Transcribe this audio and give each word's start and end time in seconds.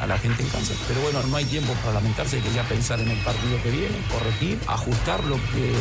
a 0.00 0.06
la 0.06 0.18
gente 0.18 0.42
en 0.42 0.48
casa. 0.48 0.74
Pero 0.88 1.00
bueno, 1.00 1.22
no 1.22 1.36
hay 1.36 1.44
tiempo 1.44 1.72
para 1.84 1.94
lamentarse, 1.94 2.36
hay 2.36 2.42
que 2.42 2.52
ya 2.52 2.64
pensar 2.64 3.00
en 3.00 3.08
el 3.08 3.18
partido 3.18 3.62
que 3.62 3.70
viene, 3.70 3.96
corregir, 4.10 4.58
ajustar 4.66 5.22
lo 5.24 5.36
que 5.36 5.72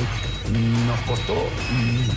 nos 0.87 0.99
costó 1.01 1.35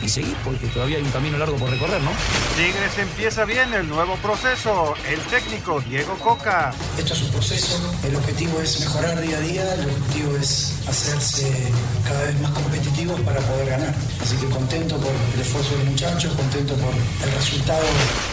y, 0.02 0.08
seguir, 0.08 0.36
porque 0.44 0.66
todavía 0.68 0.98
hay 0.98 1.02
un 1.02 1.10
camino 1.10 1.38
largo 1.38 1.56
por 1.56 1.70
recorrer, 1.70 2.00
¿no? 2.02 2.10
Tigres 2.56 2.98
empieza 2.98 3.44
bien 3.44 3.72
el 3.74 3.88
nuevo 3.88 4.16
proceso. 4.16 4.94
El 5.08 5.20
técnico 5.20 5.80
Diego 5.80 6.14
Coca. 6.18 6.72
Esto 6.98 7.14
es 7.14 7.22
un 7.22 7.30
proceso, 7.30 7.96
el 8.04 8.16
objetivo 8.16 8.60
es 8.60 8.80
mejorar 8.80 9.20
día 9.20 9.36
a 9.36 9.40
día, 9.40 9.74
el 9.74 9.90
objetivo 9.90 10.36
es 10.36 10.80
hacerse 10.88 11.72
cada 12.04 12.24
vez 12.24 12.40
más 12.40 12.50
competitivos 12.52 13.20
para 13.20 13.40
poder 13.40 13.68
ganar. 13.68 13.94
Así 14.20 14.36
que 14.36 14.46
contento 14.46 14.96
por 14.96 15.12
el 15.34 15.40
esfuerzo 15.40 15.70
de 15.72 15.78
los 15.78 15.86
muchachos, 15.86 16.34
contento 16.34 16.74
por 16.74 16.92
el 16.94 17.34
resultado. 17.34 17.84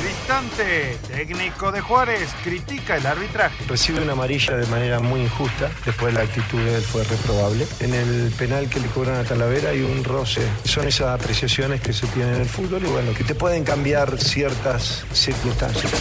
Cristante, 0.01 0.97
técnico 1.07 1.71
de 1.71 1.81
Juárez, 1.81 2.29
critica 2.43 2.97
el 2.97 3.05
arbitraje. 3.39 3.65
Recibe 3.67 4.01
una 4.01 4.13
amarilla 4.13 4.57
de 4.57 4.65
manera 4.67 4.99
muy 4.99 5.21
injusta, 5.21 5.71
después 5.85 6.13
la 6.13 6.21
actitud 6.21 6.59
de 6.59 6.75
él 6.75 6.81
fue 6.81 7.03
reprobable. 7.03 7.67
En 7.79 7.93
el 7.93 8.31
penal 8.37 8.69
que 8.69 8.79
le 8.79 8.87
cobran 8.87 9.15
a 9.15 9.23
Talavera 9.23 9.69
hay 9.69 9.81
un 9.81 10.03
roce. 10.03 10.41
Son 10.63 10.87
esas 10.87 11.07
apreciaciones 11.07 11.81
que 11.81 11.93
se 11.93 12.07
tienen 12.07 12.35
en 12.35 12.41
el 12.41 12.49
fútbol 12.49 12.83
y 12.83 12.87
bueno, 12.87 13.13
que 13.13 13.23
te 13.23 13.35
pueden 13.35 13.63
cambiar 13.63 14.17
ciertas 14.19 15.05
circunstancias. 15.13 15.91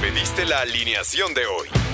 Pediste 0.00 0.44
la 0.44 0.60
alineación 0.60 1.34
de 1.34 1.46
hoy. 1.46 1.93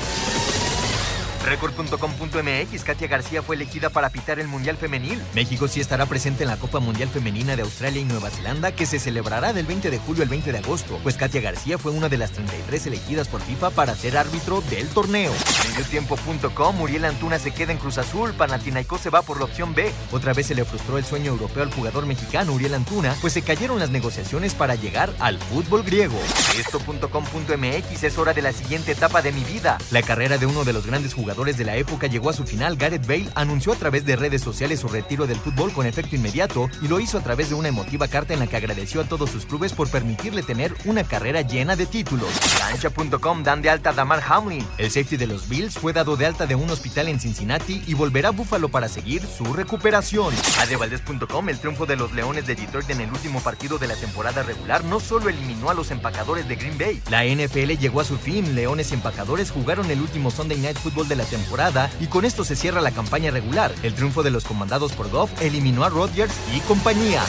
Record.com.mx, 1.45 2.83
Katia 2.83 3.07
García 3.07 3.41
fue 3.41 3.55
elegida 3.55 3.89
para 3.89 4.09
pitar 4.09 4.39
el 4.39 4.47
Mundial 4.47 4.77
Femenil. 4.77 5.21
México 5.33 5.67
sí 5.67 5.79
estará 5.79 6.05
presente 6.05 6.43
en 6.43 6.49
la 6.49 6.57
Copa 6.57 6.79
Mundial 6.79 7.09
Femenina 7.09 7.55
de 7.55 7.63
Australia 7.63 8.01
y 8.01 8.05
Nueva 8.05 8.29
Zelanda, 8.29 8.71
que 8.73 8.85
se 8.85 8.99
celebrará 8.99 9.51
del 9.51 9.65
20 9.65 9.89
de 9.89 9.97
julio 9.97 10.23
al 10.23 10.29
20 10.29 10.51
de 10.51 10.59
agosto, 10.59 10.99
pues 11.01 11.17
Katia 11.17 11.41
García 11.41 11.77
fue 11.77 11.91
una 11.91 12.09
de 12.09 12.17
las 12.17 12.31
33 12.31 12.87
elegidas 12.87 13.27
por 13.27 13.41
FIFA 13.41 13.71
para 13.71 13.95
ser 13.95 14.17
árbitro 14.17 14.61
del 14.69 14.87
torneo. 14.89 15.31
Mediotiempo.com, 15.69 16.81
Uriel 16.81 17.05
Antuna 17.05 17.39
se 17.39 17.51
queda 17.51 17.71
en 17.71 17.79
Cruz 17.79 17.97
Azul, 17.97 18.33
Panathinaikos 18.33 19.01
se 19.01 19.09
va 19.09 19.23
por 19.23 19.39
la 19.39 19.45
opción 19.45 19.73
B. 19.73 19.91
Otra 20.11 20.33
vez 20.33 20.47
se 20.47 20.55
le 20.55 20.65
frustró 20.65 20.97
el 20.97 21.05
sueño 21.05 21.31
europeo 21.31 21.63
al 21.63 21.73
jugador 21.73 22.05
mexicano 22.05 22.53
Uriel 22.53 22.75
Antuna, 22.75 23.15
pues 23.19 23.33
se 23.33 23.41
cayeron 23.41 23.79
las 23.79 23.89
negociaciones 23.89 24.53
para 24.53 24.75
llegar 24.75 25.11
al 25.19 25.39
fútbol 25.39 25.83
griego. 25.83 26.19
Esto.com.mx, 26.59 28.03
es 28.03 28.17
hora 28.19 28.33
de 28.33 28.41
la 28.43 28.53
siguiente 28.53 28.91
etapa 28.91 29.23
de 29.23 29.31
mi 29.31 29.43
vida. 29.43 29.79
La 29.89 30.03
carrera 30.03 30.37
de 30.37 30.45
uno 30.45 30.63
de 30.63 30.73
los 30.73 30.85
grandes 30.85 31.13
jugadores 31.13 31.30
de 31.31 31.65
la 31.65 31.77
época 31.77 32.07
llegó 32.07 32.29
a 32.29 32.33
su 32.33 32.43
final, 32.43 32.75
Gareth 32.75 33.07
Bale 33.07 33.29
anunció 33.35 33.71
a 33.71 33.75
través 33.75 34.05
de 34.05 34.15
redes 34.15 34.41
sociales 34.41 34.81
su 34.81 34.89
retiro 34.89 35.27
del 35.27 35.37
fútbol 35.37 35.71
con 35.71 35.85
efecto 35.85 36.15
inmediato 36.15 36.69
y 36.81 36.87
lo 36.87 36.99
hizo 36.99 37.17
a 37.17 37.23
través 37.23 37.49
de 37.49 37.55
una 37.55 37.69
emotiva 37.69 38.07
carta 38.07 38.33
en 38.33 38.39
la 38.39 38.47
que 38.47 38.57
agradeció 38.57 39.01
a 39.01 39.05
todos 39.05 39.29
sus 39.29 39.45
clubes 39.45 39.71
por 39.73 39.89
permitirle 39.89 40.43
tener 40.43 40.75
una 40.85 41.03
carrera 41.03 41.41
llena 41.41 41.75
de 41.75 41.85
títulos. 41.85 42.29
Cancha.com 42.59 43.43
dan 43.43 43.61
de 43.61 43.69
alta 43.69 43.89
a 43.89 43.93
Damar 43.93 44.21
Hamlin. 44.27 44.65
El 44.77 44.91
safety 44.91 45.17
de 45.17 45.27
los 45.27 45.47
Bills 45.47 45.79
fue 45.79 45.93
dado 45.93 46.17
de 46.17 46.25
alta 46.25 46.45
de 46.45 46.55
un 46.55 46.69
hospital 46.69 47.07
en 47.07 47.19
Cincinnati 47.19 47.81
y 47.87 47.93
volverá 47.93 48.29
a 48.29 48.31
Buffalo 48.31 48.69
para 48.69 48.87
seguir 48.87 49.23
su 49.25 49.45
recuperación. 49.53 50.33
Adevaldez.com, 50.59 51.49
el 51.49 51.59
triunfo 51.59 51.85
de 51.85 51.95
los 51.95 52.11
Leones 52.11 52.45
de 52.45 52.55
Detroit 52.55 52.89
en 52.89 53.01
el 53.01 53.09
último 53.09 53.39
partido 53.41 53.77
de 53.77 53.87
la 53.87 53.95
temporada 53.95 54.43
regular 54.43 54.83
no 54.83 54.99
solo 54.99 55.29
eliminó 55.29 55.69
a 55.69 55.73
los 55.73 55.91
empacadores 55.91 56.47
de 56.47 56.55
Green 56.57 56.77
Bay. 56.77 57.01
La 57.09 57.23
NFL 57.25 57.79
llegó 57.79 58.01
a 58.01 58.05
su 58.05 58.17
fin. 58.17 58.53
Leones 58.53 58.91
y 58.91 58.95
empacadores 58.95 59.49
jugaron 59.49 59.89
el 59.89 60.01
último 60.01 60.29
Sunday 60.29 60.57
Night 60.57 60.77
Football 60.77 61.07
de 61.07 61.15
la 61.15 61.20
temporada 61.23 61.89
y 61.99 62.07
con 62.07 62.25
esto 62.25 62.43
se 62.43 62.55
cierra 62.55 62.81
la 62.81 62.91
campaña 62.91 63.31
regular. 63.31 63.73
El 63.83 63.93
triunfo 63.93 64.23
de 64.23 64.31
los 64.31 64.45
comandados 64.45 64.93
por 64.93 65.09
Goff 65.09 65.41
eliminó 65.41 65.83
a 65.83 65.89
Rodgers 65.89 66.33
y 66.55 66.59
compañía. 66.61 67.23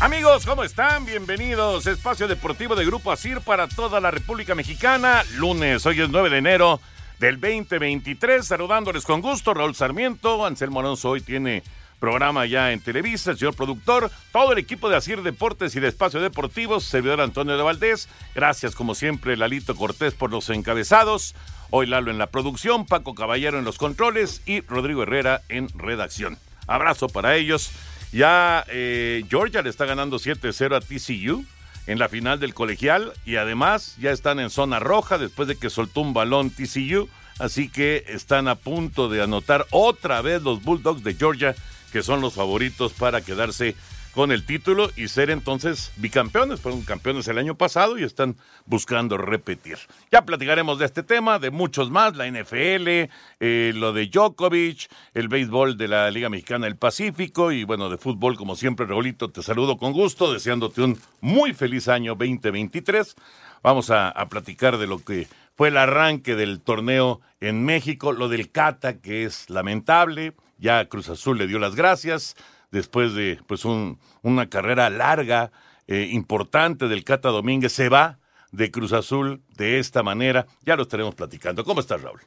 Amigos, 0.00 0.46
¿cómo 0.46 0.64
están? 0.64 1.04
Bienvenidos. 1.04 1.86
Espacio 1.86 2.26
Deportivo 2.26 2.74
de 2.74 2.86
Grupo 2.86 3.12
Asir 3.12 3.42
para 3.42 3.68
toda 3.68 4.00
la 4.00 4.10
República 4.10 4.54
Mexicana. 4.54 5.22
Lunes, 5.36 5.84
hoy 5.84 6.00
es 6.00 6.08
9 6.08 6.30
de 6.30 6.38
enero 6.38 6.80
del 7.20 7.38
2023. 7.38 8.44
Saludándoles 8.44 9.04
con 9.04 9.20
gusto, 9.20 9.54
Raúl 9.54 9.76
Sarmiento. 9.76 10.44
Anselmo 10.44 10.80
Alonso 10.80 11.10
hoy 11.10 11.20
tiene 11.20 11.62
programa 12.00 12.46
ya 12.46 12.72
en 12.72 12.80
Televisa, 12.80 13.32
el 13.32 13.38
señor 13.38 13.54
productor, 13.54 14.10
todo 14.32 14.52
el 14.52 14.58
equipo 14.58 14.88
de 14.88 14.96
Asir 14.96 15.22
Deportes 15.22 15.76
y 15.76 15.80
de 15.80 15.88
Espacio 15.88 16.20
Deportivo, 16.20 16.80
servidor 16.80 17.20
Antonio 17.20 17.58
de 17.58 17.62
Valdés. 17.62 18.08
Gracias, 18.34 18.74
como 18.74 18.94
siempre, 18.94 19.36
Lalito 19.36 19.76
Cortés 19.76 20.14
por 20.14 20.30
los 20.30 20.48
encabezados. 20.48 21.34
Hoy 21.68 21.86
Lalo 21.86 22.10
en 22.10 22.16
la 22.16 22.28
producción, 22.28 22.86
Paco 22.86 23.14
Caballero 23.14 23.58
en 23.58 23.66
los 23.66 23.76
controles 23.76 24.40
y 24.46 24.62
Rodrigo 24.62 25.02
Herrera 25.02 25.42
en 25.50 25.68
redacción. 25.78 26.38
Abrazo 26.66 27.08
para 27.08 27.36
ellos. 27.36 27.70
Ya 28.12 28.64
eh, 28.68 29.24
Georgia 29.28 29.62
le 29.62 29.68
está 29.68 29.84
ganando 29.84 30.16
7-0 30.16 30.74
a 30.74 30.80
TCU 30.80 31.44
en 31.90 31.98
la 31.98 32.08
final 32.08 32.38
del 32.38 32.54
colegial 32.54 33.12
y 33.26 33.34
además 33.34 33.96
ya 33.98 34.12
están 34.12 34.38
en 34.38 34.50
zona 34.50 34.78
roja 34.78 35.18
después 35.18 35.48
de 35.48 35.56
que 35.56 35.70
soltó 35.70 36.02
un 36.02 36.14
balón 36.14 36.50
TCU. 36.50 37.08
Así 37.40 37.68
que 37.68 38.04
están 38.06 38.46
a 38.46 38.54
punto 38.54 39.08
de 39.08 39.22
anotar 39.22 39.66
otra 39.70 40.22
vez 40.22 40.40
los 40.42 40.62
Bulldogs 40.62 41.02
de 41.02 41.14
Georgia, 41.14 41.56
que 41.90 42.02
son 42.02 42.20
los 42.20 42.34
favoritos 42.34 42.92
para 42.92 43.22
quedarse 43.22 43.74
con 44.14 44.32
el 44.32 44.44
título 44.44 44.90
y 44.96 45.08
ser 45.08 45.30
entonces 45.30 45.92
bicampeones. 45.96 46.60
Fueron 46.60 46.82
campeones 46.82 47.28
el 47.28 47.38
año 47.38 47.54
pasado 47.56 47.98
y 47.98 48.04
están 48.04 48.36
buscando 48.66 49.16
repetir. 49.16 49.78
Ya 50.10 50.22
platicaremos 50.24 50.78
de 50.78 50.86
este 50.86 51.02
tema, 51.02 51.38
de 51.38 51.50
muchos 51.50 51.90
más, 51.90 52.16
la 52.16 52.26
NFL, 52.26 53.08
eh, 53.40 53.72
lo 53.74 53.92
de 53.92 54.08
Djokovic, 54.08 54.90
el 55.14 55.28
béisbol 55.28 55.76
de 55.76 55.88
la 55.88 56.10
Liga 56.10 56.28
Mexicana 56.28 56.66
del 56.66 56.76
Pacífico 56.76 57.52
y 57.52 57.64
bueno, 57.64 57.88
de 57.88 57.98
fútbol 57.98 58.36
como 58.36 58.56
siempre, 58.56 58.86
Raulito, 58.86 59.30
te 59.30 59.42
saludo 59.42 59.76
con 59.76 59.92
gusto, 59.92 60.32
deseándote 60.32 60.82
un 60.82 60.98
muy 61.20 61.54
feliz 61.54 61.88
año 61.88 62.14
2023. 62.14 63.14
Vamos 63.62 63.90
a, 63.90 64.08
a 64.08 64.28
platicar 64.28 64.78
de 64.78 64.86
lo 64.86 65.04
que 65.04 65.28
fue 65.54 65.68
el 65.68 65.76
arranque 65.76 66.36
del 66.36 66.60
torneo 66.60 67.20
en 67.40 67.64
México, 67.64 68.12
lo 68.12 68.28
del 68.28 68.50
Cata, 68.50 68.98
que 68.98 69.24
es 69.24 69.50
lamentable. 69.50 70.34
Ya 70.58 70.86
Cruz 70.86 71.08
Azul 71.08 71.38
le 71.38 71.46
dio 71.46 71.58
las 71.58 71.74
gracias 71.74 72.36
después 72.70 73.14
de 73.14 73.40
pues 73.46 73.64
un, 73.64 73.98
una 74.22 74.48
carrera 74.48 74.90
larga, 74.90 75.52
eh, 75.86 76.08
importante 76.12 76.88
del 76.88 77.04
Cata 77.04 77.30
Domínguez, 77.30 77.72
se 77.72 77.88
va 77.88 78.18
de 78.52 78.70
Cruz 78.70 78.92
Azul 78.92 79.42
de 79.56 79.78
esta 79.78 80.02
manera. 80.02 80.46
Ya 80.64 80.76
lo 80.76 80.82
estaremos 80.82 81.14
platicando. 81.14 81.64
¿Cómo 81.64 81.80
estás, 81.80 82.02
Raúl? 82.02 82.20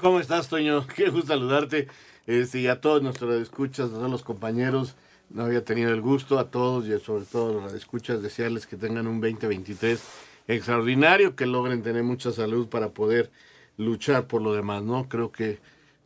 ¿Cómo 0.00 0.20
estás, 0.20 0.48
Toño? 0.48 0.86
Qué 0.94 1.10
gusto 1.10 1.28
saludarte. 1.28 1.88
Este, 2.26 2.60
y 2.60 2.68
a 2.68 2.80
todos 2.80 3.02
nuestros 3.02 3.34
escuchas, 3.40 3.90
a 3.90 3.94
todos 3.94 4.10
los 4.10 4.22
compañeros. 4.22 4.96
No 5.30 5.44
había 5.44 5.64
tenido 5.64 5.90
el 5.92 6.00
gusto 6.00 6.38
a 6.38 6.50
todos 6.50 6.86
y 6.86 6.98
sobre 7.00 7.24
todo 7.24 7.58
a 7.58 7.62
los 7.62 7.72
escuchas 7.72 8.22
desearles 8.22 8.66
que 8.66 8.76
tengan 8.76 9.06
un 9.06 9.20
2023 9.20 10.02
extraordinario, 10.46 11.34
que 11.34 11.46
logren 11.46 11.82
tener 11.82 12.02
mucha 12.04 12.30
salud 12.30 12.68
para 12.68 12.90
poder 12.90 13.30
luchar 13.78 14.26
por 14.26 14.42
lo 14.42 14.52
demás, 14.52 14.82
¿no? 14.82 15.08
Creo 15.08 15.32
que 15.32 15.58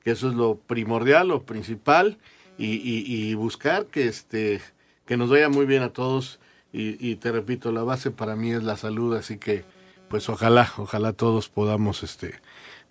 que 0.03 0.13
eso 0.13 0.29
es 0.29 0.35
lo 0.35 0.57
primordial, 0.57 1.29
lo 1.29 1.43
principal, 1.45 2.19
y, 2.59 2.67
y- 2.77 3.31
y 3.31 3.35
buscar 3.35 3.87
que, 3.87 4.09
este, 4.09 4.61
que 5.07 5.17
nos 5.17 5.31
vaya 5.31 5.49
muy 5.49 5.67
bien 5.67 5.83
a 5.83 5.93
todos. 5.93 6.41
Y, 6.71 7.15
te 7.17 7.33
repito, 7.33 7.73
la 7.73 7.83
base 7.83 8.11
para 8.11 8.37
mí 8.37 8.53
es 8.53 8.63
la 8.63 8.77
salud, 8.77 9.17
así 9.17 9.39
que 9.39 9.65
pues 10.11 10.29
ojalá, 10.29 10.71
ojalá 10.77 11.13
todos 11.15 11.49
podamos 11.49 12.03
este, 12.03 12.35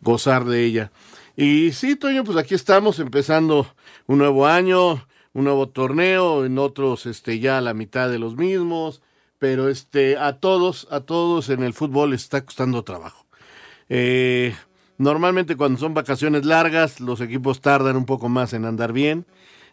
gozar 0.02 0.46
de 0.46 0.66
ella. 0.66 0.92
Y 1.36 1.72
sí, 1.74 1.96
Toño, 1.96 2.24
pues 2.24 2.38
aquí 2.38 2.56
estamos 2.56 3.00
empezando 3.00 3.68
un 4.08 4.18
nuevo 4.18 4.48
año, 4.48 5.06
un 5.34 5.44
nuevo 5.44 5.70
torneo, 5.70 6.44
en 6.44 6.58
otros 6.58 7.06
este, 7.06 7.40
ya 7.40 7.62
la 7.62 7.76
mitad 7.76 8.10
de 8.10 8.18
los 8.20 8.36
mismos, 8.36 9.02
pero 9.38 9.70
este, 9.70 10.18
a 10.18 10.40
todos, 10.40 10.88
a 10.90 11.02
todos 11.02 11.50
en 11.50 11.62
el 11.62 11.74
fútbol 11.74 12.10
les 12.10 12.24
está 12.24 12.44
costando 12.44 12.84
trabajo. 12.84 13.28
Eh, 13.90 14.56
normalmente 14.98 15.56
cuando 15.56 15.80
son 15.80 15.94
vacaciones 15.94 16.46
largas, 16.46 17.00
los 17.00 17.22
equipos 17.22 17.62
tardan 17.62 17.96
un 17.96 18.06
poco 18.06 18.28
más 18.28 18.54
en 18.54 18.66
andar 18.66 18.92
bien, 18.92 19.26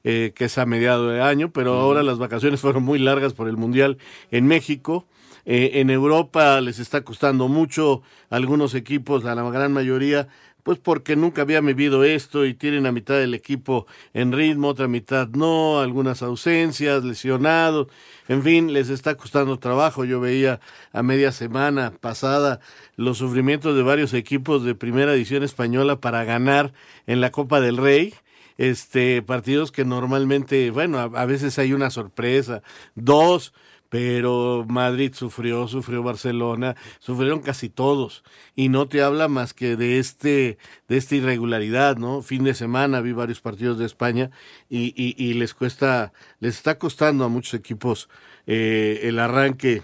eh, 0.04 0.32
que 0.34 0.44
es 0.44 0.58
a 0.58 0.66
mediado 0.66 1.08
de 1.08 1.22
año, 1.22 1.50
pero 1.50 1.74
ahora 1.74 2.02
las 2.02 2.18
vacaciones 2.18 2.60
fueron 2.60 2.82
muy 2.82 2.98
largas 2.98 3.32
por 3.32 3.48
el 3.48 3.56
Mundial 3.56 3.98
en 4.30 4.46
México. 4.46 5.06
Eh, 5.46 5.80
en 5.80 5.90
Europa 5.90 6.60
les 6.60 6.78
está 6.78 7.02
costando 7.02 7.48
mucho 7.48 8.02
a 8.30 8.36
algunos 8.36 8.74
equipos, 8.74 9.24
a 9.24 9.34
la 9.34 9.42
gran 9.50 9.72
mayoría, 9.72 10.28
pues 10.62 10.78
porque 10.78 11.14
nunca 11.14 11.42
habían 11.42 11.66
vivido 11.66 12.04
esto 12.04 12.46
y 12.46 12.54
tienen 12.54 12.86
a 12.86 12.92
mitad 12.92 13.16
del 13.16 13.34
equipo 13.34 13.86
en 14.14 14.32
ritmo, 14.32 14.68
otra 14.68 14.88
mitad 14.88 15.28
no, 15.28 15.80
algunas 15.80 16.22
ausencias, 16.22 17.04
lesionados, 17.04 17.88
en 18.28 18.42
fin, 18.42 18.72
les 18.72 18.88
está 18.88 19.14
costando 19.16 19.58
trabajo. 19.58 20.04
Yo 20.04 20.20
veía 20.20 20.60
a 20.92 21.02
media 21.02 21.32
semana 21.32 21.92
pasada 22.00 22.60
los 22.96 23.18
sufrimientos 23.18 23.76
de 23.76 23.82
varios 23.82 24.14
equipos 24.14 24.64
de 24.64 24.74
primera 24.74 25.12
edición 25.14 25.42
española 25.42 26.00
para 26.00 26.24
ganar 26.24 26.72
en 27.06 27.20
la 27.20 27.30
Copa 27.30 27.60
del 27.60 27.76
Rey 27.76 28.14
este 28.58 29.22
partidos 29.22 29.72
que 29.72 29.84
normalmente, 29.84 30.70
bueno, 30.70 30.98
a, 30.98 31.24
veces 31.26 31.58
hay 31.58 31.72
una 31.72 31.90
sorpresa, 31.90 32.62
dos, 32.94 33.52
pero 33.88 34.64
Madrid 34.68 35.12
sufrió, 35.14 35.68
sufrió 35.68 36.02
Barcelona, 36.02 36.74
sufrieron 36.98 37.40
casi 37.40 37.68
todos 37.68 38.24
y 38.56 38.68
no 38.68 38.88
te 38.88 39.02
habla 39.02 39.28
más 39.28 39.54
que 39.54 39.76
de 39.76 39.98
este 39.98 40.58
de 40.88 40.96
esta 40.96 41.14
irregularidad, 41.14 41.96
¿no? 41.96 42.22
Fin 42.22 42.44
de 42.44 42.54
semana 42.54 43.00
vi 43.00 43.12
varios 43.12 43.40
partidos 43.40 43.78
de 43.78 43.86
España 43.86 44.30
y, 44.68 44.94
y, 44.96 45.14
y 45.22 45.34
les 45.34 45.54
cuesta, 45.54 46.12
les 46.40 46.56
está 46.56 46.78
costando 46.78 47.24
a 47.24 47.28
muchos 47.28 47.54
equipos 47.54 48.08
eh, 48.46 49.00
el 49.04 49.18
arranque 49.18 49.82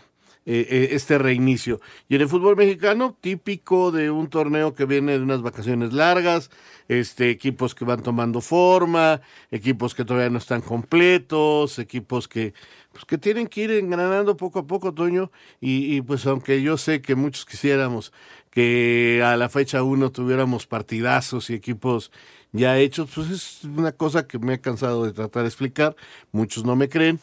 eh, 0.52 0.66
eh, 0.68 0.88
este 0.96 1.16
reinicio. 1.16 1.80
Y 2.08 2.16
en 2.16 2.22
el 2.22 2.28
fútbol 2.28 2.56
mexicano, 2.56 3.16
típico 3.20 3.92
de 3.92 4.10
un 4.10 4.28
torneo 4.28 4.74
que 4.74 4.84
viene 4.84 5.12
de 5.12 5.22
unas 5.22 5.42
vacaciones 5.42 5.92
largas, 5.92 6.50
este, 6.88 7.30
equipos 7.30 7.76
que 7.76 7.84
van 7.84 8.02
tomando 8.02 8.40
forma, 8.40 9.20
equipos 9.52 9.94
que 9.94 10.04
todavía 10.04 10.28
no 10.28 10.38
están 10.38 10.60
completos, 10.60 11.78
equipos 11.78 12.26
que, 12.26 12.52
pues, 12.90 13.04
que 13.04 13.16
tienen 13.16 13.46
que 13.46 13.60
ir 13.60 13.70
engranando 13.70 14.36
poco 14.36 14.58
a 14.58 14.66
poco, 14.66 14.92
Toño, 14.92 15.30
y, 15.60 15.94
y 15.94 16.02
pues 16.02 16.26
aunque 16.26 16.60
yo 16.62 16.76
sé 16.76 17.00
que 17.00 17.14
muchos 17.14 17.46
quisiéramos 17.46 18.12
que 18.50 19.22
a 19.24 19.36
la 19.36 19.48
fecha 19.50 19.84
uno 19.84 20.10
tuviéramos 20.10 20.66
partidazos 20.66 21.48
y 21.50 21.54
equipos 21.54 22.10
ya 22.50 22.76
hechos, 22.76 23.08
pues 23.14 23.30
es 23.30 23.62
una 23.62 23.92
cosa 23.92 24.26
que 24.26 24.40
me 24.40 24.54
he 24.54 24.60
cansado 24.60 25.04
de 25.04 25.12
tratar 25.12 25.42
de 25.42 25.48
explicar, 25.48 25.94
muchos 26.32 26.64
no 26.64 26.74
me 26.74 26.88
creen, 26.88 27.20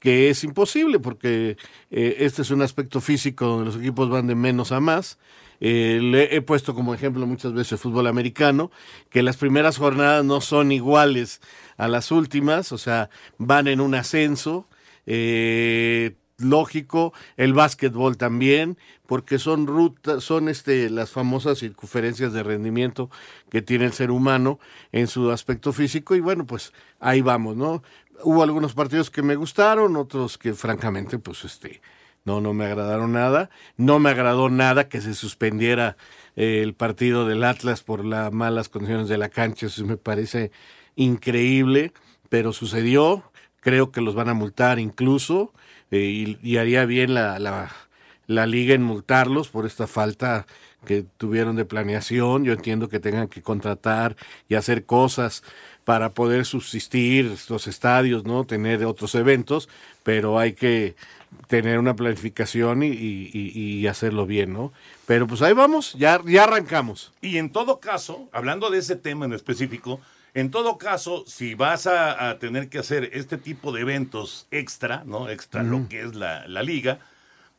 que 0.00 0.30
es 0.30 0.42
imposible 0.42 0.98
porque 0.98 1.56
eh, 1.90 2.16
este 2.20 2.42
es 2.42 2.50
un 2.50 2.62
aspecto 2.62 3.00
físico 3.00 3.46
donde 3.46 3.66
los 3.66 3.76
equipos 3.76 4.10
van 4.10 4.26
de 4.26 4.34
menos 4.34 4.72
a 4.72 4.80
más. 4.80 5.18
Eh, 5.60 6.00
le 6.02 6.34
he 6.34 6.40
puesto 6.40 6.74
como 6.74 6.94
ejemplo 6.94 7.26
muchas 7.26 7.52
veces 7.52 7.72
el 7.72 7.78
fútbol 7.78 8.06
americano, 8.06 8.70
que 9.10 9.22
las 9.22 9.36
primeras 9.36 9.76
jornadas 9.76 10.24
no 10.24 10.40
son 10.40 10.72
iguales 10.72 11.42
a 11.76 11.86
las 11.86 12.10
últimas, 12.10 12.72
o 12.72 12.78
sea, 12.78 13.10
van 13.36 13.68
en 13.68 13.80
un 13.80 13.94
ascenso. 13.94 14.66
Eh, 15.06 16.16
lógico, 16.40 17.12
el 17.36 17.52
básquetbol 17.52 18.16
también, 18.16 18.78
porque 19.06 19.38
son 19.38 19.66
rutas, 19.66 20.24
son 20.24 20.48
este 20.48 20.88
las 20.90 21.10
famosas 21.10 21.58
circunferencias 21.58 22.32
de 22.32 22.42
rendimiento 22.42 23.10
que 23.50 23.62
tiene 23.62 23.84
el 23.84 23.92
ser 23.92 24.10
humano 24.10 24.58
en 24.92 25.06
su 25.06 25.30
aspecto 25.30 25.72
físico 25.72 26.14
y 26.14 26.20
bueno, 26.20 26.46
pues 26.46 26.72
ahí 26.98 27.20
vamos, 27.20 27.56
¿no? 27.56 27.82
Hubo 28.22 28.42
algunos 28.42 28.74
partidos 28.74 29.10
que 29.10 29.22
me 29.22 29.36
gustaron, 29.36 29.96
otros 29.96 30.38
que 30.38 30.54
francamente 30.54 31.18
pues 31.18 31.44
este 31.44 31.80
no 32.24 32.40
no 32.40 32.52
me 32.52 32.66
agradaron 32.66 33.12
nada, 33.12 33.50
no 33.76 33.98
me 33.98 34.10
agradó 34.10 34.50
nada 34.50 34.88
que 34.88 35.00
se 35.00 35.14
suspendiera 35.14 35.96
eh, 36.36 36.60
el 36.62 36.74
partido 36.74 37.26
del 37.26 37.44
Atlas 37.44 37.82
por 37.82 38.04
las 38.04 38.32
malas 38.32 38.68
condiciones 38.68 39.08
de 39.08 39.18
la 39.18 39.30
cancha, 39.30 39.66
eso 39.66 39.84
me 39.86 39.96
parece 39.96 40.50
increíble, 40.96 41.92
pero 42.28 42.52
sucedió, 42.52 43.30
creo 43.60 43.90
que 43.90 44.00
los 44.00 44.14
van 44.14 44.28
a 44.28 44.34
multar 44.34 44.78
incluso 44.78 45.52
eh, 45.90 46.00
y, 46.00 46.38
y, 46.42 46.58
haría 46.58 46.84
bien 46.84 47.14
la, 47.14 47.38
la, 47.38 47.72
la, 48.26 48.46
liga 48.46 48.74
en 48.74 48.82
multarlos 48.82 49.48
por 49.48 49.66
esta 49.66 49.86
falta 49.86 50.46
que 50.84 51.02
tuvieron 51.02 51.56
de 51.56 51.64
planeación. 51.64 52.44
Yo 52.44 52.52
entiendo 52.52 52.88
que 52.88 53.00
tengan 53.00 53.28
que 53.28 53.42
contratar 53.42 54.16
y 54.48 54.54
hacer 54.54 54.86
cosas 54.86 55.42
para 55.90 56.10
poder 56.10 56.46
subsistir 56.46 57.36
los 57.48 57.66
estadios, 57.66 58.24
¿no? 58.24 58.44
Tener 58.44 58.84
otros 58.84 59.12
eventos, 59.16 59.68
pero 60.04 60.38
hay 60.38 60.52
que 60.52 60.94
tener 61.48 61.80
una 61.80 61.96
planificación 61.96 62.84
y, 62.84 62.86
y, 62.86 63.30
y, 63.32 63.86
hacerlo 63.88 64.24
bien, 64.24 64.52
¿no? 64.52 64.72
Pero 65.04 65.26
pues 65.26 65.42
ahí 65.42 65.52
vamos, 65.52 65.94
ya, 65.94 66.20
ya 66.24 66.44
arrancamos. 66.44 67.12
Y 67.20 67.38
en 67.38 67.50
todo 67.50 67.80
caso, 67.80 68.28
hablando 68.30 68.70
de 68.70 68.78
ese 68.78 68.94
tema 68.94 69.24
en 69.24 69.32
específico, 69.32 70.00
en 70.32 70.52
todo 70.52 70.78
caso, 70.78 71.24
si 71.26 71.56
vas 71.56 71.88
a, 71.88 72.30
a, 72.30 72.38
tener 72.38 72.68
que 72.68 72.78
hacer 72.78 73.10
este 73.12 73.36
tipo 73.36 73.72
de 73.72 73.80
eventos 73.80 74.46
extra, 74.52 75.02
¿no? 75.04 75.28
Extra 75.28 75.64
mm. 75.64 75.70
lo 75.72 75.88
que 75.88 76.02
es 76.02 76.14
la, 76.14 76.46
la, 76.46 76.62
liga, 76.62 77.00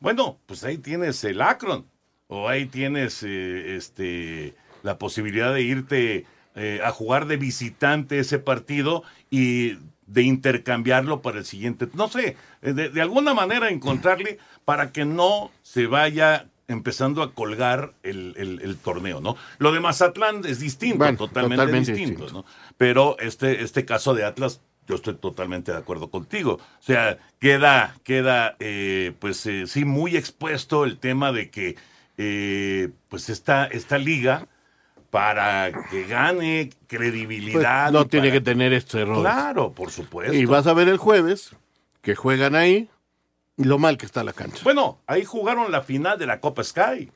bueno, 0.00 0.38
pues 0.46 0.64
ahí 0.64 0.78
tienes 0.78 1.22
el 1.24 1.42
Akron, 1.42 1.84
o 2.28 2.48
ahí 2.48 2.64
tienes 2.64 3.22
eh, 3.24 3.76
este, 3.76 4.54
la 4.82 4.96
posibilidad 4.96 5.52
de 5.52 5.60
irte 5.60 6.24
eh, 6.54 6.80
a 6.84 6.90
jugar 6.90 7.26
de 7.26 7.36
visitante 7.36 8.18
ese 8.18 8.38
partido 8.38 9.02
y 9.30 9.78
de 10.06 10.22
intercambiarlo 10.22 11.22
para 11.22 11.38
el 11.38 11.44
siguiente. 11.44 11.88
No 11.94 12.08
sé, 12.08 12.36
de, 12.60 12.90
de 12.90 13.02
alguna 13.02 13.34
manera 13.34 13.70
encontrarle 13.70 14.38
para 14.64 14.92
que 14.92 15.04
no 15.04 15.50
se 15.62 15.86
vaya 15.86 16.46
empezando 16.68 17.22
a 17.22 17.34
colgar 17.34 17.92
el, 18.02 18.34
el, 18.36 18.60
el, 18.62 18.76
torneo, 18.76 19.20
¿no? 19.20 19.36
Lo 19.58 19.72
de 19.72 19.80
Mazatlán 19.80 20.42
es 20.44 20.60
distinto, 20.60 20.98
bueno, 20.98 21.18
totalmente, 21.18 21.56
totalmente 21.56 21.92
distinto, 21.92 22.24
distinto, 22.24 22.42
¿no? 22.42 22.46
Pero 22.76 23.16
este, 23.18 23.62
este 23.62 23.84
caso 23.84 24.14
de 24.14 24.24
Atlas, 24.24 24.60
yo 24.88 24.96
estoy 24.96 25.14
totalmente 25.14 25.72
de 25.72 25.78
acuerdo 25.78 26.10
contigo. 26.10 26.54
O 26.54 26.82
sea, 26.82 27.18
queda, 27.38 27.94
queda, 28.04 28.56
eh, 28.58 29.12
pues 29.18 29.46
eh, 29.46 29.66
sí, 29.66 29.84
muy 29.84 30.16
expuesto 30.16 30.84
el 30.84 30.98
tema 30.98 31.32
de 31.32 31.50
que, 31.50 31.76
eh, 32.18 32.90
pues 33.08 33.28
esta, 33.28 33.66
esta 33.66 33.98
liga, 33.98 34.48
para 35.12 35.70
que 35.90 36.06
gane 36.06 36.70
credibilidad. 36.86 37.90
Pues 37.90 37.92
no 37.92 38.08
tiene 38.08 38.28
para... 38.28 38.38
que 38.38 38.40
tener 38.40 38.72
estos 38.72 39.02
errores. 39.02 39.20
Claro, 39.20 39.72
por 39.72 39.90
supuesto. 39.90 40.32
Y 40.32 40.46
vas 40.46 40.66
a 40.66 40.72
ver 40.72 40.88
el 40.88 40.96
jueves 40.96 41.54
que 42.00 42.14
juegan 42.14 42.54
ahí 42.54 42.88
y 43.58 43.64
lo 43.64 43.78
mal 43.78 43.98
que 43.98 44.06
está 44.06 44.24
la 44.24 44.32
cancha. 44.32 44.64
Bueno, 44.64 45.00
ahí 45.06 45.26
jugaron 45.26 45.70
la 45.70 45.82
final 45.82 46.18
de 46.18 46.24
la 46.24 46.40
Copa 46.40 46.64
Sky. 46.64 47.10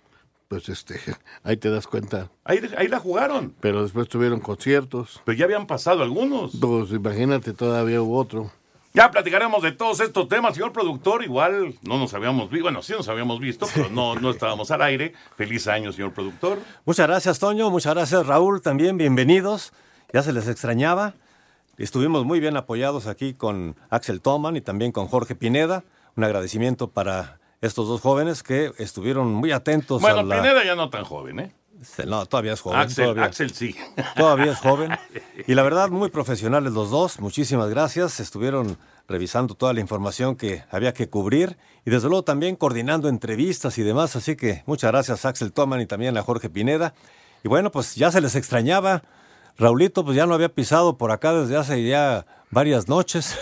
Pues 0.47 0.69
este, 0.69 1.01
ahí 1.43 1.57
te 1.57 1.71
das 1.71 1.87
cuenta. 1.87 2.31
Ahí, 2.45 2.61
ahí 2.77 2.89
la 2.89 3.01
jugaron. 3.01 3.55
Pero 3.61 3.83
después 3.83 4.11
tuvieron 4.11 4.41
conciertos. 4.41 5.23
Pero 5.25 5.39
ya 5.39 5.47
habían 5.47 5.67
pasado 5.67 6.03
algunos. 6.03 6.53
Pues 6.61 6.91
imagínate, 6.91 7.55
todavía 7.55 8.03
hubo 8.03 8.19
otro. 8.19 8.53
Ya 8.97 9.11
platicaremos 9.11 9.63
de 9.63 9.73
todos 9.73 10.01
estos 10.01 10.27
temas, 10.27 10.55
señor 10.55 10.73
productor. 10.73 11.23
Igual 11.23 11.75
no 11.83 11.99
nos 11.99 12.15
habíamos 12.15 12.49
visto, 12.49 12.63
bueno, 12.63 12.83
sí 12.83 12.95
nos 12.95 13.07
habíamos 13.11 13.39
visto, 13.41 13.67
pero 13.75 13.91
no, 13.91 14.15
no 14.15 14.31
estábamos 14.31 14.71
al 14.71 14.81
aire. 14.81 15.13
Feliz 15.37 15.69
año, 15.69 15.93
señor 15.93 16.15
productor. 16.15 16.61
Muchas 16.87 17.07
gracias, 17.07 17.39
Toño. 17.39 17.69
Muchas 17.69 17.93
gracias, 17.93 18.27
Raúl. 18.27 18.63
También 18.63 18.97
bienvenidos. 18.97 19.75
Ya 20.15 20.23
se 20.23 20.33
les 20.33 20.49
extrañaba. 20.49 21.13
Estuvimos 21.77 22.25
muy 22.25 22.41
bien 22.41 22.57
apoyados 22.57 23.07
aquí 23.07 23.35
con 23.35 23.77
Axel 23.91 24.23
Toman 24.23 24.57
y 24.57 24.63
también 24.63 24.93
con 24.93 25.09
Jorge 25.09 25.35
Pineda. 25.35 25.85
Un 26.17 26.25
agradecimiento 26.25 26.89
para 26.89 27.39
estos 27.61 27.89
dos 27.89 28.01
jóvenes 28.01 28.43
que 28.43 28.73
estuvieron 28.79 29.31
muy 29.31 29.53
atentos 29.53 30.01
bueno, 30.01 30.21
a 30.21 30.23
la... 30.23 30.37
Pineda 30.37 30.65
ya 30.65 30.75
no 30.75 30.89
tan 30.89 31.05
joven, 31.05 31.41
¿eh? 31.41 31.53
No, 32.07 32.27
todavía 32.27 32.55
es 32.55 32.61
joven. 32.61 32.79
Axel, 32.79 33.05
todavía, 33.05 33.25
Axel 33.25 33.51
sí. 33.53 33.75
Todavía 34.17 34.53
es 34.53 34.59
joven. 34.59 34.93
Y 35.47 35.55
la 35.55 35.63
verdad, 35.63 35.91
muy 35.91 36.11
profesionales 36.11 36.73
los 36.73 36.91
dos. 36.91 37.21
Muchísimas 37.21 37.69
gracias. 37.71 38.19
Estuvieron 38.21 38.79
revisando 39.07 39.55
toda 39.55 39.73
la 39.73 39.81
información 39.81 40.35
que 40.35 40.65
había 40.71 40.93
que 40.93 41.09
cubrir 41.09 41.57
y 41.85 41.91
desde 41.91 42.09
luego 42.09 42.25
también 42.25 42.57
coordinando 42.57 43.09
entrevistas 43.09 43.79
y 43.79 43.83
demás. 43.83 44.17
Así 44.17 44.35
que 44.35 44.63
muchas 44.67 44.91
gracias 44.91 45.25
Axel 45.25 45.53
Toman 45.53 45.81
y 45.81 45.87
también 45.87 46.17
a 46.17 46.23
Jorge 46.23 46.51
Pineda. 46.51 46.95
Y 47.45 47.49
bueno, 47.49 47.71
pues 47.71 47.95
ya 47.95 48.11
se 48.11 48.21
les 48.21 48.35
extrañaba. 48.35 49.03
Raulito, 49.59 50.05
pues 50.05 50.17
ya 50.17 50.27
no 50.27 50.35
había 50.35 50.51
pisado 50.51 50.99
por 50.99 51.13
acá 51.13 51.33
desde 51.33 51.57
hace 51.57 51.87
ya 51.87 52.27
varias 52.51 52.89
noches. 52.89 53.39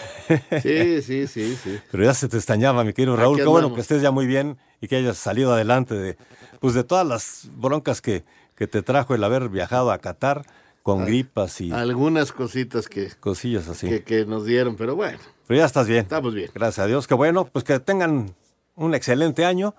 Sí, 0.63 1.03
sí, 1.03 1.27
sí, 1.27 1.57
sí. 1.57 1.81
Pero 1.91 2.05
ya 2.05 2.15
se 2.15 2.29
te 2.29 2.37
extrañaba, 2.37 2.85
mi 2.85 2.93
querido 2.93 3.17
Raúl. 3.17 3.39
Qué 3.39 3.47
bueno 3.47 3.75
que 3.75 3.81
estés 3.81 4.03
ya 4.03 4.11
muy 4.11 4.27
bien 4.27 4.59
y 4.81 4.89
que 4.89 4.97
hayas 4.97 5.17
salido 5.17 5.53
adelante 5.53 5.95
de, 5.95 6.17
pues 6.65 6.73
de 6.73 6.83
todas 6.83 7.07
las 7.07 7.43
broncas 7.59 8.01
que, 8.01 8.25
que 8.57 8.67
te 8.67 8.81
trajo 8.81 9.15
el 9.15 9.23
haber 9.23 9.51
viajado 9.51 9.93
a 9.93 9.99
Qatar. 9.99 10.47
con 10.83 11.05
gripas 11.05 11.61
y 11.61 11.71
Algunas 11.73 12.33
cositas 12.33 12.89
que, 12.89 13.11
cosillas 13.21 13.69
así. 13.69 13.87
que, 13.87 14.03
que 14.03 14.25
nos 14.25 14.47
dieron, 14.47 14.75
pero 14.75 14.97
bueno, 14.97 15.19
Pero 15.47 15.59
ya 15.59 15.67
estás 15.67 15.87
bien. 15.89 16.01
estamos 16.01 16.33
bien. 16.33 16.51
Gracias 16.55 16.83
a 16.83 16.87
Dios. 16.87 17.07
Que 17.07 17.13
bueno, 17.13 17.45
pues 17.45 17.67
que 17.67 17.79
tengan 17.81 18.35
un 18.77 18.95
excelente 18.95 19.45
año 19.45 19.75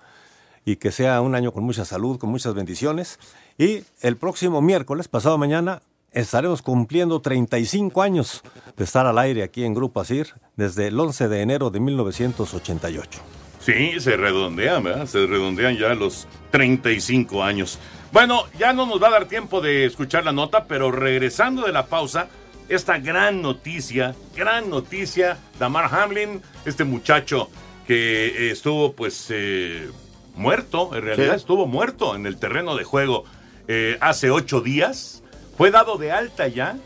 y 0.64 0.76
que 0.76 0.92
sea 0.92 1.20
un 1.22 1.34
año 1.34 1.50
con 1.50 1.64
mucha 1.64 1.84
salud, 1.84 2.18
con 2.20 2.30
muchas 2.30 2.54
bendiciones. 2.54 3.18
Y 3.58 3.82
el 4.00 4.16
próximo 4.16 4.62
miércoles, 4.62 5.08
pasado 5.08 5.38
mañana, 5.38 5.82
estaremos 6.12 6.62
cumpliendo 6.62 7.20
35 7.20 8.00
años 8.00 8.42
de 8.76 8.84
estar 8.84 9.06
al 9.06 9.18
aire 9.18 9.42
aquí 9.42 9.64
en 9.64 9.74
Grupo 9.74 9.98
Asir 10.00 10.34
desde 10.54 10.86
el 10.86 11.00
11 11.00 11.26
de 11.26 11.40
enero 11.40 11.70
de 11.70 11.80
1988. 11.80 13.20
Sí, 13.66 13.98
se 13.98 14.16
redondean, 14.16 14.84
¿verdad? 14.84 15.06
Se 15.06 15.26
redondean 15.26 15.76
ya 15.76 15.92
los 15.94 16.28
35 16.52 17.42
años. 17.42 17.80
Bueno, 18.12 18.44
ya 18.56 18.72
no 18.72 18.86
nos 18.86 19.02
va 19.02 19.08
a 19.08 19.10
dar 19.10 19.24
tiempo 19.26 19.60
de 19.60 19.84
escuchar 19.84 20.24
la 20.24 20.30
nota, 20.32 20.66
pero 20.66 20.92
regresando 20.92 21.66
de 21.66 21.72
la 21.72 21.86
pausa, 21.86 22.28
esta 22.68 22.98
gran 22.98 23.42
noticia, 23.42 24.14
gran 24.36 24.70
noticia, 24.70 25.36
Damar 25.58 25.92
Hamlin, 25.92 26.40
este 26.64 26.84
muchacho 26.84 27.50
que 27.88 28.26
eh, 28.28 28.50
estuvo 28.52 28.92
pues 28.92 29.26
eh, 29.30 29.90
muerto, 30.36 30.94
en 30.94 31.02
realidad 31.02 31.32
Sí. 31.34 31.36
estuvo 31.40 31.66
muerto 31.66 32.14
en 32.14 32.26
el 32.26 32.36
terreno 32.38 32.76
de 32.76 32.84
juego 32.84 33.24
eh, 33.68 33.98
hace 34.00 34.30
ocho 34.30 34.60
días, 34.60 35.22
fue 35.56 35.72
dado 35.72 35.96
de 35.98 36.12
alta 36.12 36.46
ya 36.46 36.76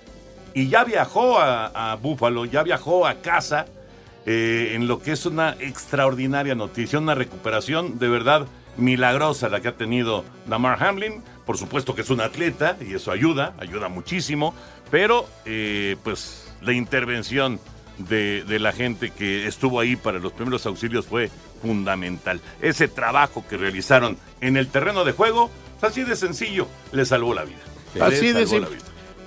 y 0.54 0.68
ya 0.68 0.84
viajó 0.84 1.38
a, 1.38 1.92
a 1.92 1.96
Buffalo, 1.96 2.46
ya 2.46 2.62
viajó 2.62 3.06
a 3.06 3.16
casa 3.20 3.66
eh, 4.26 4.72
en 4.74 4.86
lo 4.86 5.00
que 5.00 5.12
es 5.12 5.26
una 5.26 5.56
extraordinaria 5.58 6.54
noticia, 6.54 6.98
una 6.98 7.14
recuperación 7.14 7.98
de 7.98 8.08
verdad 8.08 8.46
milagrosa 8.76 9.48
la 9.48 9.60
que 9.60 9.68
ha 9.68 9.76
tenido 9.76 10.24
Damar 10.46 10.82
Hamlin. 10.82 11.22
Por 11.46 11.56
supuesto 11.58 11.94
que 11.94 12.02
es 12.02 12.10
un 12.10 12.20
atleta 12.20 12.76
y 12.80 12.94
eso 12.94 13.10
ayuda, 13.10 13.54
ayuda 13.58 13.88
muchísimo, 13.88 14.54
pero 14.90 15.26
eh, 15.44 15.96
pues 16.04 16.52
la 16.60 16.72
intervención 16.72 17.58
de, 17.98 18.44
de 18.44 18.58
la 18.58 18.72
gente 18.72 19.10
que 19.10 19.46
estuvo 19.46 19.80
ahí 19.80 19.96
para 19.96 20.18
los 20.18 20.32
primeros 20.32 20.64
auxilios 20.66 21.06
fue 21.06 21.30
fundamental. 21.60 22.40
Ese 22.60 22.88
trabajo 22.88 23.44
que 23.48 23.56
realizaron 23.56 24.16
en 24.40 24.56
el 24.56 24.68
terreno 24.68 25.04
de 25.04 25.12
juego, 25.12 25.50
así 25.82 26.04
de 26.04 26.16
sencillo, 26.16 26.66
le 26.92 27.04
salvó 27.04 27.34
la 27.34 27.44
vida. 27.44 27.58
Así 28.00 28.32
de 28.32 28.46
simple. 28.46 28.76
vida. 28.76 28.84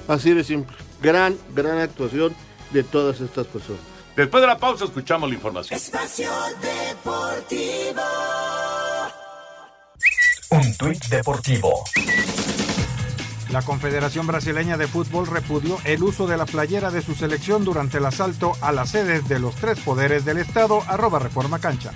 Así 0.07 0.33
de 0.33 0.43
simple. 0.43 0.75
Gran, 1.01 1.37
gran 1.53 1.79
actuación 1.79 2.33
de 2.71 2.83
todas 2.83 3.19
estas 3.21 3.47
personas. 3.47 3.92
Después 4.15 4.41
de 4.41 4.47
la 4.47 4.57
pausa 4.57 4.85
escuchamos 4.85 5.29
la 5.29 5.35
información. 5.35 5.75
Espacio 5.75 6.29
Deportivo. 6.61 8.01
Un 10.51 10.77
tuit 10.77 11.03
deportivo. 11.05 11.83
La 13.51 13.63
Confederación 13.63 14.27
Brasileña 14.27 14.77
de 14.77 14.87
Fútbol 14.87 15.25
repudió 15.25 15.79
el 15.83 16.03
uso 16.03 16.27
de 16.27 16.37
la 16.37 16.45
playera 16.45 16.91
de 16.91 17.01
su 17.01 17.15
selección 17.15 17.63
durante 17.63 17.97
el 17.97 18.05
asalto 18.05 18.53
a 18.61 18.71
las 18.71 18.91
sedes 18.91 19.27
de 19.27 19.39
los 19.39 19.55
tres 19.55 19.79
poderes 19.79 20.25
del 20.25 20.37
Estado, 20.37 20.83
arroba 20.87 21.17
Reforma 21.19 21.59
Cancha. 21.59 21.91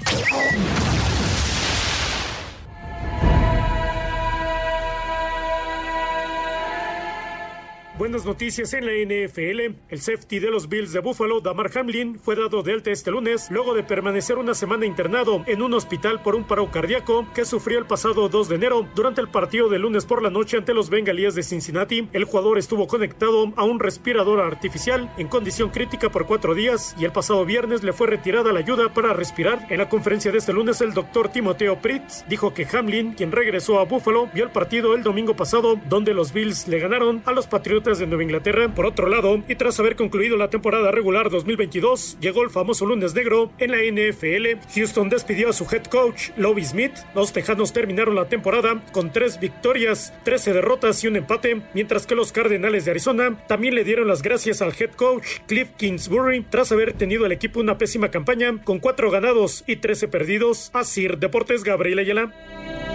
Buenas 7.97 8.25
noticias 8.25 8.73
en 8.73 8.85
la 8.85 8.91
NFL. 8.91 9.75
El 9.89 9.99
safety 9.99 10.37
de 10.37 10.51
los 10.51 10.69
Bills 10.69 10.93
de 10.93 10.99
Buffalo, 10.99 11.41
Damar 11.41 11.71
Hamlin, 11.75 12.19
fue 12.19 12.35
dado 12.35 12.61
de 12.61 12.73
alta 12.73 12.91
este 12.91 13.09
lunes 13.09 13.49
luego 13.49 13.73
de 13.73 13.81
permanecer 13.81 14.37
una 14.37 14.53
semana 14.53 14.85
internado 14.85 15.43
en 15.47 15.63
un 15.63 15.73
hospital 15.73 16.21
por 16.21 16.35
un 16.35 16.43
paro 16.43 16.69
cardíaco 16.69 17.27
que 17.33 17.43
sufrió 17.43 17.79
el 17.79 17.87
pasado 17.87 18.29
2 18.29 18.49
de 18.49 18.55
enero 18.55 18.87
durante 18.93 19.19
el 19.19 19.29
partido 19.29 19.67
de 19.67 19.79
lunes 19.79 20.05
por 20.05 20.21
la 20.21 20.29
noche 20.29 20.57
ante 20.57 20.75
los 20.75 20.91
Bengalíes 20.91 21.33
de 21.33 21.41
Cincinnati. 21.41 22.07
El 22.13 22.25
jugador 22.25 22.59
estuvo 22.59 22.85
conectado 22.85 23.51
a 23.55 23.63
un 23.63 23.79
respirador 23.79 24.41
artificial 24.41 25.11
en 25.17 25.27
condición 25.27 25.71
crítica 25.71 26.11
por 26.11 26.27
cuatro 26.27 26.53
días 26.53 26.95
y 26.99 27.05
el 27.05 27.11
pasado 27.11 27.45
viernes 27.45 27.81
le 27.81 27.93
fue 27.93 28.05
retirada 28.05 28.53
la 28.53 28.59
ayuda 28.59 28.93
para 28.93 29.13
respirar. 29.13 29.65
En 29.71 29.79
la 29.79 29.89
conferencia 29.89 30.31
de 30.31 30.37
este 30.37 30.53
lunes, 30.53 30.81
el 30.81 30.93
doctor 30.93 31.29
Timoteo 31.29 31.81
Pritz 31.81 32.25
dijo 32.29 32.53
que 32.53 32.67
Hamlin, 32.71 33.13
quien 33.13 33.31
regresó 33.31 33.79
a 33.79 33.85
Buffalo, 33.85 34.29
vio 34.35 34.43
el 34.43 34.51
partido 34.51 34.93
el 34.93 35.01
domingo 35.01 35.35
pasado 35.35 35.79
donde 35.89 36.13
los 36.13 36.31
Bills 36.31 36.67
le 36.67 36.77
ganaron 36.77 37.23
a 37.25 37.31
los 37.31 37.47
Patriotas 37.47 37.86
de 37.95 38.05
Nueva 38.05 38.23
Inglaterra. 38.23 38.75
Por 38.75 38.85
otro 38.85 39.07
lado, 39.07 39.41
y 39.47 39.55
tras 39.55 39.79
haber 39.79 39.95
concluido 39.95 40.35
la 40.35 40.49
temporada 40.49 40.91
regular 40.91 41.29
2022, 41.29 42.17
llegó 42.19 42.43
el 42.43 42.49
famoso 42.49 42.85
lunes 42.85 43.15
negro 43.15 43.49
en 43.59 43.71
la 43.71 43.77
NFL. 43.77 44.59
Houston 44.75 45.07
despidió 45.07 45.47
a 45.49 45.53
su 45.53 45.65
head 45.71 45.85
coach, 45.85 46.31
Lobby 46.35 46.65
Smith. 46.65 46.91
Los 47.15 47.31
Tejanos 47.31 47.71
terminaron 47.71 48.15
la 48.15 48.27
temporada 48.27 48.83
con 48.91 49.13
tres 49.13 49.39
victorias, 49.39 50.13
13 50.25 50.51
derrotas 50.51 51.01
y 51.03 51.07
un 51.07 51.15
empate, 51.15 51.61
mientras 51.73 52.05
que 52.05 52.15
los 52.15 52.33
Cardenales 52.33 52.83
de 52.83 52.91
Arizona 52.91 53.37
también 53.47 53.73
le 53.73 53.85
dieron 53.85 54.09
las 54.09 54.21
gracias 54.21 54.61
al 54.61 54.73
head 54.77 54.91
coach 54.91 55.25
Cliff 55.47 55.69
Kingsbury 55.77 56.45
tras 56.49 56.73
haber 56.73 56.91
tenido 56.93 57.25
el 57.25 57.31
equipo 57.31 57.61
una 57.61 57.77
pésima 57.77 58.11
campaña 58.11 58.61
con 58.63 58.79
cuatro 58.79 59.09
ganados 59.09 59.63
y 59.65 59.77
13 59.77 60.09
perdidos. 60.09 60.69
Así, 60.73 61.07
Deportes 61.07 61.63
Gabriel 61.63 61.99
Ayala. 61.99 62.86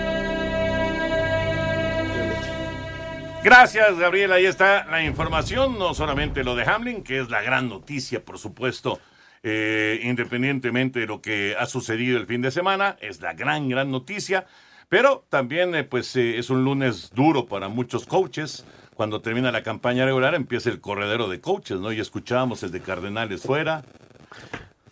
Gracias, 3.45 3.99
Gabriel. 3.99 4.31
Ahí 4.33 4.47
está 4.47 4.85
la 4.85 5.03
información, 5.03 5.77
no 5.77 5.95
solamente 5.95 6.45
lo 6.45 6.55
de 6.55 6.63
Hamlin, 6.63 7.03
que 7.03 7.19
es 7.19 7.29
la 7.29 7.43
gran 7.43 7.69
noticia, 7.69 8.25
por 8.25 8.39
supuesto, 8.39 9.01
eh, 9.43 9.99
independientemente 10.05 11.01
de 11.01 11.07
lo 11.07 11.21
que 11.21 11.57
ha 11.59 11.67
sucedido 11.67 12.19
el 12.19 12.27
fin 12.27 12.41
de 12.41 12.53
semana, 12.53 12.97
es 13.01 13.21
la 13.21 13.33
gran, 13.35 13.69
gran 13.69 13.91
noticia. 13.91 14.47
Pero 14.89 15.25
también, 15.29 15.75
eh, 15.75 15.83
pues, 15.83 16.15
eh, 16.15 16.39
es 16.39 16.51
un 16.51 16.65
lunes 16.65 17.11
duro 17.15 17.47
para 17.47 17.67
muchos 17.67 18.07
coaches. 18.07 18.65
Cuando 18.95 19.23
termina 19.23 19.51
la 19.51 19.65
campaña 19.65 20.05
regular, 20.05 20.37
empieza 20.37 20.71
el 20.71 20.81
corredero 20.81 21.29
de 21.29 21.41
coaches, 21.41 21.81
¿no? 21.81 21.91
Y 21.91 21.99
escuchábamos 21.99 22.63
el 22.63 22.71
de 22.71 22.81
Cardenales 22.81 23.43
fuera, 23.43 23.83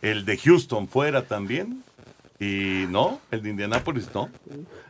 el 0.02 0.24
de 0.24 0.36
Houston 0.38 0.88
fuera 0.88 1.22
también. 1.22 1.84
Y 2.40 2.86
no, 2.88 3.20
el 3.30 3.42
de 3.42 3.50
Indianápolis 3.50 4.08
no. 4.14 4.30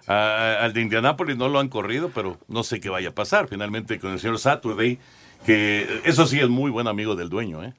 Ah, 0.06 0.58
al 0.60 0.72
de 0.72 0.82
Indianápolis 0.82 1.36
no 1.36 1.48
lo 1.48 1.58
han 1.58 1.68
corrido, 1.68 2.10
pero 2.14 2.38
no 2.46 2.62
sé 2.62 2.78
qué 2.80 2.88
vaya 2.90 3.08
a 3.08 3.14
pasar 3.14 3.48
finalmente 3.48 3.98
con 3.98 4.12
el 4.12 4.20
señor 4.20 4.38
Saturday, 4.38 4.98
que 5.44 6.00
eso 6.04 6.26
sí 6.26 6.38
es 6.38 6.48
muy 6.48 6.70
buen 6.70 6.86
amigo 6.86 7.16
del 7.16 7.28
dueño, 7.28 7.64
¿eh? 7.64 7.74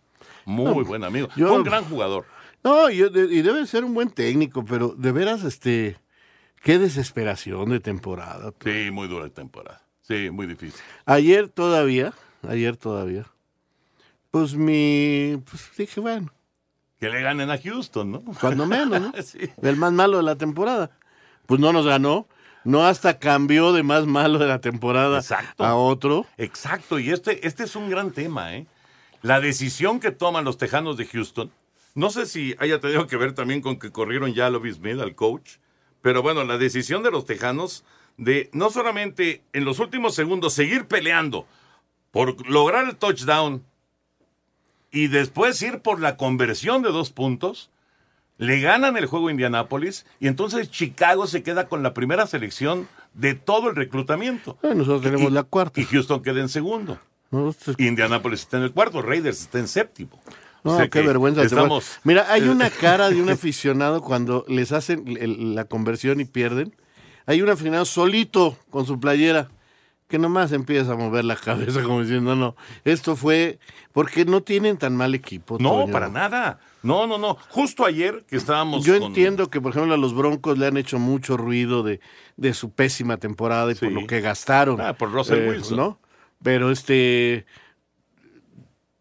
Muy 0.46 0.66
No, 0.66 0.84
buen 0.84 1.04
amigo. 1.06 1.30
yo- 1.38 1.48
Fue 1.48 1.58
un 1.58 1.64
gran 1.64 1.86
jugador. 1.86 2.26
No, 2.64 2.90
y, 2.90 2.98
y 3.02 3.42
debe 3.42 3.66
ser 3.66 3.86
un 3.86 3.94
buen 3.94 4.10
técnico, 4.12 4.66
pero 4.66 4.90
de 4.90 5.12
veras, 5.14 5.44
este, 5.46 5.98
qué 6.62 6.78
desesperación 6.78 7.70
de 7.70 7.80
temporada. 7.80 8.52
Sí, 8.64 8.90
muy 8.92 9.08
dura 9.08 9.30
temporada. 9.30 9.82
Sí, 10.02 10.30
muy 10.32 10.48
difícil. 10.48 10.82
Ayer 11.06 11.48
todavía, 11.48 12.14
ayer 12.48 12.76
todavía, 12.76 13.26
pues 14.32 14.54
mi, 14.56 15.42
pues 15.50 15.72
dije, 15.78 16.02
bueno, 16.02 16.32
Que 17.02 17.10
le 17.10 17.22
ganen 17.22 17.50
a 17.50 17.58
Houston, 17.58 18.12
¿no? 18.12 18.22
cuando 18.40 18.68
menos, 18.68 19.02
¿no? 19.02 19.12
Sí. 19.24 19.40
El 19.64 19.76
más 19.76 19.92
malo 19.92 20.18
de 20.18 20.24
la 20.24 20.36
temporada. 20.36 20.92
Pues 21.48 21.60
no 21.60 21.74
nos 21.74 21.88
ganó, 21.88 22.28
no 22.64 22.86
hasta 22.86 23.18
cambió 23.18 23.74
de 23.74 23.82
más 23.82 24.06
malo 24.06 24.38
de 24.38 24.46
la 24.46 24.62
temporada 24.62 25.18
Exacto. 25.18 25.66
a 25.66 25.74
otro. 25.74 26.28
Exacto, 26.38 27.00
y 27.00 27.10
este, 27.10 27.48
este 27.48 27.64
es 27.64 27.76
un 27.76 27.90
gran 27.90 28.12
tema, 28.12 28.56
¿eh? 28.56 28.68
La 29.24 29.40
decisión 29.40 30.00
que 30.00 30.12
toman 30.12 30.46
los 30.46 30.60
Tejanos 30.60 30.96
de 30.96 31.08
Houston, 31.08 31.52
no 31.96 32.12
sé 32.12 32.28
si 32.28 32.56
haya 32.60 32.80
tenido 32.80 33.08
que 33.08 33.18
ver 33.18 33.34
también 33.34 33.62
con 33.62 33.80
que 33.80 33.92
corrieron 33.92 34.36
ya 34.36 34.46
a 34.46 34.50
Lobby 34.52 34.72
Smith, 34.72 35.00
al 35.00 35.16
coach, 35.16 35.54
pero 36.04 36.22
bueno, 36.22 36.44
la 36.44 36.60
decisión 36.60 37.02
de 37.02 37.10
los 37.10 37.26
Tejanos 37.26 37.84
de 38.18 38.52
no 38.54 38.70
solamente 38.70 39.44
en 39.54 39.66
los 39.66 39.80
últimos 39.80 40.14
segundos 40.14 40.54
seguir 40.54 40.86
peleando 40.86 41.48
por 42.12 42.48
lograr 42.48 42.86
el 42.86 42.96
touchdown 42.96 43.66
y 44.92 45.08
después 45.08 45.62
ir 45.62 45.80
por 45.80 46.00
la 46.02 46.18
conversión 46.18 46.82
de 46.82 46.90
dos 46.92 47.12
puntos, 47.12 47.70
le 48.38 48.60
ganan 48.60 48.98
el 48.98 49.06
juego 49.06 49.28
a 49.28 49.32
Indianápolis 49.32 50.06
y 50.20 50.28
entonces 50.28 50.70
Chicago 50.72 51.28
se 51.28 51.44
queda 51.44 51.68
con 51.68 51.84
la 51.84 51.94
primera 51.94 52.26
selección 52.28 52.88
de 53.14 53.36
todo 53.36 53.70
el 53.70 53.76
reclutamiento. 53.76 54.58
Eh, 54.64 54.74
nosotros 54.76 55.02
tenemos 55.04 55.32
la 55.32 55.44
cuarta. 55.44 55.80
Y 55.80 55.86
Houston 55.86 56.24
queda 56.24 56.40
en 56.42 56.50
segundo. 56.50 57.00
No, 57.30 57.54
Indianápolis 57.78 58.42
está 58.42 58.58
en 58.58 58.64
el 58.64 58.72
cuarto, 58.74 59.02
Raiders 59.02 59.42
está 59.42 59.60
en 59.60 59.68
séptimo. 59.68 60.20
No, 60.64 60.74
O 60.74 60.78
sea 60.78 60.90
qué 60.90 61.02
vergüenza. 61.02 61.44
Estamos, 61.44 62.00
Mira, 62.04 62.26
hay 62.30 62.42
eh, 62.44 62.50
una 62.50 62.70
cara 62.70 63.10
de 63.10 63.22
un 63.22 63.30
aficionado 63.32 64.02
cuando 64.02 64.46
les 64.48 64.72
hacen 64.72 65.06
el- 65.20 65.56
la 65.56 65.66
conversión 65.66 66.20
y 66.20 66.26
pierden. 66.26 66.76
Hay 67.26 67.42
un 67.42 67.50
aficionado 67.50 67.86
solito 67.86 68.58
con 68.70 68.86
su 68.86 69.00
playera 69.00 69.50
que 70.12 70.20
nomás 70.20 70.52
empieza 70.52 70.92
a 70.92 70.96
mover 70.96 71.26
la 71.26 71.36
cabeza 71.38 71.82
como 71.82 72.02
diciendo, 72.02 72.36
no, 72.36 72.56
esto 72.84 73.16
fue 73.16 73.58
porque 73.94 74.26
no 74.26 74.44
tienen 74.44 74.78
tan 74.78 74.96
mal 74.96 75.16
equipo. 75.16 75.58
No, 75.60 75.88
para 75.88 76.10
nada. 76.10 76.60
No, 76.84 77.08
no, 77.08 77.18
no. 77.18 77.38
Justo 77.50 77.86
ayer 77.86 78.24
que 78.28 78.36
estábamos 78.36 78.84
Yo 78.86 79.00
con- 79.00 79.08
entiendo 79.08 79.50
que, 79.50 79.62
por 79.62 79.72
ejemplo, 79.72 79.94
a 79.94 79.98
los 79.98 80.14
Broncos 80.14 80.58
le 80.58 80.68
han 80.68 80.78
hecho 80.78 81.00
mucho 81.00 81.38
ruido 81.38 81.82
de, 81.82 82.00
de 82.38 82.54
su 82.54 82.72
pésima 82.72 83.18
temporada 83.18 83.72
y 83.72 83.76
por 83.76 83.92
lo 83.92 84.06
que 84.06 84.20
gastaron. 84.22 84.80
Ah, 84.82 84.94
por 84.94 85.12
Russell 85.12 85.40
eh, 85.40 85.50
Wilson. 85.50 85.78
¿no? 85.78 86.00
Pero 86.44 86.70
este. 86.72 87.46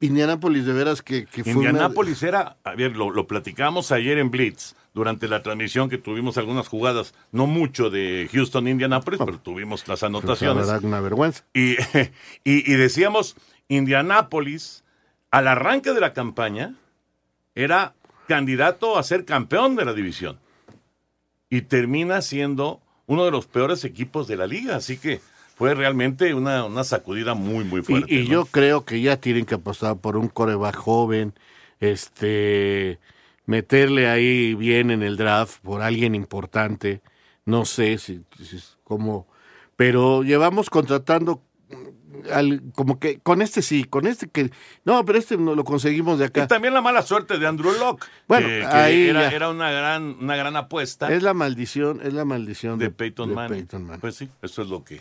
Indianápolis 0.02 0.64
de 0.64 0.72
veras 0.72 1.02
que, 1.02 1.26
que 1.26 1.44
fue 1.44 1.54
una- 1.56 1.70
Indianápolis 1.70 2.22
era, 2.22 2.56
a 2.64 2.74
ver, 2.74 2.96
lo, 2.96 3.10
lo 3.10 3.26
platicamos 3.26 3.92
ayer 3.92 4.16
en 4.18 4.30
Blitz, 4.30 4.74
durante 4.92 5.28
la 5.28 5.42
transmisión 5.42 5.88
que 5.88 5.98
tuvimos 5.98 6.36
algunas 6.38 6.68
jugadas, 6.68 7.14
no 7.32 7.46
mucho 7.46 7.90
de 7.90 8.28
Houston, 8.32 8.68
Indianápolis, 8.68 9.20
pero 9.24 9.38
tuvimos 9.38 9.86
las 9.86 10.02
la 10.02 10.08
anotaciones. 10.08 10.66
verdad, 10.66 10.84
una 10.84 11.00
vergüenza. 11.00 11.44
Y, 11.54 11.76
y, 12.44 12.72
y 12.72 12.74
decíamos, 12.74 13.36
Indianápolis, 13.68 14.84
al 15.30 15.46
arranque 15.48 15.92
de 15.92 16.00
la 16.00 16.12
campaña, 16.12 16.74
era 17.54 17.94
candidato 18.26 18.98
a 18.98 19.02
ser 19.02 19.24
campeón 19.24 19.76
de 19.76 19.84
la 19.84 19.92
división. 19.92 20.38
Y 21.48 21.62
termina 21.62 22.22
siendo 22.22 22.80
uno 23.06 23.24
de 23.24 23.30
los 23.32 23.46
peores 23.46 23.84
equipos 23.84 24.28
de 24.28 24.36
la 24.36 24.46
liga. 24.46 24.76
Así 24.76 24.98
que 24.98 25.20
fue 25.56 25.74
realmente 25.74 26.32
una, 26.32 26.64
una 26.64 26.84
sacudida 26.84 27.34
muy, 27.34 27.64
muy 27.64 27.82
fuerte. 27.82 28.12
Y, 28.14 28.20
y 28.20 28.24
¿no? 28.24 28.30
yo 28.30 28.44
creo 28.46 28.84
que 28.84 29.00
ya 29.00 29.16
tienen 29.18 29.44
que 29.44 29.56
apostar 29.56 29.96
por 29.96 30.16
un 30.16 30.28
coreback 30.28 30.76
joven, 30.76 31.34
este, 31.80 32.98
meterle 33.50 34.08
ahí 34.08 34.54
bien 34.54 34.92
en 34.92 35.02
el 35.02 35.16
draft 35.16 35.58
por 35.62 35.82
alguien 35.82 36.14
importante. 36.14 37.02
No 37.44 37.64
sé 37.64 37.98
si, 37.98 38.22
si 38.40 38.56
es 38.56 38.78
como, 38.84 39.26
pero 39.74 40.22
llevamos 40.22 40.70
contratando 40.70 41.42
al, 42.32 42.62
como 42.76 43.00
que 43.00 43.18
con 43.18 43.42
este 43.42 43.60
sí, 43.62 43.82
con 43.82 44.06
este 44.06 44.28
que 44.28 44.52
no, 44.84 45.04
pero 45.04 45.18
este 45.18 45.36
no 45.36 45.56
lo 45.56 45.64
conseguimos 45.64 46.20
de 46.20 46.26
Y 46.26 46.28
acá. 46.28 46.46
también 46.46 46.74
la 46.74 46.80
mala 46.80 47.02
suerte 47.02 47.38
de 47.38 47.46
Andrew 47.48 47.72
Locke. 47.72 48.06
Bueno, 48.28 48.46
que, 48.46 48.60
que 48.60 48.66
ahí 48.66 49.08
era, 49.08 49.32
era 49.32 49.48
una 49.50 49.72
gran, 49.72 50.16
una 50.20 50.36
gran 50.36 50.54
apuesta 50.54 51.12
Es 51.12 51.24
la 51.24 51.34
maldición, 51.34 52.00
es 52.04 52.12
la 52.12 52.24
maldición 52.24 52.78
de 52.78 52.84
de, 52.84 52.90
Peyton 52.92 53.30
de 53.30 53.34
Manning. 53.34 53.58
Peyton 53.62 53.82
Manning. 53.82 54.00
Pues 54.00 54.14
sí, 54.14 54.28
eso 54.42 54.62
es 54.62 54.68
lo 54.68 54.84
que, 54.84 55.00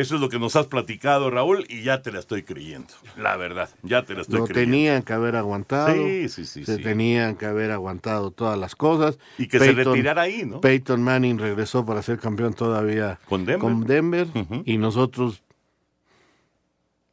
eso 0.00 0.14
es 0.14 0.20
lo 0.20 0.28
que 0.28 0.38
nos 0.38 0.54
has 0.56 0.66
platicado, 0.66 1.30
Raúl, 1.30 1.64
y 1.68 1.82
ya 1.82 2.02
te 2.02 2.12
la 2.12 2.20
estoy 2.20 2.42
creyendo. 2.44 2.94
La 3.16 3.36
verdad, 3.36 3.68
ya 3.82 4.04
te 4.04 4.14
la 4.14 4.20
estoy 4.22 4.38
Lo 4.38 4.44
creyendo. 4.46 4.70
tenían 4.72 5.02
que 5.02 5.12
haber 5.12 5.34
aguantado. 5.36 5.92
Sí, 5.94 6.28
sí, 6.28 6.44
sí, 6.44 6.64
Se 6.64 6.76
sí. 6.76 6.82
tenían 6.82 7.34
que 7.36 7.46
haber 7.46 7.70
aguantado 7.72 8.30
todas 8.30 8.56
las 8.58 8.76
cosas. 8.76 9.18
Y 9.38 9.48
que 9.48 9.58
se 9.58 9.72
retirara 9.72 10.22
ahí, 10.22 10.44
¿no? 10.44 10.60
Peyton 10.60 11.02
Manning 11.02 11.38
regresó 11.38 11.84
para 11.84 12.00
ser 12.02 12.18
campeón 12.18 12.54
todavía 12.54 13.18
Con 13.28 13.44
Denver. 13.44 13.86
Denver, 13.86 14.26
y 14.64 14.78
nosotros 14.78 15.42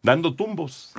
dando 0.01 0.35
tumbos. 0.35 0.93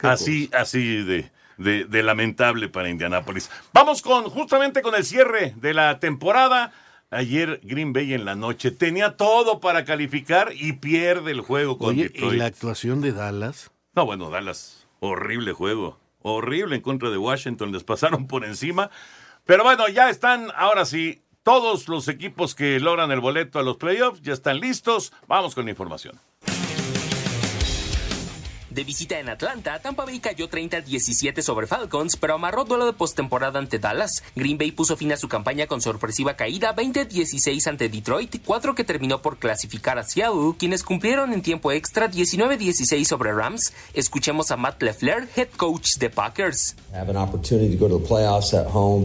Así, 0.00 0.50
así 0.52 1.04
de, 1.04 1.30
de, 1.58 1.84
de 1.84 2.02
lamentable 2.02 2.68
para 2.68 2.88
Indianápolis. 2.88 3.50
Vamos 3.72 4.02
con 4.02 4.24
justamente 4.24 4.82
con 4.82 4.94
el 4.94 5.04
cierre 5.04 5.54
de 5.56 5.74
la 5.74 5.98
temporada. 6.00 6.72
Ayer 7.10 7.60
Green 7.64 7.92
Bay 7.92 8.14
en 8.14 8.24
la 8.24 8.36
noche 8.36 8.70
tenía 8.70 9.16
todo 9.16 9.58
para 9.58 9.84
calificar 9.84 10.52
y 10.54 10.74
pierde 10.74 11.32
el 11.32 11.40
juego 11.40 11.76
con 11.76 11.90
Oye, 11.90 12.04
Detroit. 12.04 12.34
y 12.34 12.36
la 12.36 12.46
actuación 12.46 13.00
de 13.00 13.12
Dallas. 13.12 13.72
No, 13.94 14.06
bueno, 14.06 14.30
Dallas, 14.30 14.86
horrible 15.00 15.52
juego. 15.52 15.98
Horrible 16.22 16.76
en 16.76 16.82
contra 16.82 17.10
de 17.10 17.18
Washington, 17.18 17.72
les 17.72 17.82
pasaron 17.82 18.26
por 18.28 18.44
encima. 18.44 18.90
Pero 19.44 19.64
bueno, 19.64 19.88
ya 19.88 20.08
están, 20.08 20.48
ahora 20.54 20.84
sí, 20.84 21.22
todos 21.42 21.88
los 21.88 22.06
equipos 22.06 22.54
que 22.54 22.78
logran 22.78 23.10
el 23.10 23.20
boleto 23.20 23.58
a 23.58 23.62
los 23.62 23.76
playoffs 23.76 24.20
ya 24.22 24.32
están 24.32 24.60
listos. 24.60 25.12
Vamos 25.26 25.56
con 25.56 25.64
la 25.64 25.70
información. 25.72 26.20
De 28.70 28.84
visita 28.84 29.18
en 29.18 29.28
Atlanta, 29.28 29.80
Tampa 29.80 30.04
Bay 30.04 30.20
cayó 30.20 30.48
30-17 30.48 31.42
sobre 31.42 31.66
Falcons, 31.66 32.16
pero 32.16 32.34
amarró 32.34 32.64
duelo 32.64 32.86
de 32.86 32.92
postemporada 32.92 33.58
ante 33.58 33.80
Dallas. 33.80 34.22
Green 34.36 34.58
Bay 34.58 34.70
puso 34.70 34.96
fin 34.96 35.10
a 35.10 35.16
su 35.16 35.26
campaña 35.26 35.66
con 35.66 35.80
sorpresiva 35.80 36.34
caída 36.34 36.76
20-16 36.76 37.66
ante 37.66 37.88
Detroit, 37.88 38.36
cuatro 38.44 38.76
que 38.76 38.84
terminó 38.84 39.22
por 39.22 39.38
clasificar 39.38 39.98
a 39.98 40.04
Seattle, 40.04 40.54
quienes 40.56 40.84
cumplieron 40.84 41.32
en 41.32 41.42
tiempo 41.42 41.72
extra 41.72 42.08
19-16 42.08 43.04
sobre 43.06 43.32
Rams. 43.32 43.72
Escuchemos 43.92 44.52
a 44.52 44.56
Matt 44.56 44.80
LeFleur, 44.80 45.26
head 45.34 45.48
coach 45.56 45.96
de 45.96 46.08
Packers. 46.08 46.76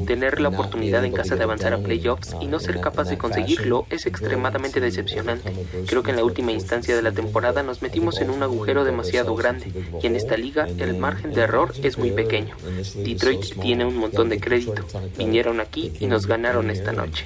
Tener 0.05 0.41
la 0.41 0.49
oportunidad 0.49 1.03
en 1.03 1.11
casa 1.11 1.35
de 1.35 1.43
avanzar 1.43 1.73
a 1.73 1.79
playoffs 1.79 2.35
y 2.39 2.45
no 2.45 2.59
ser 2.59 2.79
capaz 2.81 3.05
de 3.05 3.17
conseguirlo 3.17 3.87
es 3.89 4.05
extremadamente 4.05 4.79
decepcionante. 4.79 5.51
Creo 5.87 6.03
que 6.03 6.11
en 6.11 6.17
la 6.17 6.23
última 6.23 6.51
instancia 6.51 6.95
de 6.95 7.01
la 7.01 7.13
temporada 7.13 7.63
nos 7.63 7.81
metimos 7.81 8.21
en 8.21 8.29
un 8.29 8.43
agujero 8.43 8.83
demasiado 8.83 9.35
grande 9.35 9.54
y 10.01 10.07
en 10.07 10.15
esta 10.15 10.37
liga 10.37 10.67
el 10.77 10.97
margen 10.97 11.33
de 11.33 11.41
error 11.41 11.73
es 11.81 11.97
muy 11.97 12.11
pequeño. 12.11 12.55
Detroit 12.95 13.59
tiene 13.61 13.85
un 13.85 13.97
montón 13.97 14.29
de 14.29 14.39
crédito. 14.39 14.85
Vinieron 15.17 15.59
aquí 15.59 15.91
y 15.99 16.07
nos 16.07 16.25
ganaron 16.25 16.69
esta 16.69 16.91
noche. 16.91 17.25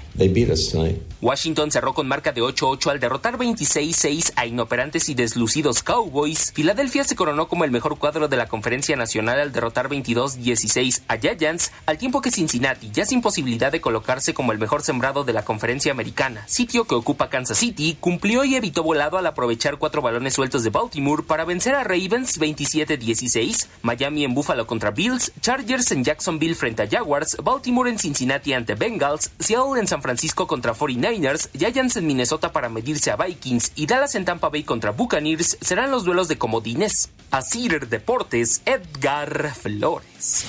Washington 1.22 1.72
cerró 1.72 1.94
con 1.94 2.08
marca 2.08 2.32
de 2.32 2.42
8-8 2.42 2.92
al 2.92 3.00
derrotar 3.00 3.38
26-6 3.38 4.34
a 4.36 4.46
inoperantes 4.46 5.10
y 5.10 5.16
deslucidos 5.16 5.84
Cowboys. 5.84 6.52
Filadelfia 6.54 7.04
se 7.04 7.16
coronó 7.16 7.48
como 7.48 7.66
el 7.66 7.72
mejor 7.72 7.98
cuadro 7.98 8.28
de 8.28 8.38
la 8.38 8.48
conferencia 8.48 8.96
nacional 8.96 9.40
al 9.40 9.52
derrotar 9.52 9.90
22-16 9.90 11.02
a 11.08 11.18
Giants, 11.18 11.72
al 11.86 11.98
tiempo 11.98 12.22
que 12.22 12.32
Cincinnati, 12.32 12.90
ya 12.92 13.06
sin 13.06 13.22
posibilidad 13.22 13.72
de 13.72 13.82
colocarse 13.82 14.34
como 14.34 14.52
el 14.52 14.60
mejor 14.60 14.82
sembrado 14.82 15.24
de 15.24 15.34
la 15.34 15.44
conferencia 15.44 15.92
americana, 15.92 16.44
sitio 16.48 16.86
que 16.86 16.96
ocupa 16.96 17.30
Kansas 17.30 17.58
City, 17.58 17.98
cumplió 18.00 18.44
y 18.44 18.56
evitó 18.56 18.84
volado 18.84 19.18
al 19.18 19.26
aprovechar 19.26 19.78
cuatro 19.78 20.02
balones 20.02 20.34
sueltos 20.34 20.64
de 20.64 20.70
Baltimore 20.70 21.24
para 21.24 21.46
vencer 21.46 21.76
a 21.76 21.84
Ravens 21.84 22.19
27-16, 22.26 23.68
Miami 23.82 24.24
en 24.24 24.34
Buffalo 24.34 24.68
contra 24.68 24.92
Bills, 24.92 25.32
Chargers 25.42 25.92
en 25.92 26.04
Jacksonville 26.04 26.56
frente 26.56 26.84
a 26.84 26.88
Jaguars, 26.88 27.38
Baltimore 27.44 27.90
en 27.90 28.00
Cincinnati 28.00 28.54
ante 28.54 28.76
Bengals, 28.76 29.32
Seattle 29.40 29.80
en 29.80 29.88
San 29.88 30.02
Francisco 30.02 30.48
contra 30.48 30.74
49ers, 30.74 31.50
Giants 31.58 31.98
en 31.98 32.08
Minnesota 32.08 32.52
para 32.52 32.70
medirse 32.70 33.12
a 33.12 33.16
Vikings 33.16 33.72
y 33.76 33.86
Dallas 33.86 34.16
en 34.16 34.26
Tampa 34.26 34.50
Bay 34.50 34.64
contra 34.64 34.92
Buccaneers 34.92 35.58
serán 35.62 35.92
los 35.92 36.06
duelos 36.06 36.28
de 36.28 36.38
comodines. 36.38 37.10
Asir 37.32 37.88
Deportes, 37.88 38.62
Edgar 38.66 39.54
Flores. 39.54 40.46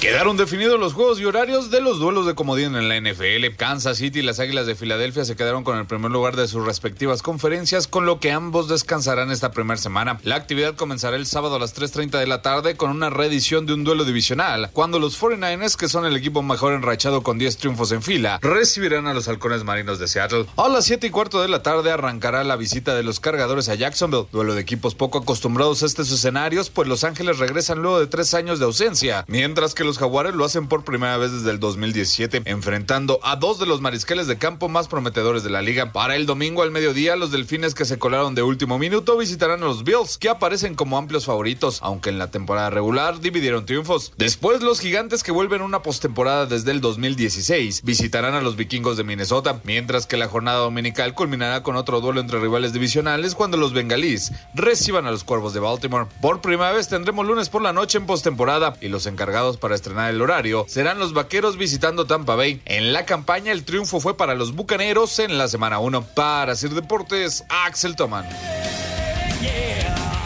Quedaron 0.00 0.38
definidos 0.38 0.80
los 0.80 0.94
juegos 0.94 1.20
y 1.20 1.26
horarios 1.26 1.70
de 1.70 1.82
los 1.82 1.98
duelos 1.98 2.24
de 2.24 2.34
comodín 2.34 2.74
en 2.74 2.88
la 2.88 2.98
NFL. 2.98 3.54
Kansas 3.58 3.98
City 3.98 4.20
y 4.20 4.22
las 4.22 4.40
Águilas 4.40 4.66
de 4.66 4.74
Filadelfia 4.74 5.26
se 5.26 5.36
quedaron 5.36 5.62
con 5.62 5.76
el 5.76 5.84
primer 5.84 6.10
lugar 6.10 6.36
de 6.36 6.48
sus 6.48 6.64
respectivas 6.64 7.20
conferencias, 7.20 7.86
con 7.86 8.06
lo 8.06 8.18
que 8.18 8.32
ambos 8.32 8.66
descansarán 8.66 9.30
esta 9.30 9.50
primera 9.50 9.76
semana. 9.76 10.18
La 10.22 10.36
actividad 10.36 10.74
comenzará 10.74 11.16
el 11.16 11.26
sábado 11.26 11.56
a 11.56 11.58
las 11.58 11.76
3.30 11.76 12.18
de 12.18 12.26
la 12.26 12.40
tarde 12.40 12.78
con 12.78 12.88
una 12.88 13.10
reedición 13.10 13.66
de 13.66 13.74
un 13.74 13.84
duelo 13.84 14.06
divisional, 14.06 14.70
cuando 14.72 14.98
los 14.98 15.20
49ers, 15.20 15.76
que 15.76 15.90
son 15.90 16.06
el 16.06 16.16
equipo 16.16 16.42
mejor 16.42 16.72
enrachado 16.72 17.22
con 17.22 17.36
10 17.36 17.58
triunfos 17.58 17.92
en 17.92 18.00
fila, 18.00 18.38
recibirán 18.40 19.06
a 19.06 19.12
los 19.12 19.28
halcones 19.28 19.64
marinos 19.64 19.98
de 19.98 20.08
Seattle. 20.08 20.46
A 20.56 20.70
las 20.70 20.86
7 20.86 21.08
y 21.08 21.10
cuarto 21.10 21.42
de 21.42 21.48
la 21.48 21.62
tarde 21.62 21.92
arrancará 21.92 22.42
la 22.42 22.56
visita 22.56 22.94
de 22.94 23.02
los 23.02 23.20
cargadores 23.20 23.68
a 23.68 23.74
Jacksonville, 23.74 24.28
duelo 24.32 24.54
de 24.54 24.62
equipos 24.62 24.94
poco 24.94 25.18
acostumbrados 25.18 25.82
a 25.82 25.86
estos 25.86 26.10
escenarios, 26.10 26.70
pues 26.70 26.88
Los 26.88 27.04
Ángeles 27.04 27.38
regresan 27.38 27.82
luego 27.82 28.00
de 28.00 28.06
tres 28.06 28.32
años 28.32 28.58
de 28.58 28.64
ausencia, 28.64 29.26
mientras 29.28 29.74
que 29.74 29.89
los 29.89 29.89
Jaguares 29.98 30.34
lo 30.34 30.44
hacen 30.44 30.68
por 30.68 30.84
primera 30.84 31.16
vez 31.16 31.32
desde 31.32 31.50
el 31.50 31.60
2017, 31.60 32.42
enfrentando 32.44 33.20
a 33.22 33.36
dos 33.36 33.58
de 33.58 33.66
los 33.66 33.80
mariscales 33.80 34.26
de 34.26 34.38
campo 34.38 34.68
más 34.68 34.88
prometedores 34.88 35.42
de 35.42 35.50
la 35.50 35.62
liga. 35.62 35.92
Para 35.92 36.16
el 36.16 36.26
domingo 36.26 36.62
al 36.62 36.70
mediodía, 36.70 37.16
los 37.16 37.30
delfines 37.30 37.74
que 37.74 37.84
se 37.84 37.98
colaron 37.98 38.34
de 38.34 38.42
último 38.42 38.78
minuto 38.78 39.16
visitarán 39.16 39.62
a 39.62 39.66
los 39.66 39.84
Bills, 39.84 40.18
que 40.18 40.28
aparecen 40.28 40.74
como 40.74 40.98
amplios 40.98 41.26
favoritos, 41.26 41.80
aunque 41.82 42.10
en 42.10 42.18
la 42.18 42.30
temporada 42.30 42.70
regular 42.70 43.20
dividieron 43.20 43.66
triunfos. 43.66 44.12
Después, 44.16 44.62
los 44.62 44.80
gigantes 44.80 45.22
que 45.22 45.32
vuelven 45.32 45.62
una 45.62 45.82
postemporada 45.82 46.46
desde 46.46 46.70
el 46.70 46.80
2016 46.80 47.82
visitarán 47.82 48.34
a 48.34 48.40
los 48.40 48.56
vikingos 48.56 48.96
de 48.96 49.04
Minnesota, 49.04 49.60
mientras 49.64 50.06
que 50.06 50.16
la 50.16 50.28
jornada 50.28 50.58
dominical 50.58 51.14
culminará 51.14 51.62
con 51.62 51.76
otro 51.76 52.00
duelo 52.00 52.20
entre 52.20 52.40
rivales 52.40 52.72
divisionales 52.72 53.34
cuando 53.34 53.56
los 53.56 53.72
bengalíes 53.72 54.32
reciban 54.54 55.06
a 55.06 55.10
los 55.10 55.24
cuervos 55.24 55.54
de 55.54 55.60
Baltimore. 55.60 56.06
Por 56.20 56.40
primera 56.40 56.72
vez 56.72 56.88
tendremos 56.88 57.26
lunes 57.26 57.48
por 57.48 57.62
la 57.62 57.72
noche 57.72 57.98
en 57.98 58.06
postemporada 58.06 58.76
y 58.80 58.88
los 58.88 59.06
encargados 59.06 59.56
para 59.56 59.74
estrenar 59.80 60.10
el 60.10 60.20
horario 60.20 60.66
serán 60.68 60.98
los 60.98 61.14
vaqueros 61.14 61.56
visitando 61.56 62.06
Tampa 62.06 62.36
Bay. 62.36 62.60
En 62.66 62.92
la 62.92 63.06
campaña 63.06 63.50
el 63.50 63.64
triunfo 63.64 63.98
fue 63.98 64.16
para 64.16 64.34
los 64.34 64.54
bucaneros 64.54 65.18
en 65.18 65.38
la 65.38 65.48
semana 65.48 65.78
1. 65.78 66.02
Para 66.14 66.54
Sir 66.54 66.70
Deportes, 66.70 67.44
Axel 67.48 67.96
Toman. 67.96 68.26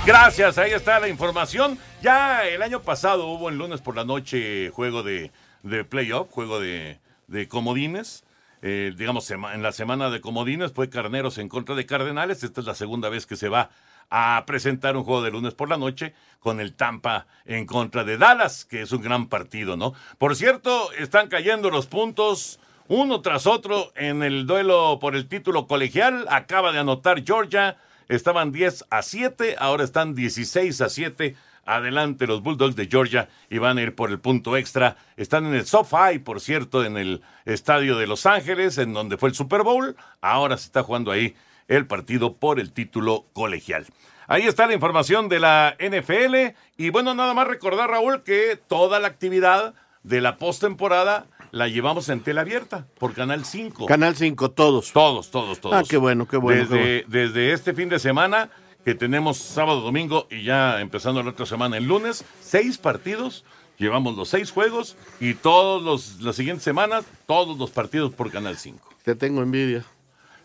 Gracias, 0.04 0.58
ahí 0.58 0.72
está 0.72 1.00
la 1.00 1.08
información. 1.08 1.78
Ya 2.02 2.46
el 2.46 2.62
año 2.62 2.82
pasado 2.82 3.28
hubo 3.28 3.48
el 3.48 3.56
lunes 3.56 3.80
por 3.80 3.96
la 3.96 4.04
noche 4.04 4.70
juego 4.70 5.02
de, 5.02 5.30
de 5.62 5.84
playoff, 5.84 6.30
juego 6.30 6.60
de, 6.60 6.98
de 7.28 7.48
comodines. 7.48 8.24
Eh, 8.60 8.92
digamos, 8.96 9.30
en 9.30 9.62
la 9.62 9.72
semana 9.72 10.10
de 10.10 10.20
comodines 10.20 10.72
fue 10.72 10.90
Carneros 10.90 11.38
en 11.38 11.48
contra 11.48 11.74
de 11.74 11.86
Cardenales. 11.86 12.42
Esta 12.42 12.60
es 12.60 12.66
la 12.66 12.74
segunda 12.74 13.08
vez 13.08 13.24
que 13.24 13.36
se 13.36 13.48
va 13.48 13.70
a 14.10 14.44
presentar 14.46 14.96
un 14.96 15.04
juego 15.04 15.22
de 15.22 15.30
lunes 15.30 15.54
por 15.54 15.68
la 15.68 15.76
noche 15.76 16.14
con 16.40 16.60
el 16.60 16.74
Tampa 16.74 17.26
en 17.44 17.66
contra 17.66 18.04
de 18.04 18.18
Dallas, 18.18 18.64
que 18.64 18.82
es 18.82 18.92
un 18.92 19.02
gran 19.02 19.28
partido, 19.28 19.76
¿no? 19.76 19.94
Por 20.18 20.36
cierto, 20.36 20.92
están 20.92 21.28
cayendo 21.28 21.70
los 21.70 21.86
puntos 21.86 22.60
uno 22.88 23.22
tras 23.22 23.46
otro 23.46 23.92
en 23.96 24.22
el 24.22 24.46
duelo 24.46 24.98
por 25.00 25.16
el 25.16 25.26
título 25.26 25.66
colegial. 25.66 26.26
Acaba 26.28 26.70
de 26.70 26.80
anotar 26.80 27.24
Georgia. 27.24 27.78
Estaban 28.08 28.52
10 28.52 28.84
a 28.90 29.00
7, 29.00 29.56
ahora 29.58 29.84
están 29.84 30.14
16 30.14 30.80
a 30.82 30.88
7. 30.90 31.34
Adelante 31.64 32.26
los 32.26 32.42
Bulldogs 32.42 32.76
de 32.76 32.88
Georgia 32.88 33.30
y 33.48 33.56
van 33.56 33.78
a 33.78 33.82
ir 33.82 33.94
por 33.94 34.10
el 34.10 34.20
punto 34.20 34.54
extra. 34.58 34.98
Están 35.16 35.46
en 35.46 35.54
el 35.54 35.64
SoFi, 35.64 36.18
por 36.18 36.42
cierto, 36.42 36.84
en 36.84 36.98
el 36.98 37.22
estadio 37.46 37.96
de 37.96 38.06
Los 38.06 38.26
Ángeles, 38.26 38.76
en 38.76 38.92
donde 38.92 39.16
fue 39.16 39.30
el 39.30 39.34
Super 39.34 39.62
Bowl. 39.62 39.96
Ahora 40.20 40.58
se 40.58 40.66
está 40.66 40.82
jugando 40.82 41.10
ahí 41.10 41.34
el 41.68 41.86
partido 41.86 42.36
por 42.36 42.60
el 42.60 42.72
título 42.72 43.26
colegial. 43.32 43.86
Ahí 44.26 44.42
está 44.42 44.66
la 44.66 44.74
información 44.74 45.28
de 45.28 45.40
la 45.40 45.76
NFL. 45.78 46.56
Y 46.76 46.90
bueno, 46.90 47.14
nada 47.14 47.34
más 47.34 47.46
recordar, 47.46 47.90
Raúl, 47.90 48.22
que 48.22 48.58
toda 48.68 48.98
la 48.98 49.08
actividad 49.08 49.74
de 50.02 50.20
la 50.20 50.36
postemporada 50.38 51.26
la 51.50 51.68
llevamos 51.68 52.08
en 52.08 52.20
tela 52.20 52.40
abierta 52.40 52.86
por 52.98 53.14
Canal 53.14 53.44
5. 53.44 53.86
Canal 53.86 54.16
5, 54.16 54.50
todos. 54.50 54.92
Todos, 54.92 55.30
todos, 55.30 55.60
todos. 55.60 55.76
Ah, 55.76 55.82
qué 55.88 55.96
bueno, 55.96 56.26
qué 56.26 56.36
bueno. 56.36 56.68
qué 56.68 56.74
Desde, 56.74 57.04
desde 57.06 57.52
este 57.52 57.74
fin 57.74 57.88
de 57.88 57.98
semana, 57.98 58.50
que 58.84 58.94
tenemos 58.94 59.38
sábado, 59.38 59.80
domingo 59.80 60.26
y 60.30 60.42
ya 60.42 60.80
empezando 60.80 61.22
la 61.22 61.30
otra 61.30 61.46
semana 61.46 61.76
el 61.76 61.84
lunes, 61.84 62.24
seis 62.40 62.78
partidos. 62.78 63.44
Llevamos 63.78 64.16
los 64.16 64.28
seis 64.28 64.52
juegos 64.52 64.96
y 65.18 65.34
todos 65.34 65.82
los 65.82 66.20
las 66.20 66.36
siguientes 66.36 66.62
semanas, 66.62 67.04
todos 67.26 67.58
los 67.58 67.70
partidos 67.70 68.12
por 68.14 68.30
Canal 68.30 68.56
5. 68.56 68.78
Te 69.02 69.16
tengo 69.16 69.42
envidia. 69.42 69.84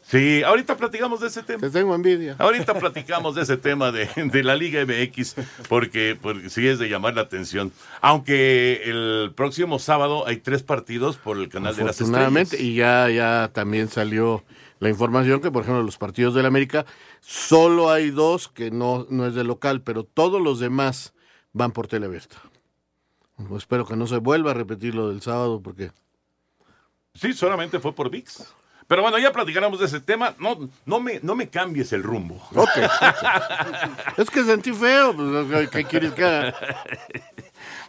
Sí, 0.09 0.41
ahorita 0.41 0.75
platicamos 0.75 1.19
de 1.19 1.27
ese 1.27 1.43
tema. 1.43 1.59
Te 1.59 1.69
tengo 1.69 1.93
envidia. 1.93 2.35
Ahorita 2.39 2.73
platicamos 2.73 3.35
de 3.35 3.43
ese 3.43 3.57
tema 3.57 3.91
de, 3.91 4.09
de 4.15 4.43
la 4.43 4.55
Liga 4.55 4.83
MX, 4.83 5.35
porque, 5.67 6.17
porque 6.19 6.49
sí 6.49 6.67
es 6.67 6.79
de 6.79 6.89
llamar 6.89 7.13
la 7.13 7.21
atención. 7.21 7.71
Aunque 8.01 8.81
el 8.85 9.33
próximo 9.35 9.77
sábado 9.77 10.25
hay 10.25 10.37
tres 10.37 10.63
partidos 10.63 11.17
por 11.17 11.37
el 11.37 11.47
canal 11.47 11.75
de 11.75 11.83
las 11.83 11.91
estrellas. 11.91 12.09
Afortunadamente, 12.09 12.59
y 12.59 12.73
ya, 12.73 13.07
ya 13.11 13.51
también 13.53 13.87
salió 13.87 14.43
la 14.79 14.89
información 14.89 15.41
que, 15.41 15.51
por 15.51 15.61
ejemplo, 15.61 15.83
los 15.83 15.99
partidos 15.99 16.33
del 16.33 16.47
América, 16.47 16.87
solo 17.19 17.91
hay 17.91 18.09
dos 18.09 18.47
que 18.47 18.71
no, 18.71 19.05
no 19.11 19.27
es 19.27 19.35
de 19.35 19.43
local, 19.43 19.83
pero 19.83 20.05
todos 20.05 20.41
los 20.41 20.59
demás 20.59 21.13
van 21.53 21.71
por 21.71 21.85
tele 21.85 22.07
abierta. 22.07 22.37
Pues 23.37 23.63
espero 23.63 23.85
que 23.85 23.95
no 23.95 24.07
se 24.07 24.17
vuelva 24.17 24.51
a 24.51 24.53
repetir 24.55 24.95
lo 24.95 25.09
del 25.09 25.21
sábado, 25.21 25.61
porque 25.61 25.91
Sí, 27.13 27.33
solamente 27.33 27.79
fue 27.79 27.93
por 27.93 28.09
VIX. 28.09 28.55
Pero 28.89 29.03
bueno, 29.03 29.19
ya 29.19 29.31
platicaremos 29.31 29.79
de 29.79 29.85
ese 29.85 29.99
tema. 29.99 30.33
No, 30.39 30.67
no, 30.87 30.99
me, 30.99 31.19
no 31.21 31.35
me 31.35 31.47
cambies 31.47 31.93
el 31.93 32.01
rumbo. 32.01 32.41
Ok. 32.55 32.69
es 34.17 34.31
que 34.31 34.43
sentí 34.43 34.73
feo. 34.73 35.15
Pues, 35.15 35.69
¿Qué 35.69 35.85
quieres 35.85 36.11
que 36.13 36.25
haga? 36.25 36.55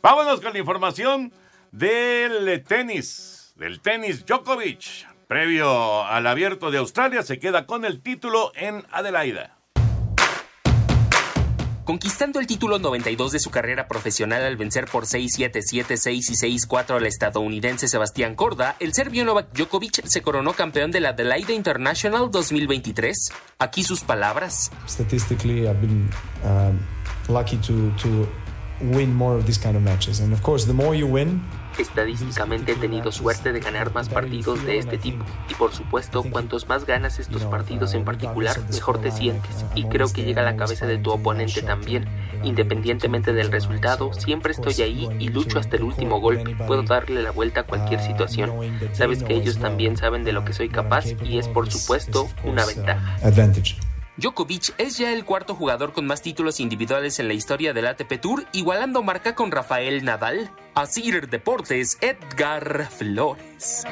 Vámonos 0.02 0.42
con 0.42 0.52
la 0.52 0.58
información 0.58 1.32
del 1.72 2.62
tenis. 2.64 3.54
Del 3.56 3.80
tenis 3.80 4.26
Djokovic. 4.26 5.08
Previo 5.26 6.04
al 6.04 6.26
abierto 6.26 6.70
de 6.70 6.76
Australia, 6.76 7.22
se 7.22 7.38
queda 7.38 7.64
con 7.64 7.86
el 7.86 8.02
título 8.02 8.52
en 8.54 8.84
Adelaida. 8.90 9.56
Conquistando 11.90 12.38
el 12.38 12.46
título 12.46 12.78
92 12.78 13.32
de 13.32 13.40
su 13.40 13.50
carrera 13.50 13.88
profesional 13.88 14.44
al 14.44 14.56
vencer 14.56 14.84
por 14.84 15.06
6-7, 15.06 15.54
7-6 15.54 16.12
y 16.12 16.58
6-4 16.68 16.98
al 16.98 17.04
estadounidense 17.04 17.88
Sebastián 17.88 18.36
Corda, 18.36 18.76
el 18.78 18.94
serbio 18.94 19.24
Novak 19.24 19.52
Djokovic 19.52 20.06
se 20.06 20.22
coronó 20.22 20.52
campeón 20.52 20.92
de 20.92 21.00
la 21.00 21.08
Adelaide 21.08 21.52
International 21.52 22.30
2023. 22.30 23.32
Aquí 23.58 23.82
sus 23.82 24.02
palabras. 24.02 24.70
Statistically, 24.86 25.66
I've 25.66 25.80
been 25.80 26.08
um, 26.44 26.78
lucky 27.28 27.56
to, 27.56 27.90
to 28.00 28.28
win 28.96 29.12
more 29.12 29.36
of 29.36 29.44
these 29.44 29.58
kind 29.60 29.74
of 29.74 29.82
matches. 29.82 30.20
And 30.20 30.32
of 30.32 30.42
course, 30.42 30.66
the 30.66 30.72
more 30.72 30.96
you 30.96 31.08
win, 31.08 31.42
Estadísticamente 31.80 32.72
he 32.72 32.76
tenido 32.76 33.10
suerte 33.10 33.52
de 33.52 33.60
ganar 33.60 33.94
más 33.94 34.10
partidos 34.10 34.62
de 34.66 34.76
este 34.76 34.98
tipo 34.98 35.24
y 35.48 35.54
por 35.54 35.72
supuesto 35.72 36.22
cuantos 36.22 36.68
más 36.68 36.84
ganas 36.84 37.18
estos 37.18 37.44
partidos 37.44 37.94
en 37.94 38.04
particular 38.04 38.54
mejor 38.70 39.00
te 39.00 39.10
sientes 39.10 39.64
y 39.74 39.84
creo 39.84 40.12
que 40.12 40.22
llega 40.22 40.42
a 40.42 40.44
la 40.44 40.56
cabeza 40.56 40.86
de 40.86 40.98
tu 40.98 41.10
oponente 41.10 41.62
también. 41.62 42.06
Independientemente 42.42 43.32
del 43.32 43.50
resultado, 43.50 44.12
siempre 44.12 44.52
estoy 44.52 44.74
ahí 44.82 45.08
y 45.18 45.28
lucho 45.30 45.58
hasta 45.58 45.76
el 45.76 45.84
último 45.84 46.20
golpe. 46.20 46.54
Puedo 46.66 46.82
darle 46.82 47.22
la 47.22 47.30
vuelta 47.30 47.60
a 47.60 47.64
cualquier 47.64 48.00
situación. 48.00 48.52
Sabes 48.92 49.22
que 49.22 49.34
ellos 49.34 49.58
también 49.58 49.96
saben 49.96 50.22
de 50.24 50.32
lo 50.32 50.44
que 50.44 50.52
soy 50.52 50.68
capaz 50.68 51.06
y 51.24 51.38
es 51.38 51.48
por 51.48 51.70
supuesto 51.70 52.28
una 52.44 52.66
ventaja. 52.66 53.16
Djokovic 54.20 54.74
es 54.76 54.98
ya 54.98 55.14
el 55.14 55.24
cuarto 55.24 55.54
jugador 55.54 55.94
con 55.94 56.06
más 56.06 56.20
títulos 56.20 56.60
individuales 56.60 57.18
en 57.20 57.26
la 57.26 57.32
historia 57.32 57.72
del 57.72 57.86
ATP 57.86 58.20
Tour, 58.20 58.44
igualando 58.52 59.02
marca 59.02 59.34
con 59.34 59.50
Rafael 59.50 60.04
Nadal. 60.04 60.50
Asir 60.74 61.30
Deportes, 61.30 61.96
Edgar 62.02 62.86
Flores. 62.90 63.86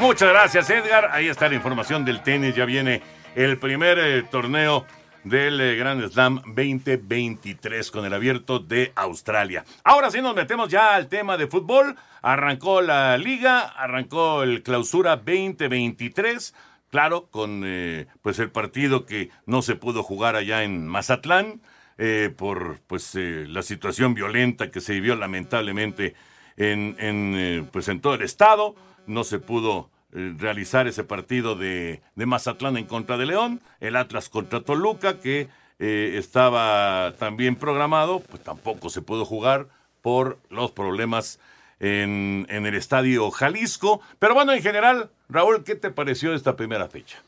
Muchas 0.00 0.28
gracias, 0.30 0.70
Edgar. 0.70 1.08
Ahí 1.12 1.28
está 1.28 1.48
la 1.48 1.54
información 1.54 2.04
del 2.04 2.20
tenis. 2.24 2.56
Ya 2.56 2.64
viene 2.64 3.00
el 3.36 3.58
primer 3.58 3.96
eh, 4.00 4.24
torneo 4.24 4.84
del 5.22 5.60
eh, 5.60 5.76
Grand 5.76 6.04
Slam 6.10 6.42
2023 6.46 7.92
con 7.92 8.04
el 8.04 8.12
abierto 8.12 8.58
de 8.58 8.92
Australia. 8.96 9.64
Ahora 9.84 10.10
sí 10.10 10.20
nos 10.20 10.34
metemos 10.34 10.68
ya 10.68 10.96
al 10.96 11.06
tema 11.06 11.36
de 11.36 11.46
fútbol. 11.46 11.94
Arrancó 12.22 12.80
la 12.82 13.16
liga, 13.18 13.60
arrancó 13.60 14.42
el 14.42 14.64
clausura 14.64 15.16
2023. 15.16 16.54
Claro, 16.90 17.28
con 17.30 17.62
eh, 17.64 18.06
pues 18.20 18.40
el 18.40 18.50
partido 18.50 19.06
que 19.06 19.30
no 19.46 19.62
se 19.62 19.76
pudo 19.76 20.02
jugar 20.02 20.34
allá 20.34 20.64
en 20.64 20.88
Mazatlán 20.88 21.60
eh, 21.98 22.34
por 22.36 22.80
pues 22.88 23.14
eh, 23.14 23.44
la 23.48 23.62
situación 23.62 24.14
violenta 24.14 24.72
que 24.72 24.80
se 24.80 24.94
vivió 24.94 25.14
lamentablemente 25.14 26.14
en, 26.56 26.96
en, 26.98 27.34
eh, 27.36 27.64
pues 27.70 27.86
en 27.88 28.00
todo 28.00 28.14
el 28.14 28.22
estado. 28.22 28.74
No 29.06 29.22
se 29.22 29.38
pudo 29.38 29.88
eh, 30.12 30.34
realizar 30.36 30.88
ese 30.88 31.04
partido 31.04 31.54
de, 31.54 32.02
de 32.16 32.26
Mazatlán 32.26 32.76
en 32.76 32.86
contra 32.86 33.16
de 33.16 33.26
León, 33.26 33.60
el 33.78 33.94
Atlas 33.94 34.28
contra 34.28 34.60
Toluca, 34.62 35.20
que 35.20 35.48
estaba 35.82 37.14
también 37.18 37.56
programado, 37.56 38.20
pues 38.20 38.42
tampoco 38.42 38.90
se 38.90 39.00
pudo 39.00 39.24
jugar 39.24 39.68
por 40.02 40.38
los 40.50 40.72
problemas 40.72 41.40
en, 41.80 42.46
en 42.48 42.66
el 42.66 42.74
estadio 42.74 43.30
Jalisco. 43.30 44.00
Pero 44.18 44.34
bueno, 44.34 44.52
en 44.52 44.62
general, 44.62 45.10
Raúl, 45.28 45.64
¿qué 45.64 45.74
te 45.74 45.90
pareció 45.90 46.34
esta 46.34 46.54
primera 46.56 46.88
fecha? 46.88 47.22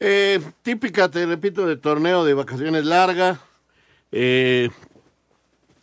Eh, 0.00 0.40
típica, 0.62 1.10
te 1.10 1.24
repito, 1.26 1.66
de 1.66 1.76
torneo 1.76 2.24
de 2.24 2.34
vacaciones 2.34 2.84
larga. 2.84 3.40
Eh, 4.10 4.68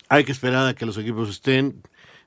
hay 0.10 0.24
que 0.24 0.32
esperar 0.32 0.68
a 0.68 0.74
que 0.74 0.86
los 0.86 0.98
equipos 0.98 1.30
estén. 1.30 1.82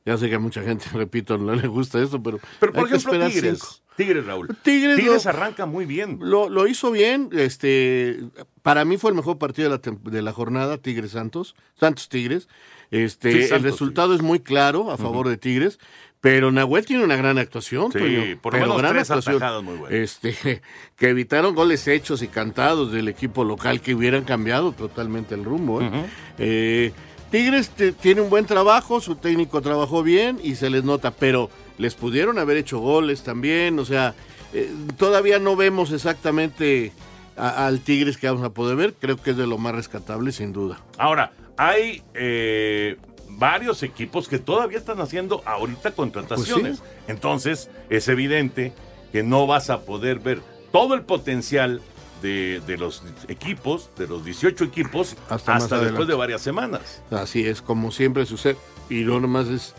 Ya 0.04 0.16
sé 0.18 0.28
que 0.28 0.34
a 0.34 0.38
mucha 0.40 0.62
gente, 0.62 0.86
repito, 0.94 1.38
no 1.38 1.54
le 1.54 1.68
gusta 1.68 2.02
esto, 2.02 2.22
pero. 2.22 2.40
Pero 2.60 2.72
por 2.72 2.86
hay 2.88 2.94
ejemplo, 2.94 3.12
Tigres. 3.28 3.58
cinco. 3.60 3.76
Tigres, 3.94 4.24
Raúl. 4.24 4.48
Tigres, 4.62 5.04
lo- 5.04 5.30
arranca 5.30 5.66
muy 5.66 5.84
bien. 5.84 6.18
Lo, 6.22 6.48
lo 6.48 6.66
hizo 6.66 6.90
bien. 6.90 7.28
Este, 7.32 8.20
para 8.62 8.86
mí 8.86 8.96
fue 8.96 9.10
el 9.10 9.16
mejor 9.16 9.36
partido 9.38 9.68
de 9.68 9.76
la, 9.76 10.10
de 10.10 10.22
la 10.22 10.32
jornada, 10.32 10.78
Tigres 10.78 11.10
Santos. 11.10 11.54
Santos 11.74 12.08
Tigres. 12.08 12.48
Este, 12.92 13.32
Sí, 13.32 13.38
el 13.38 13.48
Santos, 13.48 13.72
resultado 13.72 14.14
es 14.14 14.22
muy 14.22 14.38
claro 14.38 14.92
a 14.92 14.96
favor 14.96 15.28
de 15.28 15.36
Tigres. 15.36 15.80
Pero 16.20 16.52
Nahuel 16.52 16.86
tiene 16.86 17.02
una 17.02 17.16
gran 17.16 17.36
actuación, 17.38 17.90
Sí, 17.90 17.98
Toño, 17.98 18.22
por 18.40 18.52
lo 18.54 18.60
menos 18.60 18.78
gran 18.78 18.92
tres 18.92 19.10
actuación. 19.10 19.64
muy. 19.64 19.78
Este, 19.90 20.62
que 20.96 21.08
evitaron 21.08 21.52
goles 21.56 21.88
hechos 21.88 22.22
y 22.22 22.28
cantados 22.28 22.92
del 22.92 23.08
equipo 23.08 23.42
local 23.42 23.80
que 23.80 23.92
hubieran 23.92 24.22
cambiado 24.22 24.70
totalmente 24.70 25.34
el 25.34 25.44
rumbo. 25.44 25.82
¿eh? 25.82 25.90
Eh, 26.38 26.92
Tigres 27.32 27.70
te- 27.70 27.90
tiene 27.90 28.20
un 28.20 28.30
buen 28.30 28.46
trabajo, 28.46 29.00
su 29.00 29.16
técnico 29.16 29.62
trabajó 29.62 30.04
bien 30.04 30.38
y 30.44 30.54
se 30.54 30.70
les 30.70 30.84
nota, 30.84 31.10
pero 31.10 31.50
les 31.78 31.96
pudieron 31.96 32.38
haber 32.38 32.56
hecho 32.56 32.78
goles 32.78 33.24
también, 33.24 33.78
o 33.80 33.84
sea, 33.84 34.14
eh, 34.52 34.70
todavía 34.98 35.40
no 35.40 35.56
vemos 35.56 35.90
exactamente 35.90 36.92
al 37.36 37.80
Tigres 37.80 38.16
que 38.18 38.28
vamos 38.28 38.44
a 38.44 38.50
poder 38.50 38.76
ver, 38.76 38.94
creo 39.00 39.16
que 39.16 39.30
es 39.30 39.36
de 39.36 39.46
lo 39.48 39.58
más 39.58 39.74
rescatable 39.74 40.30
sin 40.30 40.52
duda. 40.52 40.78
Ahora, 40.98 41.32
hay 41.56 42.02
eh, 42.14 42.96
varios 43.28 43.82
equipos 43.82 44.28
que 44.28 44.38
todavía 44.38 44.78
están 44.78 45.00
haciendo 45.00 45.42
ahorita 45.44 45.92
contrataciones. 45.92 46.78
Pues 46.80 46.90
Entonces, 47.08 47.70
es 47.90 48.08
evidente 48.08 48.72
que 49.12 49.22
no 49.22 49.46
vas 49.46 49.70
a 49.70 49.80
poder 49.80 50.18
ver 50.20 50.40
todo 50.72 50.94
el 50.94 51.02
potencial 51.02 51.80
de, 52.22 52.60
de 52.66 52.78
los 52.78 53.02
equipos, 53.28 53.90
de 53.98 54.06
los 54.06 54.24
18 54.24 54.64
equipos, 54.64 55.16
Hasta 55.28 55.78
después 55.80 56.08
de 56.08 56.14
varias 56.14 56.40
semanas. 56.40 57.02
Así 57.10 57.44
es, 57.46 57.60
como 57.60 57.90
siempre 57.90 58.24
sucede. 58.26 58.56
Y 58.88 59.00
no 59.04 59.18
nomás 59.20 59.48
es 59.48 59.74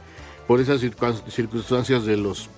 por 0.48 0.60
esas 0.60 0.82
circun- 0.84 1.26
circunstancias 1.30 2.06
de 2.06 2.18
los 2.18 2.50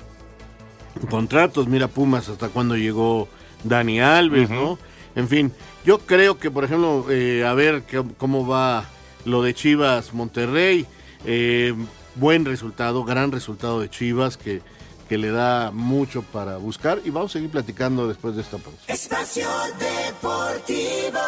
contratos. 1.10 1.68
Mira 1.68 1.88
Pumas 1.88 2.30
hasta 2.30 2.50
cuando 2.50 2.76
llegó 2.76 3.28
Dani 3.64 4.00
Alves, 4.02 4.50
¿no? 4.50 4.78
En 5.16 5.28
fin, 5.30 5.52
yo 5.86 6.00
creo 6.00 6.38
que, 6.38 6.52
por 6.52 6.64
ejemplo, 6.66 7.06
eh, 7.10 7.46
a 7.46 7.54
ver 7.54 7.84
qué- 7.84 8.04
cómo 8.18 8.46
va 8.48 8.86
lo 9.26 9.42
de 9.42 9.54
Chivas 9.54 10.14
Monterrey. 10.14 10.86
eh, 11.26 11.74
buen 12.16 12.46
resultado, 12.46 13.04
gran 13.04 13.32
resultado 13.32 13.82
de 13.82 13.90
Chivas 13.90 14.38
que, 14.38 14.62
que 15.10 15.18
le 15.18 15.32
da 15.32 15.72
mucho 15.72 16.22
para 16.22 16.58
buscar. 16.58 17.02
Y 17.04 17.10
vamos 17.10 17.32
a 17.32 17.34
seguir 17.34 17.50
platicando 17.50 18.08
después 18.08 18.36
de 18.36 18.42
esta 18.42 18.58
pausa. 18.58 18.80
Espacio 18.88 19.48
Deportivo. 19.80 21.20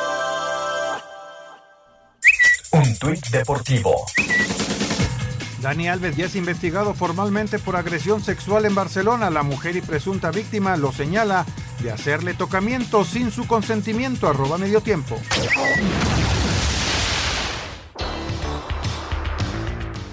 Un 2.72 2.98
tuit 3.00 3.26
deportivo. 3.28 4.06
Dani 5.62 5.88
Alves 5.88 6.16
ya 6.16 6.26
es 6.26 6.36
investigado 6.36 6.94
formalmente 6.94 7.58
por 7.58 7.76
agresión 7.76 8.24
sexual 8.24 8.66
en 8.66 8.76
Barcelona. 8.76 9.30
La 9.30 9.42
mujer 9.42 9.76
y 9.76 9.82
presunta 9.82 10.30
víctima 10.30 10.78
lo 10.78 10.92
señala 10.92 11.46
de 11.82 11.92
hacerle 11.92 12.36
tocamiento 12.36 13.04
sin 13.04 13.32
su 13.32 13.48
consentimiento. 13.48 14.28
Arroba 14.28 14.58
medio 14.58 14.82
tiempo. 14.82 15.20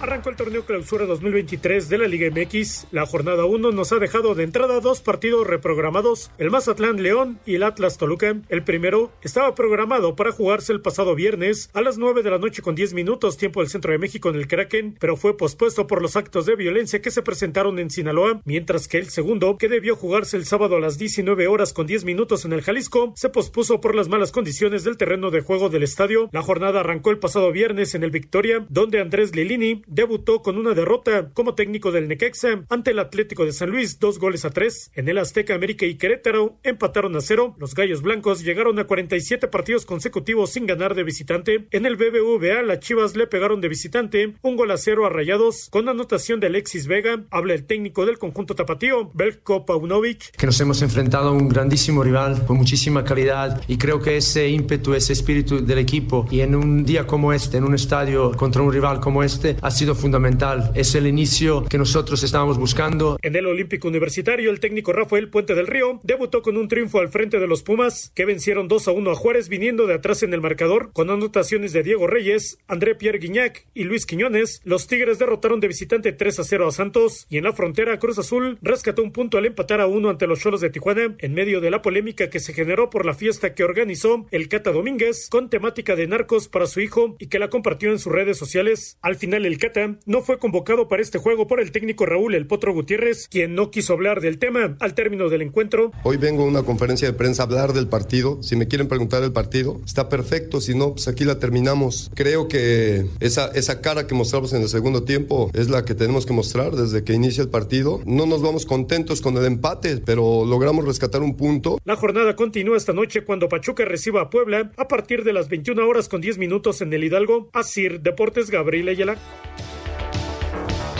Arrancó 0.04 0.28
el 0.28 0.36
torneo 0.36 0.66
clausura 0.66 1.06
2023 1.06 1.88
de 1.88 1.96
la 1.96 2.06
Liga 2.06 2.28
MX. 2.28 2.88
La 2.90 3.06
jornada 3.06 3.46
1 3.46 3.72
nos 3.72 3.90
ha 3.90 3.98
dejado 3.98 4.34
de 4.34 4.44
entrada 4.44 4.80
dos 4.80 5.00
partidos 5.00 5.46
reprogramados, 5.46 6.30
el 6.36 6.50
Mazatlán 6.50 7.02
León 7.02 7.38
y 7.46 7.54
el 7.54 7.62
Atlas 7.62 7.96
Toluca. 7.96 8.36
El 8.50 8.64
primero 8.64 9.12
estaba 9.22 9.54
programado 9.54 10.14
para 10.14 10.30
jugarse 10.30 10.74
el 10.74 10.82
pasado 10.82 11.14
viernes 11.14 11.70
a 11.72 11.80
las 11.80 11.96
9 11.96 12.22
de 12.22 12.30
la 12.30 12.36
noche 12.36 12.60
con 12.60 12.74
10 12.74 12.92
minutos 12.92 13.38
tiempo 13.38 13.60
del 13.60 13.70
centro 13.70 13.92
de 13.92 13.98
México 13.98 14.28
en 14.28 14.34
el 14.34 14.46
Kraken, 14.46 14.94
pero 15.00 15.16
fue 15.16 15.38
pospuesto 15.38 15.86
por 15.86 16.02
los 16.02 16.16
actos 16.16 16.44
de 16.44 16.54
violencia 16.54 17.00
que 17.00 17.10
se 17.10 17.22
presentaron 17.22 17.78
en 17.78 17.88
Sinaloa, 17.88 18.42
mientras 18.44 18.88
que 18.88 18.98
el 18.98 19.08
segundo, 19.08 19.56
que 19.56 19.70
debió 19.70 19.96
jugarse 19.96 20.36
el 20.36 20.44
sábado 20.44 20.76
a 20.76 20.80
las 20.80 20.98
19 20.98 21.46
horas 21.46 21.72
con 21.72 21.86
10 21.86 22.04
minutos 22.04 22.44
en 22.44 22.52
el 22.52 22.60
Jalisco, 22.60 23.14
se 23.16 23.30
pospuso 23.30 23.80
por 23.80 23.94
las 23.94 24.08
malas 24.08 24.32
condiciones 24.32 24.84
del 24.84 24.98
terreno 24.98 25.30
de 25.30 25.40
juego 25.40 25.70
del 25.70 25.82
estadio. 25.82 26.28
La 26.30 26.42
jornada 26.42 26.80
arrancó 26.80 27.10
el 27.10 27.18
pasado 27.18 27.50
viernes 27.52 27.94
en 27.94 28.04
el 28.04 28.10
Victoria, 28.10 28.66
donde 28.68 29.00
Andrés 29.00 29.34
Lilini 29.34 29.82
debutó 29.94 30.42
con 30.42 30.58
una 30.58 30.74
derrota 30.74 31.30
como 31.32 31.54
técnico 31.54 31.92
del 31.92 32.08
Necaxa 32.08 32.64
ante 32.68 32.90
el 32.90 32.98
Atlético 32.98 33.44
de 33.44 33.52
San 33.52 33.70
Luis, 33.70 34.00
dos 34.00 34.18
goles 34.18 34.44
a 34.44 34.50
tres. 34.50 34.90
En 34.94 35.08
el 35.08 35.18
Azteca, 35.18 35.54
América 35.54 35.86
y 35.86 35.94
Querétaro 35.94 36.58
empataron 36.64 37.14
a 37.16 37.20
cero. 37.20 37.54
Los 37.58 37.74
Gallos 37.74 38.02
Blancos 38.02 38.42
llegaron 38.42 38.78
a 38.78 38.86
47 38.86 39.46
partidos 39.48 39.86
consecutivos 39.86 40.50
sin 40.50 40.66
ganar 40.66 40.94
de 40.94 41.04
visitante. 41.04 41.68
En 41.70 41.86
el 41.86 41.96
BBVA, 41.96 42.62
las 42.62 42.80
Chivas 42.80 43.14
le 43.14 43.28
pegaron 43.28 43.60
de 43.60 43.68
visitante 43.68 44.34
un 44.42 44.56
gol 44.56 44.72
a 44.72 44.78
cero 44.78 45.06
a 45.06 45.10
Rayados 45.10 45.68
con 45.70 45.88
anotación 45.88 46.40
de 46.40 46.48
Alexis 46.48 46.88
Vega. 46.88 47.24
Habla 47.30 47.54
el 47.54 47.64
técnico 47.64 48.04
del 48.04 48.18
conjunto 48.18 48.56
tapatío, 48.56 49.10
Belko 49.14 49.64
Paunovic. 49.64 50.32
Que 50.32 50.46
nos 50.46 50.60
hemos 50.60 50.82
enfrentado 50.82 51.28
a 51.28 51.32
un 51.32 51.48
grandísimo 51.48 52.02
rival 52.02 52.44
con 52.46 52.56
muchísima 52.56 53.04
calidad 53.04 53.62
y 53.68 53.78
creo 53.78 54.00
que 54.00 54.16
ese 54.16 54.48
ímpetu, 54.48 54.94
ese 54.94 55.12
espíritu 55.12 55.64
del 55.64 55.78
equipo 55.78 56.26
y 56.30 56.40
en 56.40 56.56
un 56.56 56.84
día 56.84 57.06
como 57.06 57.32
este, 57.32 57.58
en 57.58 57.64
un 57.64 57.74
estadio 57.74 58.32
contra 58.32 58.62
un 58.62 58.72
rival 58.72 58.98
como 58.98 59.22
este, 59.22 59.56
ha 59.60 59.70
sido 59.70 59.83
fundamental. 59.92 60.70
Es 60.74 60.94
el 60.94 61.06
inicio 61.06 61.64
que 61.64 61.78
nosotros 61.78 62.22
estábamos 62.22 62.58
buscando. 62.58 63.18
En 63.22 63.36
el 63.36 63.46
Olímpico 63.46 63.88
Universitario, 63.88 64.50
el 64.50 64.60
técnico 64.60 64.92
Rafael 64.92 65.28
Puente 65.28 65.54
del 65.54 65.66
Río 65.66 66.00
debutó 66.02 66.42
con 66.42 66.56
un 66.56 66.68
triunfo 66.68 67.00
al 67.00 67.08
frente 67.08 67.40
de 67.40 67.46
los 67.46 67.62
Pumas, 67.62 68.12
que 68.14 68.24
vencieron 68.24 68.68
2 68.68 68.88
a 68.88 68.92
1 68.92 69.10
a 69.10 69.14
Juárez 69.14 69.48
viniendo 69.48 69.86
de 69.86 69.94
atrás 69.94 70.22
en 70.22 70.32
el 70.32 70.40
marcador, 70.40 70.90
con 70.92 71.10
anotaciones 71.10 71.72
de 71.72 71.82
Diego 71.82 72.06
Reyes, 72.06 72.58
André 72.68 72.94
Pierre 72.94 73.18
Guignac 73.18 73.66
y 73.74 73.84
Luis 73.84 74.06
Quiñones. 74.06 74.60
Los 74.64 74.86
Tigres 74.86 75.18
derrotaron 75.18 75.60
de 75.60 75.68
visitante 75.68 76.12
3 76.12 76.38
a 76.38 76.44
0 76.44 76.68
a 76.68 76.72
Santos 76.72 77.26
y 77.28 77.38
en 77.38 77.44
la 77.44 77.52
frontera 77.52 77.98
Cruz 77.98 78.18
Azul 78.18 78.58
rescató 78.62 79.02
un 79.02 79.12
punto 79.12 79.38
al 79.38 79.46
empatar 79.46 79.80
a 79.80 79.86
uno 79.86 80.10
ante 80.10 80.26
los 80.26 80.40
Cholos 80.40 80.60
de 80.60 80.70
Tijuana 80.70 81.14
en 81.18 81.34
medio 81.34 81.60
de 81.60 81.70
la 81.70 81.82
polémica 81.82 82.30
que 82.30 82.40
se 82.40 82.54
generó 82.54 82.90
por 82.90 83.06
la 83.06 83.14
fiesta 83.14 83.54
que 83.54 83.64
organizó 83.64 84.26
el 84.30 84.48
Cata 84.48 84.72
Domínguez 84.72 85.28
con 85.30 85.50
temática 85.50 85.96
de 85.96 86.06
narcos 86.06 86.48
para 86.48 86.66
su 86.66 86.80
hijo 86.80 87.16
y 87.18 87.26
que 87.26 87.38
la 87.38 87.50
compartió 87.50 87.90
en 87.90 87.98
sus 87.98 88.12
redes 88.12 88.38
sociales. 88.38 88.98
Al 89.02 89.16
final 89.16 89.46
el 89.46 89.58
Cata 89.58 89.73
no 90.06 90.22
fue 90.22 90.38
convocado 90.38 90.86
para 90.88 91.02
este 91.02 91.18
juego 91.18 91.46
por 91.46 91.60
el 91.60 91.72
técnico 91.72 92.06
Raúl 92.06 92.34
El 92.34 92.46
Potro 92.46 92.72
Gutiérrez, 92.72 93.28
quien 93.28 93.54
no 93.54 93.70
quiso 93.70 93.92
hablar 93.92 94.20
del 94.20 94.38
tema 94.38 94.76
al 94.78 94.94
término 94.94 95.28
del 95.28 95.42
encuentro. 95.42 95.90
Hoy 96.04 96.16
vengo 96.16 96.44
a 96.44 96.46
una 96.46 96.62
conferencia 96.62 97.08
de 97.08 97.14
prensa 97.14 97.42
a 97.42 97.46
hablar 97.46 97.72
del 97.72 97.88
partido. 97.88 98.40
Si 98.42 98.54
me 98.54 98.68
quieren 98.68 98.86
preguntar 98.86 99.20
del 99.20 99.32
partido, 99.32 99.80
está 99.84 100.08
perfecto. 100.08 100.60
Si 100.60 100.74
no, 100.74 100.92
pues 100.92 101.08
aquí 101.08 101.24
la 101.24 101.38
terminamos. 101.38 102.10
Creo 102.14 102.46
que 102.46 103.06
esa, 103.18 103.48
esa 103.48 103.80
cara 103.80 104.06
que 104.06 104.14
mostramos 104.14 104.52
en 104.52 104.62
el 104.62 104.68
segundo 104.68 105.02
tiempo 105.02 105.50
es 105.54 105.68
la 105.68 105.84
que 105.84 105.94
tenemos 105.94 106.24
que 106.24 106.32
mostrar 106.32 106.72
desde 106.72 107.02
que 107.02 107.14
inicia 107.14 107.42
el 107.42 107.48
partido. 107.48 108.00
No 108.06 108.26
nos 108.26 108.42
vamos 108.42 108.66
contentos 108.66 109.20
con 109.20 109.36
el 109.36 109.44
empate, 109.44 109.96
pero 109.98 110.44
logramos 110.44 110.84
rescatar 110.84 111.22
un 111.22 111.36
punto. 111.36 111.80
La 111.84 111.96
jornada 111.96 112.36
continúa 112.36 112.76
esta 112.76 112.92
noche 112.92 113.24
cuando 113.24 113.48
Pachuca 113.48 113.84
reciba 113.84 114.22
a 114.22 114.30
Puebla 114.30 114.70
a 114.76 114.88
partir 114.88 115.24
de 115.24 115.32
las 115.32 115.48
21 115.48 115.86
horas 115.86 116.08
con 116.08 116.20
10 116.20 116.38
minutos 116.38 116.80
en 116.80 116.92
el 116.92 117.02
Hidalgo. 117.02 117.50
Asir 117.52 118.00
Deportes 118.00 118.50
Gabriel 118.50 118.88
Ayala. 118.88 119.18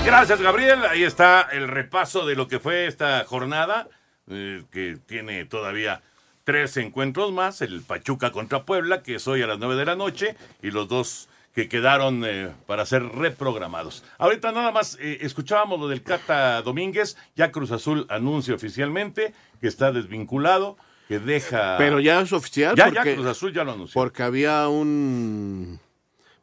Gracias, 0.05 0.41
Gabriel. 0.41 0.85
Ahí 0.85 1.03
está 1.03 1.49
el 1.51 1.67
repaso 1.67 2.27
de 2.27 2.35
lo 2.35 2.47
que 2.47 2.61
fue 2.61 2.87
esta 2.87 3.25
jornada, 3.25 3.89
eh, 4.31 4.63
que 4.71 4.99
tiene 5.07 5.45
todavía 5.47 6.03
tres 6.45 6.77
encuentros 6.77 7.33
más, 7.33 7.63
el 7.63 7.83
Pachuca 7.83 8.31
contra 8.31 8.65
Puebla, 8.65 9.03
que 9.03 9.17
es 9.17 9.27
hoy 9.27 9.43
a 9.43 9.47
las 9.47 9.59
nueve 9.59 9.77
de 9.77 9.87
la 9.87 9.97
noche, 9.97 10.37
y 10.63 10.71
los 10.71 10.89
dos 10.89 11.29
que 11.55 11.69
quedaron 11.69 12.23
eh, 12.25 12.51
para 12.67 12.85
ser 12.85 13.03
reprogramados. 13.03 14.05
Ahorita 14.19 14.53
nada 14.53 14.73
más 14.73 14.99
eh, 15.01 15.19
escuchábamos 15.23 15.81
lo 15.81 15.89
del 15.89 16.03
Cata 16.03 16.61
Domínguez, 16.63 17.17
ya 17.35 17.51
Cruz 17.51 17.71
Azul 17.71 18.07
anuncia 18.09 18.55
oficialmente 18.55 19.33
que 19.61 19.69
está 19.69 19.91
desvinculado, 19.91 20.77
que 21.09 21.19
deja... 21.19 21.77
Pero 21.79 21.99
ya 21.99 22.21
es 22.21 22.33
oficial. 22.33 22.77
Ya, 22.77 22.87
porque, 22.87 23.11
ya 23.11 23.15
Cruz 23.15 23.27
Azul 23.27 23.53
ya 23.53 23.65
lo 23.65 23.73
anunció. 23.73 23.95
Porque 23.95 24.23
había 24.23 24.69
un 24.69 25.81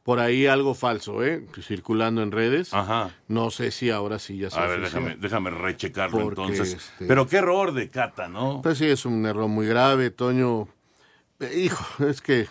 por 0.03 0.19
ahí 0.19 0.47
algo 0.47 0.73
falso, 0.73 1.23
¿eh? 1.23 1.45
Circulando 1.61 2.23
en 2.23 2.31
redes. 2.31 2.73
Ajá. 2.73 3.11
No 3.27 3.51
sé 3.51 3.69
si 3.71 3.89
ahora 3.91 4.17
sí 4.19 4.37
ya 4.37 4.49
se 4.49 4.59
A 4.59 4.65
ver, 4.65 4.81
déjame, 4.81 5.15
déjame 5.15 5.51
rechecarlo 5.51 6.21
Porque, 6.23 6.41
entonces. 6.41 6.73
este- 6.73 7.05
Pero 7.05 7.27
qué 7.27 7.37
error 7.37 7.73
de 7.73 7.89
Cata, 7.89 8.27
¿no? 8.27 8.61
Pues 8.63 8.79
sí, 8.79 8.85
es 8.87 9.05
un 9.05 9.25
error 9.25 9.47
muy 9.47 9.67
grave, 9.67 10.09
Toño. 10.09 10.67
Eh, 11.39 11.61
Hijo, 11.65 12.03
es 12.05 12.21
que 12.21 12.47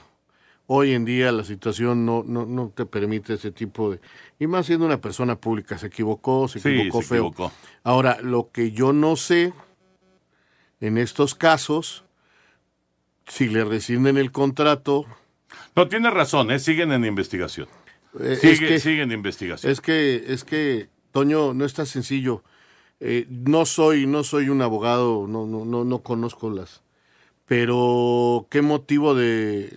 hoy 0.67 0.93
en 0.93 1.05
día 1.05 1.33
la 1.33 1.43
situación 1.43 2.07
no, 2.07 2.23
no, 2.25 2.47
no 2.47 2.69
te 2.75 2.87
permite 2.87 3.35
ese 3.35 3.51
tipo 3.51 3.91
de... 3.91 4.01
Y 4.39 4.47
más 4.47 4.67
siendo 4.67 4.87
una 4.87 5.01
persona 5.01 5.35
pública, 5.37 5.77
se 5.77 5.89
equivocó, 5.89 6.47
se 6.47 6.61
Sí, 6.61 6.69
equivocó 6.69 7.03
se 7.03 7.09
feo. 7.09 7.27
equivocó. 7.27 7.53
Ahora, 7.83 8.19
lo 8.23 8.51
que 8.53 8.71
yo 8.71 8.93
no 8.93 9.17
sé 9.17 9.53
en 10.81 10.97
estos 10.99 11.35
casos, 11.35 12.05
si 13.27 13.49
le 13.49 13.65
rescinden 13.65 14.17
el 14.19 14.31
contrato... 14.31 15.05
No, 15.85 15.89
tiene 15.89 16.11
razón, 16.11 16.51
¿eh? 16.51 16.59
siguen 16.59 16.93
en 16.93 17.05
investigación. 17.05 17.69
eh, 18.21 18.37
Sigue- 18.41 18.53
es 18.53 18.59
que- 18.61 18.81
siguen 18.81 19.11
en 19.13 19.19
investigación. 19.19 19.71
Es 19.73 19.81
que, 19.81 20.25
es 20.29 20.45
que, 20.45 20.89
Toño, 21.13 21.55
no 21.55 21.65
es 21.65 21.75
tan 21.75 21.87
sencillo. 21.87 22.43
Eh, 23.01 23.27
no 23.31 23.65
soy, 23.67 24.07
no 24.07 24.25
soy 24.25 24.49
un 24.49 24.61
abogado, 24.63 25.27
no, 25.27 25.47
no, 25.47 25.65
no, 25.65 25.85
no 25.85 25.99
conozco 26.03 26.51
las. 26.51 26.83
Pero, 27.47 28.47
¿qué 28.51 28.63
motivo 28.63 29.15
de 29.15 29.73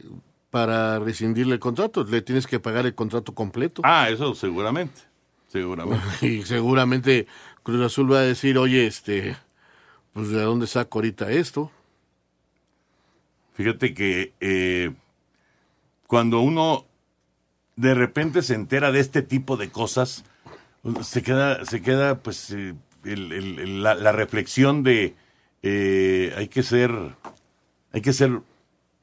para 0.52 1.00
rescindirle 1.00 1.54
el 1.56 1.60
contrato? 1.60 2.04
Le 2.04 2.22
tienes 2.22 2.46
que 2.48 2.60
pagar 2.60 2.86
el 2.86 2.94
contrato 2.96 3.34
completo. 3.34 3.82
Ah, 3.86 4.10
eso 4.10 4.36
seguramente. 4.36 5.02
Seguramente. 5.48 6.04
Y 6.28 6.44
seguramente 6.44 7.28
Cruz 7.64 7.82
Azul 7.82 8.12
va 8.12 8.20
a 8.20 8.24
decir, 8.24 8.58
oye, 8.58 8.86
este, 8.88 9.38
pues 10.12 10.30
de 10.30 10.42
dónde 10.42 10.68
saco 10.68 11.00
ahorita 11.00 11.32
esto. 11.32 11.72
Fíjate 13.54 13.94
que 13.94 14.34
eh, 14.42 14.92
cuando 16.14 16.42
uno 16.42 16.86
de 17.76 17.96
repente 17.96 18.44
se 18.44 18.54
entera 18.54 18.92
de 18.92 19.00
este 19.00 19.24
tipo 19.24 19.58
de 19.58 19.72
cosas, 19.72 20.24
se 21.02 21.24
queda, 21.24 21.66
se 21.66 21.82
queda 21.82 22.20
pues 22.20 22.52
eh, 22.52 22.76
el- 23.04 23.32
el- 23.32 23.58
el- 23.58 23.82
la, 23.82 23.96
la 23.96 24.12
reflexión 24.12 24.84
de 24.84 25.16
eh, 25.64 26.32
hay 26.38 26.50
que 26.50 26.62
ser, 26.62 26.92
hay 27.94 28.02
que 28.02 28.14
ser 28.14 28.42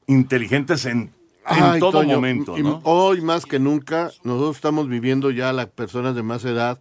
inteligentes 0.07 0.85
en, 0.85 0.99
en 0.99 1.11
Ay, 1.43 1.81
todo 1.81 1.91
Toño, 1.91 2.15
momento, 2.15 2.57
y 2.57 2.63
¿no? 2.63 2.79
Hoy 2.85 3.19
más 3.19 3.45
que 3.45 3.59
nunca, 3.59 4.11
nosotros 4.23 4.55
estamos 4.55 4.87
viviendo 4.87 5.31
ya 5.31 5.51
las 5.51 5.65
personas 5.65 6.15
de 6.15 6.23
más 6.23 6.45
edad 6.45 6.79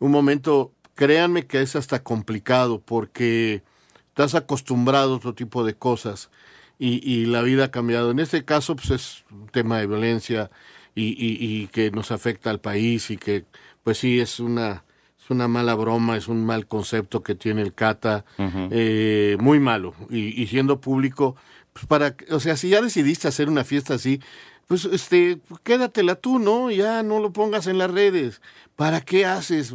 un 0.00 0.10
momento, 0.10 0.72
créanme 0.96 1.46
que 1.46 1.62
es 1.62 1.76
hasta 1.76 2.02
complicado 2.02 2.80
porque 2.80 3.62
estás 4.08 4.34
acostumbrado 4.34 5.12
a 5.12 5.16
otro 5.18 5.34
tipo 5.34 5.62
de 5.62 5.74
cosas 5.76 6.30
y, 6.78 7.00
y 7.10 7.26
la 7.26 7.42
vida 7.42 7.64
ha 7.64 7.70
cambiado. 7.70 8.10
En 8.10 8.18
este 8.20 8.44
caso, 8.44 8.76
pues 8.76 8.90
es 8.90 9.24
un 9.30 9.48
tema 9.48 9.78
de 9.78 9.86
violencia 9.86 10.50
y, 10.94 11.06
y- 11.08 11.38
y 11.62 11.66
que 11.68 11.90
nos 11.90 12.10
afecta 12.12 12.50
al 12.50 12.60
país 12.60 13.10
y 13.10 13.16
que, 13.16 13.44
pues 13.82 13.98
sí, 13.98 14.20
es 14.20 14.40
una, 14.40 14.84
es 15.22 15.30
una 15.30 15.48
mala 15.48 15.74
broma, 15.74 16.16
es 16.16 16.28
un 16.28 16.44
mal 16.46 16.66
concepto 16.66 17.22
que 17.22 17.34
tiene 17.34 17.62
el 17.62 17.74
Cata, 17.74 18.24
eh, 18.70 19.36
muy 19.40 19.60
malo. 19.60 19.94
Y, 20.10 20.40
y 20.42 20.46
siendo 20.46 20.80
público, 20.80 21.36
pues 21.72 21.86
para, 21.86 22.16
o 22.30 22.40
sea, 22.40 22.56
si 22.56 22.68
ya 22.70 22.80
decidiste 22.82 23.28
hacer 23.28 23.48
una 23.48 23.64
fiesta 23.64 23.94
así, 23.94 24.20
pues 24.66 24.84
este, 24.84 25.38
quédatela 25.62 26.14
tú, 26.16 26.38
¿no? 26.38 26.70
Ya 26.70 27.02
no 27.02 27.20
lo 27.20 27.32
pongas 27.32 27.66
en 27.68 27.78
las 27.78 27.90
redes. 27.90 28.42
¿Para 28.76 29.00
qué 29.00 29.24
haces? 29.24 29.74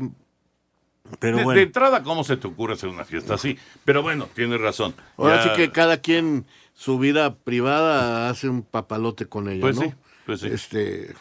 Pero 1.20 1.38
de, 1.38 1.44
bueno. 1.44 1.58
de 1.58 1.63
entrada, 1.66 2.02
¿cómo 2.04 2.24
se 2.24 2.38
te 2.38 2.48
ocurre 2.48 2.74
hacer 2.74 2.89
una 2.89 3.04
fiesta 3.06 3.34
así? 3.36 3.58
Pero 3.86 4.02
bueno, 4.02 4.28
tienes 4.34 4.60
razón. 4.62 4.94
Ahora 5.18 5.38
Ya- 5.38 5.44
sí 5.44 5.50
que 5.58 5.72
cada 5.72 5.98
quien 5.98 6.46
su 6.74 6.98
vida 7.00 7.36
privada 7.36 8.30
hace 8.30 8.50
un 8.50 8.64
papalote 8.64 9.28
con 9.28 9.48
ella, 9.50 9.62
Pues 9.62 9.76
¿no? 9.78 9.84
sí, 9.84 9.94
pues 10.26 10.40
sí. 10.42 10.48
Este, 10.48 11.14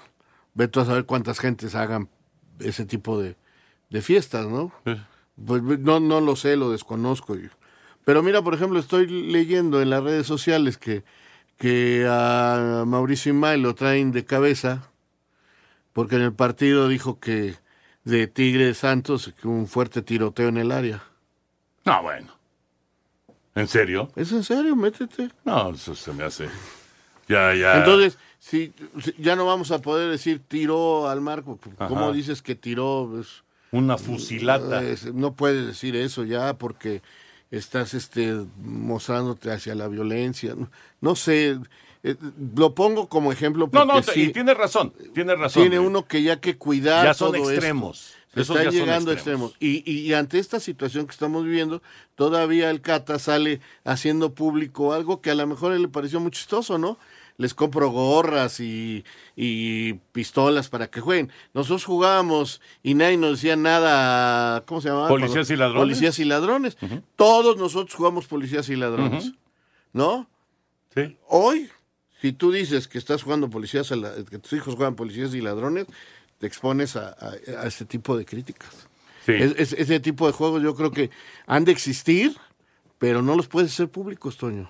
ve 0.55 0.69
tú 0.69 0.81
a 0.81 0.85
saber 0.87 1.05
cuántas 1.05 1.39
gentes 1.39 1.75
hagan 1.75 2.09
ese 2.61 2.85
tipo 2.87 3.21
de, 3.21 3.37
de 3.91 4.03
fiestas, 4.03 4.47
¿no? 4.47 4.73
Pues 5.45 5.63
no, 5.63 6.01
no 6.01 6.21
lo 6.21 6.37
sé, 6.37 6.57
lo 6.57 6.71
desconozco. 6.71 7.35
yo. 7.37 7.49
Pero 8.05 8.23
mira, 8.23 8.43
por 8.43 8.55
ejemplo, 8.55 8.79
estoy 8.79 9.07
leyendo 9.07 9.81
en 9.83 9.91
las 9.91 10.03
redes 10.03 10.27
sociales 10.27 10.77
que, 10.79 11.05
que 11.59 12.07
a 12.09 12.85
Mauricio 12.87 13.31
Imay 13.33 13.61
lo 13.61 13.75
traen 13.75 14.11
de 14.13 14.25
cabeza 14.25 14.89
porque 15.93 16.17
en 16.17 16.23
el 16.23 16.33
partido 16.33 16.89
dijo 16.89 17.21
que 17.21 17.55
de 18.05 18.27
Tigre 18.27 18.75
Santos 18.75 19.33
que 19.41 19.47
un 19.47 19.67
fuerte 19.69 20.03
tiroteo 20.03 20.49
en 20.49 20.57
el 20.57 20.73
área. 20.73 21.03
No, 21.85 22.03
bueno. 22.03 22.33
¿En 23.55 23.69
serio? 23.69 24.11
¿Es 24.17 24.33
en 24.33 24.43
serio? 24.45 24.75
Métete. 24.77 25.31
No, 25.45 25.71
eso 25.71 25.95
se 25.95 26.13
me 26.13 26.25
hace. 26.25 26.49
Ya, 27.29 27.55
ya. 27.55 27.79
Entonces, 27.79 28.19
si, 28.39 28.73
si 29.01 29.15
ya 29.19 29.37
no 29.37 29.45
vamos 29.47 29.71
a 29.71 29.81
poder 29.81 30.11
decir 30.11 30.41
tiró 30.49 31.09
al 31.09 31.21
marco, 31.21 31.59
¿cómo 31.79 32.05
Ajá. 32.07 32.13
dices 32.13 32.43
que 32.43 32.55
tiró? 32.55 33.09
Pues, 33.13 33.43
Una 33.71 33.97
fusilata. 33.99 34.83
es- 34.83 35.13
no 35.13 35.35
puedes 35.35 35.67
decir 35.67 35.97
eso 35.97 36.25
ya 36.25 36.55
porque 36.55 37.03
estás 37.51 37.95
este 37.95 38.35
mostrándote 38.63 39.51
hacia 39.53 39.75
la 39.75 39.87
violencia. 39.89 40.55
No, 40.57 40.71
no 41.01 41.15
sé, 41.15 41.59
eh, 42.03 42.17
lo 42.57 42.75
pongo 42.75 43.09
como 43.09 43.31
ejemplo 43.33 43.67
No, 43.67 43.71
porque 43.71 43.87
no, 43.87 44.01
te- 44.03 44.13
sí, 44.13 44.23
y 44.25 44.33
tiene 44.33 44.55
razón, 44.55 44.93
tiene 45.15 45.37
razón. 45.37 45.63
tiene 45.63 45.79
uno 45.79 46.07
que 46.07 46.23
ya 46.23 46.41
que 46.41 46.57
cuidar 46.57 47.05
Ya 47.05 47.15
son 47.15 47.29
todo 47.33 47.37
esto. 47.43 47.51
extremos. 47.53 47.99
Se 47.99 48.22
Esos 48.35 48.57
Están 48.57 48.73
llegando 48.73 49.11
a 49.11 49.15
extremos. 49.15 49.55
Y, 49.61 49.89
y 49.91 50.13
ante 50.15 50.39
esta 50.39 50.59
situación 50.59 51.07
que 51.07 51.13
estamos 51.13 51.45
viviendo, 51.45 51.83
todavía 52.15 52.71
el 52.71 52.81
Cata 52.81 53.19
sale 53.19 53.61
haciendo 53.85 54.35
público 54.35 54.95
algo 54.95 55.21
que 55.21 55.31
a 55.31 55.35
lo 55.35 55.47
mejor 55.47 55.73
a 55.73 55.77
él 55.77 55.83
le 55.83 55.89
pareció 55.89 56.19
muy 56.19 56.31
chistoso, 56.31 56.79
¿no? 56.79 56.99
Les 57.37 57.55
compro 57.55 57.91
gorras 57.91 58.61
y, 58.61 59.05
y 59.37 59.95
pistolas 60.13 60.69
para 60.69 60.89
que 60.89 61.01
jueguen. 61.01 61.31
Nosotros 61.55 61.85
jugábamos 61.85 62.61
y 62.83 62.95
nadie 62.95 63.17
nos 63.17 63.33
decía 63.33 63.57
nada, 63.57 64.65
¿cómo 64.65 64.81
se 64.81 64.89
llamaba? 64.89 65.09
Policías 65.09 65.51
y 65.51 65.57
ladrones. 65.57 65.83
Policías 65.83 66.19
y 66.19 66.25
ladrones. 66.25 66.77
Todos 67.17 67.57
nosotros 67.57 67.95
jugamos 67.95 68.27
policías 68.27 68.69
y 68.69 68.77
ladrones. 68.77 69.33
¿no? 69.93 70.29
Sí. 70.95 71.17
Hoy, 71.29 71.69
si 72.21 72.33
tú 72.33 72.53
dices 72.53 72.89
que 72.89 72.99
estás 72.99 73.23
jugando 73.23 73.51
policías, 73.51 73.93
que 74.31 74.39
tus 74.39 74.53
hijos 74.53 74.75
juegan 74.75 74.95
policías 74.95 75.35
y 75.35 75.41
ladrones, 75.41 75.87
te 76.43 76.49
expones 76.49 76.97
a, 76.97 77.11
a- 77.11 77.61
a 77.63 77.67
ese 77.69 77.85
tipo 77.85 78.17
de 78.17 78.25
críticas. 78.25 78.89
Sí. 79.25 79.31
Es- 79.33 79.55
es- 79.57 79.73
ese 79.75 80.01
tipo 80.01 80.27
de 80.27 80.33
juegos 80.33 80.61
yo 80.61 80.75
creo 80.75 80.91
que 80.91 81.09
han 81.47 81.65
de 81.65 81.71
existir, 81.71 82.37
pero 82.99 83.23
no 83.23 83.37
los 83.37 83.47
puedes 83.47 83.71
hacer 83.73 83.89
públicos, 83.89 84.37
Toño. 84.39 84.69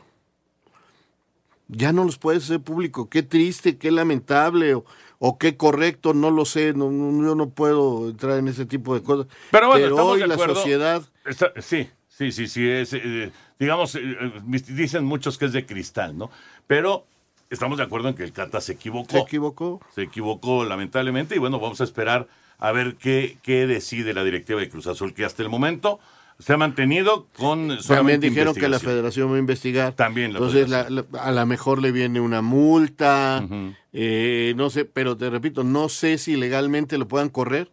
Ya 1.69 1.95
no 1.95 2.05
los 2.05 2.19
puedes 2.19 2.45
hacer 2.45 2.61
públicos. 2.61 3.09
Qué 3.11 3.23
triste, 3.23 3.79
qué 3.79 3.91
lamentable 3.91 4.75
o, 4.75 4.85
o 5.19 5.39
qué 5.39 5.57
correcto, 5.57 6.13
no 6.13 6.31
lo 6.31 6.45
sé. 6.45 6.75
No, 6.75 6.91
no- 6.91 7.27
yo 7.27 7.35
no 7.35 7.49
puedo 7.49 8.11
entrar 8.11 8.39
en 8.39 8.49
ese 8.49 8.67
tipo 8.67 8.95
de 8.95 9.03
cosas. 9.03 9.27
Pero 9.51 9.69
bueno, 9.69 9.87
estamos 9.87 10.13
hoy 10.13 10.21
de 10.21 10.27
la 10.27 10.37
sociedad 10.37 11.03
Está- 11.25 11.53
sí, 11.63 11.89
sí, 12.11 12.33
sí, 12.33 12.49
sí. 12.49 12.69
Es, 12.69 12.93
eh, 12.93 13.33
digamos, 13.59 13.95
eh, 13.95 14.01
eh, 14.03 14.33
dicen 14.69 15.05
muchos 15.07 15.39
que 15.39 15.47
es 15.47 15.55
de 15.55 15.65
cristal, 15.65 16.19
¿no? 16.19 16.31
Pero 16.67 17.07
estamos 17.53 17.79
de 17.79 17.85
acuerdo 17.85 18.09
en 18.09 18.15
que 18.15 18.25
el 18.25 18.33
Cata 18.33 18.61
se 18.61 18.73
equivocó. 18.73 19.11
se 19.13 19.19
equivocó. 19.19 19.81
Se 19.95 20.03
equivocó 20.03 20.65
lamentablemente 20.65 21.37
y 21.37 21.39
bueno, 21.39 21.61
vamos 21.61 21.81
a 21.81 21.85
esperar 21.85 22.27
a 22.59 22.73
ver 22.73 22.97
qué, 22.97 23.39
qué 23.43 23.67
decide 23.67 24.15
la 24.15 24.25
directiva 24.25 24.61
de 24.61 24.69
Cruz 24.69 24.87
Azul, 24.87 25.15
que 25.15 25.25
hasta 25.25 25.43
el 25.43 25.49
momento 25.49 25.99
se 26.39 26.53
ha 26.53 26.57
mantenido 26.57 27.27
con 27.37 27.77
También 27.87 28.21
dijeron 28.21 28.55
que 28.55 28.69
la 28.69 28.79
federación 28.81 29.31
va 29.31 29.37
a 29.37 29.39
investigar. 29.39 29.93
También 29.95 30.33
la 30.33 30.39
Entonces, 30.39 30.69
la- 30.69 30.89
la- 30.91 31.05
a 31.21 31.31
lo 31.33 31.47
mejor 31.47 31.81
le 31.81 31.93
viene 31.93 32.21
una 32.21 32.41
multa. 32.43 33.47
Eh, 33.93 34.55
no 34.57 34.71
sé, 34.71 34.85
pero 34.85 35.17
te 35.17 35.29
repito, 35.31 35.63
no 35.65 35.89
sé 35.89 36.19
si 36.19 36.37
legalmente 36.37 36.99
lo 36.99 37.07
puedan 37.07 37.29
correr. 37.29 37.71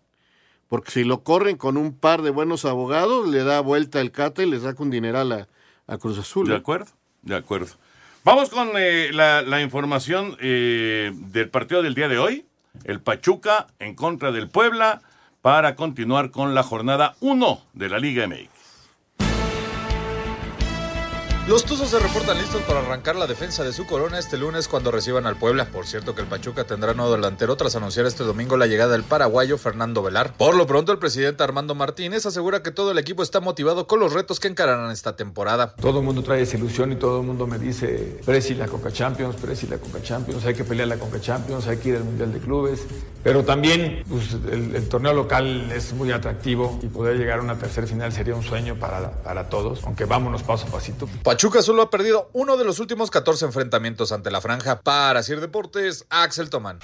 Porque 0.67 0.91
si 0.91 1.03
lo 1.03 1.23
corren 1.23 1.57
con 1.57 1.77
un 1.77 1.93
par 1.97 2.21
de 2.21 2.29
buenos 2.29 2.63
abogados, 2.65 3.27
le 3.27 3.43
da 3.43 3.59
vuelta 3.59 4.01
el 4.01 4.11
cata 4.11 4.43
y 4.43 4.49
le 4.49 4.59
saca 4.59 4.83
un 4.83 4.91
dineral 4.91 5.31
a, 5.31 5.47
a 5.87 5.97
Cruz 5.97 6.19
Azul. 6.19 6.47
De 6.47 6.53
¿eh? 6.53 6.57
acuerdo, 6.57 6.91
de 7.23 7.35
acuerdo. 7.35 7.73
Vamos 8.25 8.49
con 8.49 8.71
eh, 8.75 9.11
la, 9.13 9.41
la 9.41 9.61
información 9.61 10.35
eh, 10.41 11.11
del 11.13 11.49
partido 11.49 11.81
del 11.81 11.95
día 11.95 12.09
de 12.09 12.19
hoy. 12.19 12.45
El 12.83 13.01
Pachuca 13.01 13.67
en 13.79 13.95
contra 13.95 14.31
del 14.33 14.49
Puebla 14.49 15.01
para 15.41 15.75
continuar 15.75 16.29
con 16.29 16.53
la 16.53 16.63
jornada 16.63 17.15
1 17.21 17.61
de 17.73 17.89
la 17.89 17.97
Liga 17.97 18.27
MX. 18.27 18.58
Los 21.49 21.65
Tuzos 21.65 21.89
se 21.89 21.97
reportan 21.97 22.37
listos 22.37 22.61
para 22.61 22.79
arrancar 22.81 23.15
la 23.15 23.25
defensa 23.25 23.63
de 23.63 23.73
su 23.73 23.87
corona 23.87 24.19
este 24.19 24.37
lunes 24.37 24.67
cuando 24.67 24.91
reciban 24.91 25.25
al 25.25 25.35
Puebla. 25.35 25.65
Por 25.65 25.87
cierto 25.87 26.13
que 26.13 26.21
el 26.21 26.27
Pachuca 26.27 26.65
tendrá 26.65 26.93
nuevo 26.93 27.11
delantero 27.11 27.57
tras 27.57 27.75
anunciar 27.75 28.05
este 28.05 28.23
domingo 28.23 28.55
la 28.55 28.67
llegada 28.67 28.91
del 28.91 29.01
paraguayo 29.01 29.57
Fernando 29.57 30.03
Velar. 30.03 30.35
Por 30.37 30.53
lo 30.53 30.67
pronto 30.67 30.91
el 30.91 30.99
presidente 30.99 31.41
Armando 31.41 31.73
Martínez 31.73 32.27
asegura 32.27 32.61
que 32.61 32.69
todo 32.69 32.91
el 32.91 32.99
equipo 32.99 33.23
está 33.23 33.39
motivado 33.39 33.87
con 33.87 33.99
los 33.99 34.13
retos 34.13 34.39
que 34.39 34.47
encararán 34.47 34.91
esta 34.91 35.15
temporada. 35.15 35.73
Todo 35.81 36.01
el 36.01 36.05
mundo 36.05 36.21
trae 36.21 36.43
esa 36.43 36.55
ilusión 36.55 36.91
y 36.91 36.97
todo 36.97 37.21
el 37.21 37.25
mundo 37.25 37.47
me 37.47 37.57
dice, 37.57 38.21
Presi 38.23 38.53
la 38.53 38.67
Coca 38.67 38.91
Champions, 38.91 39.35
Presi 39.37 39.65
la 39.65 39.79
Coca 39.79 40.03
Champions, 40.03 40.45
hay 40.45 40.53
que 40.53 40.63
pelear 40.63 40.87
la 40.87 40.99
Coca 40.99 41.19
Champions, 41.19 41.65
hay 41.65 41.77
que 41.77 41.89
ir 41.89 41.95
al 41.95 42.03
Mundial 42.03 42.31
de 42.31 42.39
Clubes. 42.41 42.85
Pero 43.23 43.43
también 43.43 44.03
pues, 44.07 44.33
el, 44.51 44.75
el 44.75 44.87
torneo 44.87 45.15
local 45.15 45.71
es 45.71 45.93
muy 45.93 46.11
atractivo 46.11 46.77
y 46.83 46.85
poder 46.85 47.17
llegar 47.17 47.39
a 47.39 47.41
una 47.41 47.57
tercera 47.57 47.87
final 47.87 48.13
sería 48.13 48.35
un 48.35 48.43
sueño 48.43 48.75
para, 48.75 49.09
para 49.23 49.49
todos, 49.49 49.83
aunque 49.83 50.05
vámonos 50.05 50.43
paso 50.43 50.67
a 50.67 50.69
pasito. 50.69 51.09
Pachuca 51.23 51.38
solo 51.63 51.81
ha 51.81 51.89
perdido 51.89 52.29
uno 52.33 52.57
de 52.57 52.65
los 52.65 52.79
últimos 52.79 53.09
14 53.09 53.45
enfrentamientos 53.45 54.11
ante 54.11 54.29
la 54.29 54.41
franja. 54.41 54.81
Para 54.81 55.23
Sir 55.23 55.39
Deportes, 55.39 56.05
Axel 56.09 56.49
Tomán. 56.49 56.79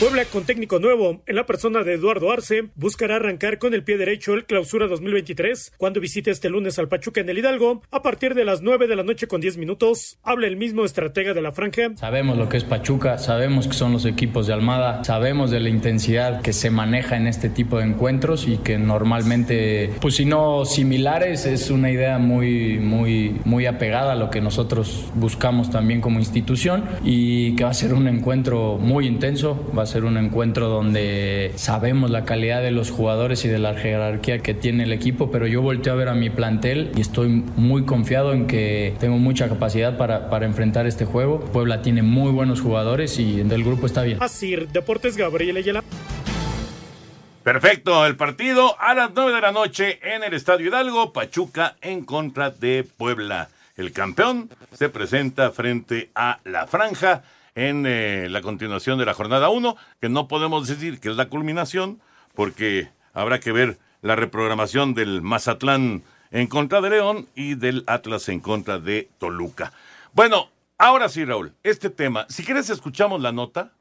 Puebla 0.00 0.24
con 0.24 0.42
técnico 0.42 0.80
nuevo, 0.80 1.22
en 1.24 1.36
la 1.36 1.46
persona 1.46 1.84
de 1.84 1.94
Eduardo 1.94 2.32
Arce, 2.32 2.64
buscará 2.74 3.14
arrancar 3.14 3.60
con 3.60 3.74
el 3.74 3.84
pie 3.84 3.96
derecho 3.96 4.34
el 4.34 4.44
clausura 4.44 4.88
2023 4.88 5.74
cuando 5.76 6.00
visite 6.00 6.32
este 6.32 6.50
lunes 6.50 6.80
al 6.80 6.88
Pachuca 6.88 7.20
en 7.20 7.28
el 7.28 7.38
Hidalgo 7.38 7.80
a 7.92 8.02
partir 8.02 8.34
de 8.34 8.44
las 8.44 8.60
9 8.60 8.88
de 8.88 8.96
la 8.96 9.04
noche 9.04 9.28
con 9.28 9.40
10 9.40 9.56
minutos. 9.56 10.18
Habla 10.24 10.48
el 10.48 10.56
mismo 10.56 10.84
estratega 10.84 11.32
de 11.32 11.42
la 11.42 11.52
franja. 11.52 11.92
Sabemos 11.94 12.36
lo 12.36 12.48
que 12.48 12.56
es 12.56 12.64
Pachuca, 12.64 13.18
sabemos 13.18 13.68
que 13.68 13.74
son 13.74 13.92
los 13.92 14.04
equipos 14.04 14.48
de 14.48 14.52
Almada, 14.52 15.04
sabemos 15.04 15.52
de 15.52 15.60
la 15.60 15.68
intensidad 15.68 16.42
que 16.42 16.52
se 16.52 16.70
maneja 16.70 17.16
en 17.16 17.28
este 17.28 17.48
tipo 17.48 17.78
de 17.78 17.84
encuentros 17.84 18.48
y 18.48 18.56
que 18.56 18.78
normalmente, 18.78 19.92
pues 20.00 20.16
si 20.16 20.24
no 20.24 20.64
similares, 20.64 21.46
es 21.46 21.70
una 21.70 21.92
idea 21.92 22.18
muy, 22.18 22.80
muy, 22.80 23.40
muy 23.44 23.66
apegada 23.66 24.14
a 24.14 24.16
lo 24.16 24.28
que 24.28 24.40
nosotros 24.40 25.04
buscamos 25.14 25.70
también 25.70 26.00
como 26.00 26.18
institución 26.18 26.84
y 27.04 27.54
que 27.54 27.62
va 27.62 27.70
a 27.70 27.74
ser 27.74 27.94
un 27.94 28.08
encuentro 28.08 28.76
muy 28.76 29.06
intenso, 29.06 29.70
va 29.76 29.84
a 29.84 29.86
ser 29.86 29.93
un 30.02 30.16
encuentro 30.16 30.68
donde 30.68 31.52
sabemos 31.54 32.10
la 32.10 32.24
calidad 32.24 32.60
de 32.62 32.72
los 32.72 32.90
jugadores 32.90 33.44
y 33.44 33.48
de 33.48 33.60
la 33.60 33.74
jerarquía 33.74 34.40
que 34.40 34.54
tiene 34.54 34.82
el 34.82 34.92
equipo, 34.92 35.30
pero 35.30 35.46
yo 35.46 35.62
volteo 35.62 35.92
a 35.92 35.96
ver 35.96 36.08
a 36.08 36.14
mi 36.14 36.30
plantel 36.30 36.90
y 36.96 37.00
estoy 37.00 37.28
muy 37.28 37.84
confiado 37.84 38.32
en 38.32 38.48
que 38.48 38.94
tengo 38.98 39.18
mucha 39.18 39.48
capacidad 39.48 39.96
para, 39.96 40.28
para 40.30 40.46
enfrentar 40.46 40.88
este 40.88 41.04
juego. 41.04 41.38
Puebla 41.38 41.82
tiene 41.82 42.02
muy 42.02 42.32
buenos 42.32 42.60
jugadores 42.60 43.20
y 43.20 43.38
el 43.38 43.62
grupo 43.62 43.86
está 43.86 44.02
bien. 44.02 44.18
Así, 44.20 44.56
Deportes 44.72 45.16
Gabriel 45.16 45.56
Ayala. 45.56 45.84
Perfecto, 47.44 48.06
el 48.06 48.16
partido 48.16 48.74
a 48.80 48.94
las 48.94 49.10
9 49.14 49.34
de 49.34 49.40
la 49.42 49.52
noche 49.52 50.00
en 50.02 50.24
el 50.24 50.32
Estadio 50.32 50.68
Hidalgo, 50.68 51.12
Pachuca 51.12 51.76
en 51.82 52.02
contra 52.04 52.50
de 52.50 52.86
Puebla. 52.96 53.50
El 53.76 53.92
campeón 53.92 54.48
se 54.72 54.88
presenta 54.88 55.50
frente 55.50 56.10
a 56.14 56.38
la 56.44 56.66
franja 56.66 57.22
en 57.54 57.84
eh, 57.86 58.28
la 58.30 58.40
continuación 58.42 58.98
de 58.98 59.06
la 59.06 59.14
jornada 59.14 59.48
1, 59.48 59.76
que 60.00 60.08
no 60.08 60.28
podemos 60.28 60.66
decir 60.66 61.00
que 61.00 61.10
es 61.10 61.16
la 61.16 61.28
culminación, 61.28 62.00
porque 62.34 62.90
habrá 63.12 63.40
que 63.40 63.52
ver 63.52 63.78
la 64.02 64.16
reprogramación 64.16 64.94
del 64.94 65.22
Mazatlán 65.22 66.02
en 66.30 66.46
contra 66.46 66.80
de 66.80 66.90
León 66.90 67.28
y 67.34 67.54
del 67.54 67.84
Atlas 67.86 68.28
en 68.28 68.40
contra 68.40 68.78
de 68.78 69.08
Toluca. 69.18 69.72
Bueno, 70.12 70.50
ahora 70.78 71.08
sí, 71.08 71.24
Raúl, 71.24 71.52
este 71.62 71.90
tema, 71.90 72.26
si 72.28 72.44
quieres 72.44 72.70
escuchamos 72.70 73.20
la 73.22 73.32
nota, 73.32 73.72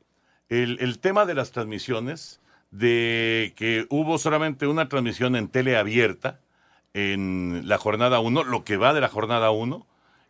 el, 0.50 0.78
el 0.80 1.00
tema 1.00 1.26
de 1.26 1.34
las 1.34 1.52
transmisiones, 1.52 2.40
de 2.70 3.54
que 3.56 3.86
hubo 3.90 4.18
solamente 4.18 4.66
una 4.66 4.90
transmisión 4.90 5.36
en 5.36 5.48
tele 5.48 5.78
abierta 5.78 6.40
en 6.94 7.64
la 7.66 7.78
jornada 7.78 8.20
1, 8.20 8.44
lo 8.44 8.64
que 8.64 8.78
va 8.78 8.94
de 8.94 9.02
la 9.02 9.10
jornada 9.10 9.52
1, 9.52 9.86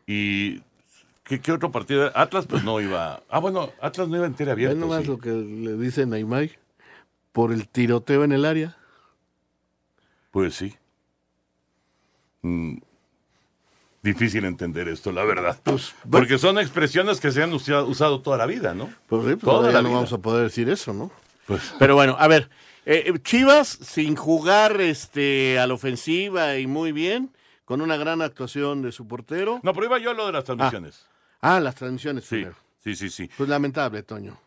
y 0.07 0.61
¿qué, 1.23 1.39
qué 1.41 1.51
otro 1.51 1.71
partido? 1.71 2.11
Atlas 2.15 2.45
pues 2.47 2.63
no 2.63 2.79
iba, 2.81 3.21
ah 3.29 3.39
bueno, 3.39 3.71
Atlas 3.81 4.07
no 4.07 4.17
iba 4.17 4.25
en 4.25 4.33
tele 4.33 4.49
Ve 4.49 4.65
abierta. 4.65 4.75
nomás 4.79 5.01
sí. 5.03 5.07
lo 5.07 5.17
que 5.17 5.29
le 5.31 5.73
dice 5.77 6.05
Neymar 6.05 6.49
por 7.31 7.51
el 7.51 7.67
tiroteo 7.67 8.23
en 8.23 8.31
el 8.31 8.45
área. 8.45 8.75
Pues 10.31 10.55
sí. 10.55 10.75
Mm, 12.41 12.77
difícil 14.01 14.45
entender 14.45 14.87
esto, 14.87 15.11
la 15.11 15.23
verdad. 15.23 15.59
Porque 16.09 16.37
son 16.37 16.57
expresiones 16.59 17.19
que 17.19 17.31
se 17.31 17.41
han 17.43 17.53
usa- 17.53 17.83
usado 17.83 18.21
toda 18.21 18.37
la 18.37 18.45
vida, 18.45 18.73
¿no? 18.73 18.89
Pues 19.07 19.23
sí, 19.25 19.29
pues 19.35 19.41
Toda 19.41 19.71
la 19.71 19.81
no 19.81 19.89
vida. 19.89 19.97
vamos 19.97 20.13
a 20.13 20.17
poder 20.17 20.43
decir 20.43 20.69
eso, 20.69 20.93
¿no? 20.93 21.11
Pues, 21.47 21.73
Pero 21.79 21.95
bueno, 21.95 22.15
a 22.19 22.27
ver, 22.27 22.49
eh, 22.85 23.03
eh, 23.07 23.19
Chivas 23.23 23.67
sin 23.67 24.15
jugar 24.15 24.79
este 24.81 25.59
a 25.59 25.67
la 25.67 25.73
ofensiva 25.73 26.57
y 26.57 26.67
muy 26.67 26.91
bien, 26.91 27.31
con 27.65 27.81
una 27.81 27.95
gran 27.97 28.21
actuación 28.21 28.81
de 28.81 28.91
su 28.91 29.07
portero. 29.07 29.59
No, 29.63 29.73
pero 29.73 29.85
iba 29.85 29.99
yo 29.99 30.11
a 30.11 30.13
lo 30.13 30.25
de 30.25 30.31
las 30.33 30.43
transmisiones. 30.43 31.05
Ah, 31.05 31.12
las 31.59 31.75
transmisiones 31.75 32.23
Sí, 32.23 32.35
primero. 32.37 32.55
sí, 32.83 32.95
sí, 32.95 33.09
sí. 33.09 33.29
Pues 33.37 33.49
lamentable, 33.49 34.03
Toño. 34.03 34.39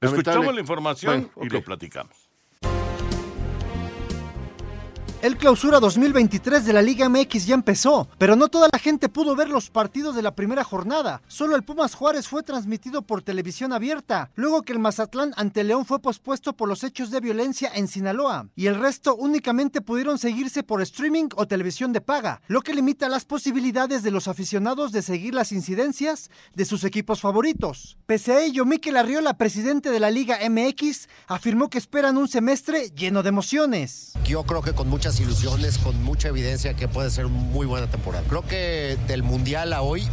Escuchamos 0.00 0.54
la 0.54 0.60
información 0.60 1.30
Bueno, 1.34 1.50
y 1.50 1.54
lo 1.54 1.62
platicamos. 1.64 2.27
El 5.20 5.36
clausura 5.36 5.80
2023 5.80 6.64
de 6.64 6.72
la 6.72 6.80
Liga 6.80 7.08
MX 7.08 7.44
ya 7.44 7.56
empezó, 7.56 8.06
pero 8.18 8.36
no 8.36 8.46
toda 8.46 8.68
la 8.72 8.78
gente 8.78 9.08
pudo 9.08 9.34
ver 9.34 9.48
los 9.48 9.68
partidos 9.68 10.14
de 10.14 10.22
la 10.22 10.36
primera 10.36 10.62
jornada. 10.62 11.22
Solo 11.26 11.56
el 11.56 11.64
Pumas 11.64 11.96
Juárez 11.96 12.28
fue 12.28 12.44
transmitido 12.44 13.02
por 13.02 13.22
televisión 13.22 13.72
abierta, 13.72 14.30
luego 14.36 14.62
que 14.62 14.72
el 14.72 14.78
Mazatlán 14.78 15.32
ante 15.36 15.64
León 15.64 15.86
fue 15.86 15.98
pospuesto 15.98 16.52
por 16.52 16.68
los 16.68 16.84
hechos 16.84 17.10
de 17.10 17.18
violencia 17.18 17.68
en 17.74 17.88
Sinaloa, 17.88 18.46
y 18.54 18.66
el 18.66 18.76
resto 18.76 19.16
únicamente 19.16 19.80
pudieron 19.80 20.18
seguirse 20.18 20.62
por 20.62 20.82
streaming 20.82 21.30
o 21.34 21.48
televisión 21.48 21.92
de 21.92 22.00
paga, 22.00 22.40
lo 22.46 22.60
que 22.60 22.72
limita 22.72 23.08
las 23.08 23.24
posibilidades 23.24 24.04
de 24.04 24.12
los 24.12 24.28
aficionados 24.28 24.92
de 24.92 25.02
seguir 25.02 25.34
las 25.34 25.50
incidencias 25.50 26.30
de 26.54 26.64
sus 26.64 26.84
equipos 26.84 27.20
favoritos. 27.20 27.98
Pese 28.06 28.34
a 28.34 28.40
ello, 28.40 28.64
Mikel 28.64 28.96
Arriola, 28.96 29.36
presidente 29.36 29.90
de 29.90 29.98
la 29.98 30.12
Liga 30.12 30.38
MX, 30.48 31.08
afirmó 31.26 31.70
que 31.70 31.78
esperan 31.78 32.18
un 32.18 32.28
semestre 32.28 32.90
lleno 32.90 33.24
de 33.24 33.30
emociones. 33.30 34.12
Yo 34.24 34.44
creo 34.44 34.62
que 34.62 34.74
con 34.74 34.88
muchas 35.08 35.20
ilusiones, 35.20 35.78
con 35.78 36.02
mucha 36.02 36.28
evidencia 36.28 36.74
que 36.74 36.86
puede 36.86 37.08
ser 37.08 37.28
muy 37.28 37.64
buena 37.66 37.86
temporada. 37.86 38.22
Creo 38.28 38.42
que 38.46 38.98
del 39.06 39.22
Mundial 39.22 39.72
a 39.72 39.80
hoy 39.80 40.06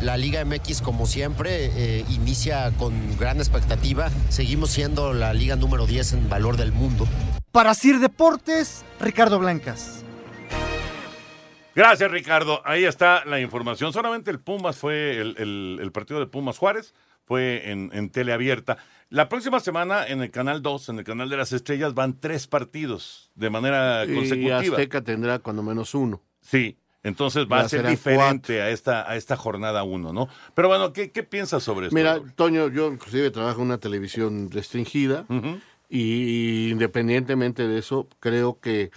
la 0.00 0.16
Liga 0.16 0.44
MX, 0.44 0.82
como 0.82 1.06
siempre, 1.06 1.70
eh, 1.74 2.04
inicia 2.10 2.70
con 2.78 3.16
gran 3.18 3.38
expectativa. 3.38 4.08
Seguimos 4.28 4.70
siendo 4.70 5.12
la 5.14 5.34
liga 5.34 5.56
número 5.56 5.84
10 5.84 6.12
en 6.12 6.28
valor 6.28 6.56
del 6.56 6.70
mundo. 6.70 7.08
Para 7.50 7.74
Sir 7.74 7.98
Deportes, 7.98 8.84
Ricardo 9.00 9.40
Blancas. 9.40 10.04
Gracias, 11.74 12.08
Ricardo. 12.08 12.62
Ahí 12.64 12.84
está 12.84 13.24
la 13.24 13.40
información. 13.40 13.92
Solamente 13.92 14.30
el 14.30 14.38
Pumas 14.38 14.76
fue, 14.76 15.18
el, 15.20 15.34
el- 15.38 15.78
el 15.82 15.90
partido 15.90 16.20
de 16.20 16.26
Pumas 16.26 16.56
Juárez 16.56 16.94
fue 17.24 17.72
en, 17.72 17.90
en 17.92 18.10
teleabierta. 18.10 18.76
La 19.08 19.28
próxima 19.28 19.60
semana 19.60 20.04
en 20.06 20.20
el 20.20 20.30
Canal 20.30 20.62
2, 20.62 20.88
en 20.88 20.98
el 20.98 21.04
Canal 21.04 21.28
de 21.28 21.36
las 21.36 21.52
Estrellas, 21.52 21.94
van 21.94 22.18
tres 22.18 22.46
partidos 22.46 23.30
de 23.36 23.50
manera 23.50 24.04
Y 24.04 24.14
consecutiva. 24.14 24.58
Azteca 24.58 25.02
tendrá 25.02 25.38
cuando 25.38 25.62
menos 25.62 25.94
uno. 25.94 26.22
Sí, 26.40 26.76
entonces 27.04 27.46
va 27.50 27.60
a 27.60 27.68
ser 27.68 27.86
diferente 27.86 28.60
a 28.60 28.70
esta, 28.70 29.08
a 29.08 29.14
esta 29.14 29.36
jornada 29.36 29.84
1, 29.84 30.12
¿no? 30.12 30.28
Pero 30.54 30.66
bueno, 30.66 30.92
¿qué, 30.92 31.12
qué 31.12 31.22
piensas 31.22 31.62
sobre 31.62 31.86
esto? 31.86 31.94
Mira, 31.94 32.20
Toño, 32.34 32.68
yo 32.68 32.92
inclusive 32.92 33.30
trabajo 33.30 33.60
en 33.60 33.66
una 33.66 33.78
televisión 33.78 34.50
restringida 34.50 35.24
y 35.88 36.70
independientemente 36.70 37.68
de 37.68 37.78
eso, 37.78 38.08
creo 38.18 38.58
que, 38.58 38.90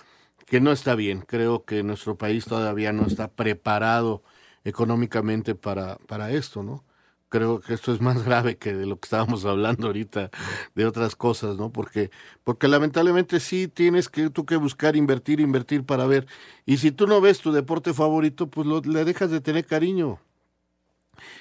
que 0.47 0.59
no 0.59 0.71
está 0.71 0.95
bien. 0.95 1.21
Creo 1.21 1.65
que 1.65 1.83
nuestro 1.83 2.17
país 2.17 2.45
todavía 2.45 2.91
no 2.93 3.05
está 3.05 3.29
preparado 3.29 4.23
económicamente 4.63 5.53
para, 5.53 5.97
para 6.07 6.31
esto, 6.31 6.63
¿no? 6.63 6.83
Creo 7.29 7.59
que 7.61 7.73
esto 7.75 7.93
es 7.93 8.01
más 8.01 8.23
grave 8.25 8.57
que 8.57 8.73
de 8.73 8.85
lo 8.85 8.99
que 8.99 9.05
estábamos 9.05 9.45
hablando 9.45 9.87
ahorita 9.87 10.31
de 10.75 10.85
otras 10.85 11.15
cosas, 11.15 11.57
¿no? 11.57 11.71
Porque, 11.71 12.11
porque 12.43 12.67
lamentablemente 12.67 13.39
sí 13.39 13.67
tienes 13.67 14.09
que 14.09 14.29
tú 14.29 14.45
que 14.45 14.55
buscar 14.57 14.95
invertir, 14.95 15.39
invertir 15.39 15.85
para 15.85 16.05
ver. 16.07 16.27
Y 16.65 16.77
si 16.77 16.91
tú 16.91 17.07
no 17.07 17.21
ves 17.21 17.39
tu 17.41 17.51
deporte 17.51 17.93
favorito, 17.93 18.47
pues 18.49 18.67
lo- 18.67 18.81
le 18.81 19.05
dejas 19.05 19.31
de 19.31 19.41
tener 19.41 19.65
cariño 19.65 20.19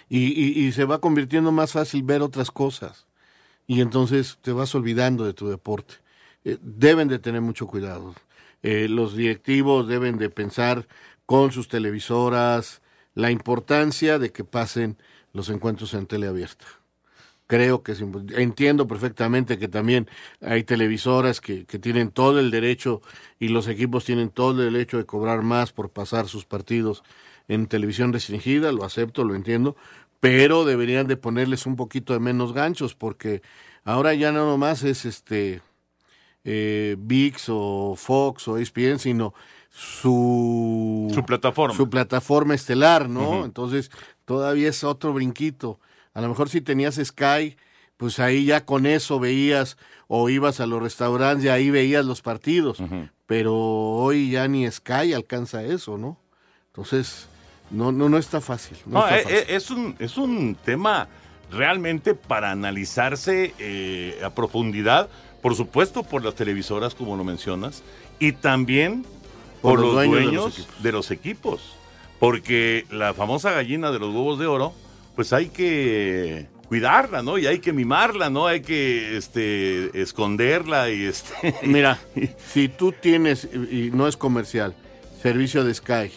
y, 0.09 0.28
y- 0.62 0.66
y 0.66 0.72
se 0.72 0.84
va 0.84 1.01
convirtiendo 1.01 1.53
más 1.53 1.72
fácil 1.72 2.03
ver 2.03 2.22
otras 2.22 2.51
cosas. 2.51 3.07
Y 3.66 3.80
entonces 3.82 4.39
te 4.43 4.53
vas 4.53 4.74
olvidando 4.76 5.24
de 5.26 5.34
tu 5.34 5.49
deporte. 5.49 5.97
Eh, 6.45 6.59
deben 6.62 7.09
de 7.09 7.18
tener 7.20 7.43
mucho 7.43 7.66
cuidado. 7.68 8.14
Eh, 8.62 8.89
los 8.89 9.16
directivos 9.16 9.89
deben 9.89 10.18
de 10.18 10.30
pensar 10.30 10.89
con 11.26 11.53
sus 11.53 11.68
televisoras 11.68 12.82
la 13.14 13.30
importancia 13.32 14.18
de 14.18 14.32
que 14.32 14.45
pasen 14.45 14.99
los 15.33 15.49
encuentros 15.51 15.95
en 15.95 16.07
teleabierta. 16.07 16.64
Creo 17.47 17.83
que 17.83 17.93
es 17.93 18.03
entiendo 18.37 18.87
perfectamente 18.87 19.59
que 19.59 19.68
también 19.68 20.07
hay 20.43 20.64
televisoras 20.64 21.41
que, 21.41 21.64
que 21.64 21.79
tienen 21.79 22.11
todo 22.11 22.41
el 22.41 22.51
derecho 22.51 23.01
y 23.39 23.49
los 23.49 23.68
equipos 23.68 24.05
tienen 24.05 24.29
todo 24.29 24.62
el 24.62 24.72
derecho 24.72 24.99
de 24.99 25.07
cobrar 25.07 25.43
más 25.43 25.72
por 25.72 25.89
pasar 25.91 26.29
sus 26.29 26.45
partidos 26.45 27.03
en 27.49 27.66
televisión 27.66 28.12
restringida, 28.12 28.70
lo 28.72 28.85
acepto, 28.85 29.24
lo 29.24 29.35
entiendo, 29.35 29.76
pero 30.20 30.66
deberían 30.66 31.07
de 31.07 31.16
ponerles 31.16 31.64
un 31.64 31.76
poquito 31.76 32.12
de 32.12 32.20
menos 32.20 32.53
ganchos 32.53 32.95
porque 32.95 33.41
ahora 33.85 34.12
ya 34.12 34.31
no 34.31 34.45
nomás 34.47 34.83
es 34.83 35.07
este 35.07 35.62
eh, 36.45 36.97
VIX 36.99 37.47
o 37.49 37.95
Fox 37.97 38.47
o 38.49 38.59
ESPN, 38.59 38.99
sino 38.99 39.33
su 39.70 41.11
Su 41.14 41.24
plataforma. 41.24 41.74
su 41.74 41.89
plataforma 41.89 42.55
estelar, 42.55 43.09
¿no? 43.09 43.45
Entonces 43.45 43.91
todavía 44.29 44.68
es 44.68 44.85
otro 44.85 45.14
brinquito. 45.14 45.81
A 46.12 46.20
lo 46.20 46.29
mejor 46.29 46.51
si 46.51 46.61
tenías 46.61 47.01
Sky, 47.03 47.57
pues 47.97 48.18
ahí 48.18 48.45
ya 48.45 48.62
con 48.66 48.85
eso 48.85 49.18
veías 49.18 49.79
o 50.07 50.29
ibas 50.29 50.61
a 50.61 50.66
los 50.66 50.83
restaurantes 50.83 51.47
y 51.47 51.49
ahí 51.49 51.70
veías 51.70 52.05
los 52.05 52.20
partidos. 52.20 52.79
Pero 53.26 53.57
hoy 53.57 54.31
ya 54.33 54.47
ni 54.47 54.70
Sky 54.70 55.14
alcanza 55.14 55.64
eso, 55.64 55.97
¿no? 55.97 56.18
Entonces, 56.66 57.26
no, 57.70 57.91
no, 57.91 58.11
no 58.11 58.18
está 58.18 58.43
fácil. 58.43 58.76
No 58.85 59.01
No, 59.01 59.07
está 59.09 59.18
eh, 59.18 59.22
fácil. 59.22 59.39
eh, 59.39 59.45
es, 59.49 59.70
un, 59.70 59.97
es 59.99 60.18
un 60.18 60.57
tema 60.62 61.09
realmente 61.51 62.14
para 62.14 62.51
analizarse 62.51 63.55
eh, 63.59 64.20
a 64.22 64.29
profundidad, 64.29 65.09
por 65.41 65.55
supuesto 65.55 66.03
por 66.03 66.22
las 66.22 66.35
televisoras, 66.35 66.95
como 66.95 67.16
lo 67.16 67.24
mencionas, 67.24 67.83
y 68.18 68.33
también 68.33 69.07
por, 69.62 69.76
Por 69.76 69.81
los 69.81 69.95
los 69.95 70.05
dueños 70.07 70.59
los 70.59 70.83
de 70.83 70.93
los 70.93 71.11
equipos. 71.11 71.78
Porque 72.18 72.84
la 72.90 73.14
famosa 73.14 73.52
gallina 73.52 73.90
de 73.92 73.98
los 73.98 74.12
huevos 74.14 74.38
de 74.38 74.46
oro, 74.46 74.72
pues 75.14 75.32
hay 75.32 75.48
que 75.48 76.46
cuidarla, 76.68 77.22
¿no? 77.22 77.38
Y 77.38 77.46
hay 77.46 77.60
que 77.60 77.72
mimarla, 77.72 78.28
¿no? 78.30 78.46
Hay 78.46 78.60
que 78.60 79.16
este, 79.16 80.00
esconderla 80.00 80.90
y 80.90 81.04
este... 81.04 81.54
Mira, 81.62 81.98
si 82.52 82.68
tú 82.68 82.92
tienes, 82.92 83.48
y 83.70 83.86
y 83.86 83.90
no 83.90 84.06
es 84.08 84.16
comercial, 84.16 84.74
servicio 85.22 85.64
de 85.64 85.74
Sky, 85.74 86.10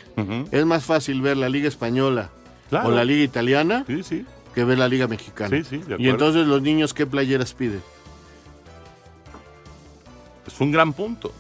es 0.52 0.66
más 0.66 0.84
fácil 0.84 1.22
ver 1.22 1.38
la 1.38 1.50
Liga 1.50 1.68
Española 1.68 2.30
Claro. 2.70 2.88
o 2.88 2.92
la 2.92 3.04
Liga 3.04 3.24
Italiana 3.24 3.86
que 4.56 4.64
ver 4.64 4.78
la 4.78 4.88
Liga 4.88 5.08
Mexicana. 5.08 5.50
Sí, 5.58 5.64
sí, 5.64 5.78
de 5.78 5.82
y 5.82 5.94
acuerdo. 5.94 6.10
entonces 6.12 6.48
los 6.48 6.62
niños, 6.62 6.94
¿qué 6.94 7.06
playeras 7.06 7.54
piden? 7.54 7.82
Es 10.48 10.60
un 10.60 10.72
gran 10.72 10.94
punto. 10.94 11.34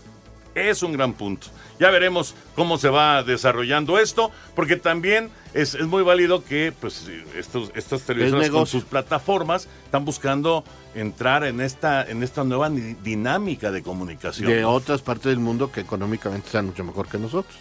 Es 0.53 0.83
un 0.83 0.93
gran 0.93 1.13
punto. 1.13 1.47
Ya 1.79 1.89
veremos 1.91 2.35
cómo 2.55 2.77
se 2.77 2.89
va 2.89 3.23
desarrollando 3.23 3.97
esto, 3.97 4.31
porque 4.55 4.75
también 4.75 5.31
es, 5.53 5.75
es 5.75 5.85
muy 5.87 6.03
válido 6.03 6.43
que 6.43 6.73
pues, 6.79 7.05
estos, 7.35 7.71
estas 7.73 8.01
televisoras 8.01 8.49
con 8.49 8.67
sus 8.67 8.83
plataformas 8.83 9.67
están 9.85 10.03
buscando 10.05 10.63
entrar 10.93 11.45
en 11.45 11.61
esta, 11.61 12.03
en 12.03 12.21
esta 12.21 12.43
nueva 12.43 12.69
di- 12.69 12.95
dinámica 12.95 13.71
de 13.71 13.81
comunicación. 13.81 14.49
De 14.49 14.65
otras 14.65 15.01
partes 15.01 15.25
del 15.25 15.39
mundo 15.39 15.71
que 15.71 15.79
económicamente 15.81 16.47
están 16.47 16.65
mucho 16.67 16.83
mejor 16.83 17.07
que 17.07 17.17
nosotros. 17.17 17.55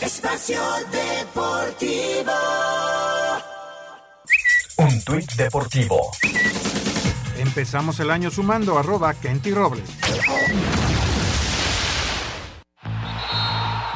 Espacio 0.00 0.60
Deportivo. 0.92 2.32
Un 4.76 5.04
tuit 5.04 5.32
deportivo. 5.34 6.10
Empezamos 7.38 7.98
el 8.00 8.10
año 8.10 8.30
sumando 8.30 8.78
arroba 8.78 9.14
Kenty 9.14 9.52
Robles. 9.52 9.88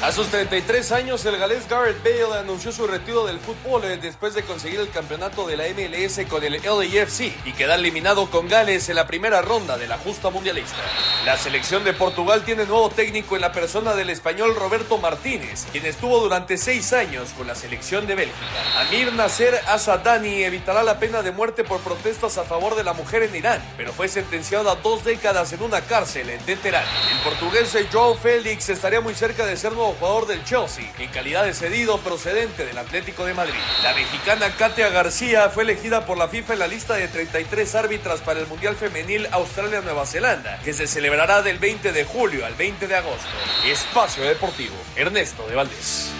A 0.00 0.12
sus 0.12 0.28
33 0.28 0.92
años, 0.92 1.26
el 1.26 1.36
galés 1.38 1.68
Garrett 1.68 2.00
Bale 2.04 2.38
anunció 2.38 2.70
su 2.70 2.86
retiro 2.86 3.26
del 3.26 3.40
fútbol 3.40 3.82
eh, 3.82 3.98
después 4.00 4.32
de 4.32 4.44
conseguir 4.44 4.78
el 4.78 4.90
campeonato 4.90 5.44
de 5.48 5.56
la 5.56 5.64
MLS 5.64 6.24
con 6.28 6.44
el 6.44 6.52
LAFC 6.62 7.32
y 7.44 7.52
quedar 7.52 7.80
eliminado 7.80 8.30
con 8.30 8.46
Gales 8.46 8.88
en 8.88 8.94
la 8.94 9.08
primera 9.08 9.42
ronda 9.42 9.76
de 9.76 9.88
la 9.88 9.98
justa 9.98 10.30
mundialista. 10.30 10.76
La 11.24 11.36
selección 11.36 11.82
de 11.82 11.94
Portugal 11.94 12.44
tiene 12.44 12.64
nuevo 12.64 12.90
técnico 12.90 13.34
en 13.34 13.42
la 13.42 13.50
persona 13.50 13.96
del 13.96 14.10
español 14.10 14.54
Roberto 14.54 14.98
Martínez, 14.98 15.66
quien 15.72 15.84
estuvo 15.84 16.20
durante 16.20 16.58
seis 16.58 16.92
años 16.92 17.30
con 17.36 17.48
la 17.48 17.56
selección 17.56 18.06
de 18.06 18.14
Bélgica. 18.14 18.38
Amir 18.78 19.12
Nasser 19.12 19.60
Asadani 19.66 20.44
evitará 20.44 20.84
la 20.84 21.00
pena 21.00 21.22
de 21.22 21.32
muerte 21.32 21.64
por 21.64 21.80
protestas 21.80 22.38
a 22.38 22.44
favor 22.44 22.76
de 22.76 22.84
la 22.84 22.92
mujer 22.92 23.24
en 23.24 23.34
Irán, 23.34 23.60
pero 23.76 23.92
fue 23.92 24.06
sentenciado 24.06 24.70
a 24.70 24.76
dos 24.76 25.02
décadas 25.02 25.52
en 25.52 25.60
una 25.60 25.80
cárcel 25.80 26.30
en 26.30 26.38
Teherán. 26.44 26.84
El 27.10 27.18
portugués 27.24 27.76
João 27.90 28.16
Félix 28.16 28.68
estaría 28.68 29.00
muy 29.00 29.14
cerca 29.14 29.44
de 29.44 29.56
ser 29.56 29.72
nuevo 29.72 29.87
jugador 29.94 30.26
del 30.26 30.44
Chelsea, 30.44 30.92
en 30.98 31.10
calidad 31.10 31.44
de 31.44 31.54
cedido 31.54 31.98
procedente 31.98 32.64
del 32.64 32.78
Atlético 32.78 33.24
de 33.24 33.34
Madrid. 33.34 33.58
La 33.82 33.94
mexicana 33.94 34.50
Katia 34.56 34.88
García 34.88 35.48
fue 35.50 35.64
elegida 35.64 36.06
por 36.06 36.18
la 36.18 36.28
FIFA 36.28 36.54
en 36.54 36.58
la 36.58 36.66
lista 36.66 36.94
de 36.94 37.08
33 37.08 37.74
árbitras 37.74 38.20
para 38.20 38.40
el 38.40 38.46
Mundial 38.46 38.76
Femenil 38.76 39.26
Australia-Nueva 39.32 40.06
Zelanda, 40.06 40.58
que 40.64 40.72
se 40.72 40.86
celebrará 40.86 41.42
del 41.42 41.58
20 41.58 41.92
de 41.92 42.04
julio 42.04 42.44
al 42.46 42.54
20 42.54 42.86
de 42.86 42.94
agosto. 42.94 43.28
Espacio 43.66 44.24
Deportivo, 44.24 44.74
Ernesto 44.96 45.46
de 45.46 45.54
Valdés. 45.54 46.12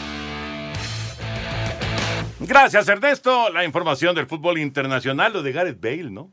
Gracias, 2.40 2.88
Ernesto. 2.88 3.50
La 3.50 3.64
información 3.64 4.14
del 4.14 4.26
fútbol 4.26 4.58
internacional, 4.58 5.32
lo 5.32 5.42
de 5.42 5.52
Gareth 5.52 5.80
Bale, 5.80 6.10
¿no? 6.10 6.32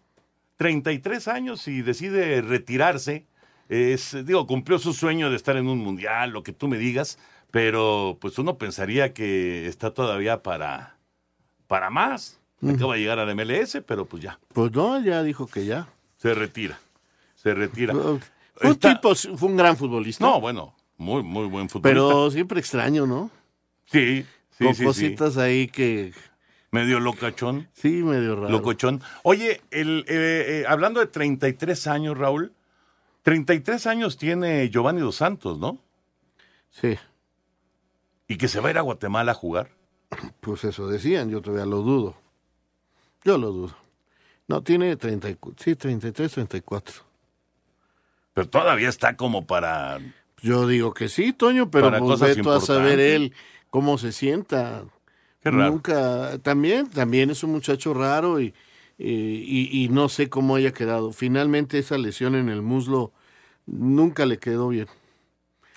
33 0.58 1.28
años 1.28 1.68
y 1.68 1.82
decide 1.82 2.42
retirarse. 2.42 3.28
Es, 3.70 4.16
digo, 4.26 4.46
cumplió 4.46 4.78
su 4.80 4.94
sueño 4.94 5.30
de 5.30 5.36
estar 5.36 5.58
en 5.58 5.68
un 5.68 5.80
mundial, 5.80 6.32
lo 6.32 6.44
que 6.44 6.54
tú 6.54 6.68
me 6.68 6.78
digas, 6.78 7.18
pero 7.52 8.18
pues 8.22 8.38
uno 8.38 8.58
pensaría 8.58 9.14
que 9.14 9.68
está 9.68 9.94
todavía 9.94 10.44
para, 10.44 10.98
para 11.68 11.90
más. 11.90 12.40
Acaba 12.68 12.96
de 12.96 13.02
llegar 13.02 13.20
al 13.20 13.36
MLS, 13.36 13.80
pero 13.86 14.06
pues 14.06 14.24
ya. 14.24 14.40
Pues 14.54 14.72
no, 14.72 15.00
ya 15.04 15.22
dijo 15.22 15.46
que 15.46 15.66
ya. 15.66 15.88
Se 16.18 16.34
retira. 16.34 16.80
Se 17.36 17.54
retira. 17.54 17.94
Fue 17.94 18.72
un 18.72 18.80
tipo, 18.80 19.14
fue 19.14 19.50
un 19.50 19.58
gran 19.58 19.78
futbolista. 19.78 20.26
No, 20.26 20.42
bueno, 20.42 20.74
muy, 20.98 21.22
muy 21.22 21.46
buen 21.46 21.70
futbolista. 21.70 22.02
Pero 22.02 22.32
siempre 22.32 22.60
extraño, 22.60 23.06
¿no? 23.06 23.30
Sí, 23.86 24.26
sí, 24.58 24.66
Con 24.66 24.76
sí, 24.76 24.84
cositas 24.84 25.38
ahí 25.38 25.68
que... 25.68 26.14
Medio 26.72 27.00
locachón. 27.00 27.70
Sí, 27.74 28.04
medio 28.04 28.36
raro. 28.36 28.50
Locochón. 28.50 29.02
Oye, 29.24 29.62
el, 29.72 30.04
eh, 30.08 30.62
eh, 30.62 30.66
hablando 30.68 31.00
de 31.00 31.08
33 31.08 31.88
años, 31.88 32.18
Raúl, 32.18 32.52
33 33.26 33.88
años 33.88 34.18
tiene 34.18 34.70
Giovanni 34.70 35.02
Dos 35.02 35.16
Santos, 35.16 35.58
¿no? 35.58 35.80
Sí. 36.70 36.96
¿Y 38.28 38.38
que 38.38 38.48
se 38.48 38.60
va 38.60 38.68
a 38.68 38.72
ir 38.72 38.78
a 38.78 38.82
Guatemala 38.82 39.32
a 39.32 39.36
jugar? 39.36 39.72
Pues 40.42 40.64
eso 40.64 40.88
decían, 40.88 41.32
yo 41.32 41.42
todavía 41.42 41.66
lo 41.66 41.82
dudo. 41.82 42.16
Yo 43.24 43.40
lo 43.40 43.52
dudo. 43.52 43.76
No, 44.48 44.62
tiene 44.62 44.96
30, 44.96 45.32
y 45.32 45.36
cu- 45.36 45.56
sí, 45.58 45.76
33, 45.76 46.32
34. 46.34 46.94
Pero 48.36 48.48
todavía 48.48 48.90
está 48.90 49.18
como 49.18 49.48
para... 49.48 50.00
Yo 50.44 50.68
digo 50.68 50.94
que 50.94 51.10
sí, 51.10 51.34
Toño, 51.34 51.72
pero 51.72 51.88
Para 51.88 51.98
pues 51.98 52.20
cosas 52.20 52.38
a 52.38 52.60
saber 52.62 53.00
él 53.00 53.34
cómo 53.72 53.98
se 53.98 54.12
sienta. 54.12 54.84
Qué 55.42 55.50
raro. 55.50 55.72
Nunca, 55.72 56.38
también, 56.44 56.92
también 56.92 57.32
es 57.32 57.44
un 57.44 57.54
muchacho 57.54 57.96
raro 57.96 58.40
y, 58.40 58.54
y, 58.98 59.10
y- 59.12 59.84
y 59.86 59.90
no 59.90 60.10
sé 60.10 60.30
cómo 60.30 60.56
haya 60.56 60.72
quedado. 60.72 61.12
Finalmente 61.12 61.78
esa 61.80 61.98
lesión 61.98 62.36
en 62.36 62.50
el 62.50 62.62
muslo 62.62 63.12
nunca 63.66 64.26
le 64.26 64.38
quedó 64.40 64.70
bien. 64.70 64.88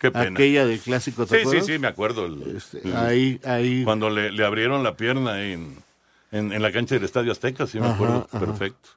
Qué 0.01 0.11
pena. 0.13 0.31
Aquella 0.31 0.65
del 0.67 0.79
clásico, 0.79 1.27
¿te 1.27 1.45
Sí, 1.45 1.51
sí, 1.51 1.61
sí, 1.73 1.79
me 1.79 1.89
acuerdo. 1.89 2.27
El- 2.27 2.57
Este, 2.57 2.79
el- 2.85 2.95
ahí, 2.97 3.41
ahí. 3.45 3.83
Cuando 3.85 4.11
le, 4.11 4.31
le 4.31 4.45
abrieron 4.45 4.83
la 4.85 4.97
pierna 4.97 5.43
en, 5.43 5.77
en, 6.31 6.53
en 6.53 6.63
la 6.63 6.71
cancha 6.71 6.95
del 6.95 7.05
Estadio 7.05 7.33
Azteca, 7.33 7.67
sí 7.67 7.81
me 7.81 7.87
Ajá, 7.87 7.95
acuerdo. 7.95 8.29
ajá. 8.31 8.39
Perfecto. 8.39 8.89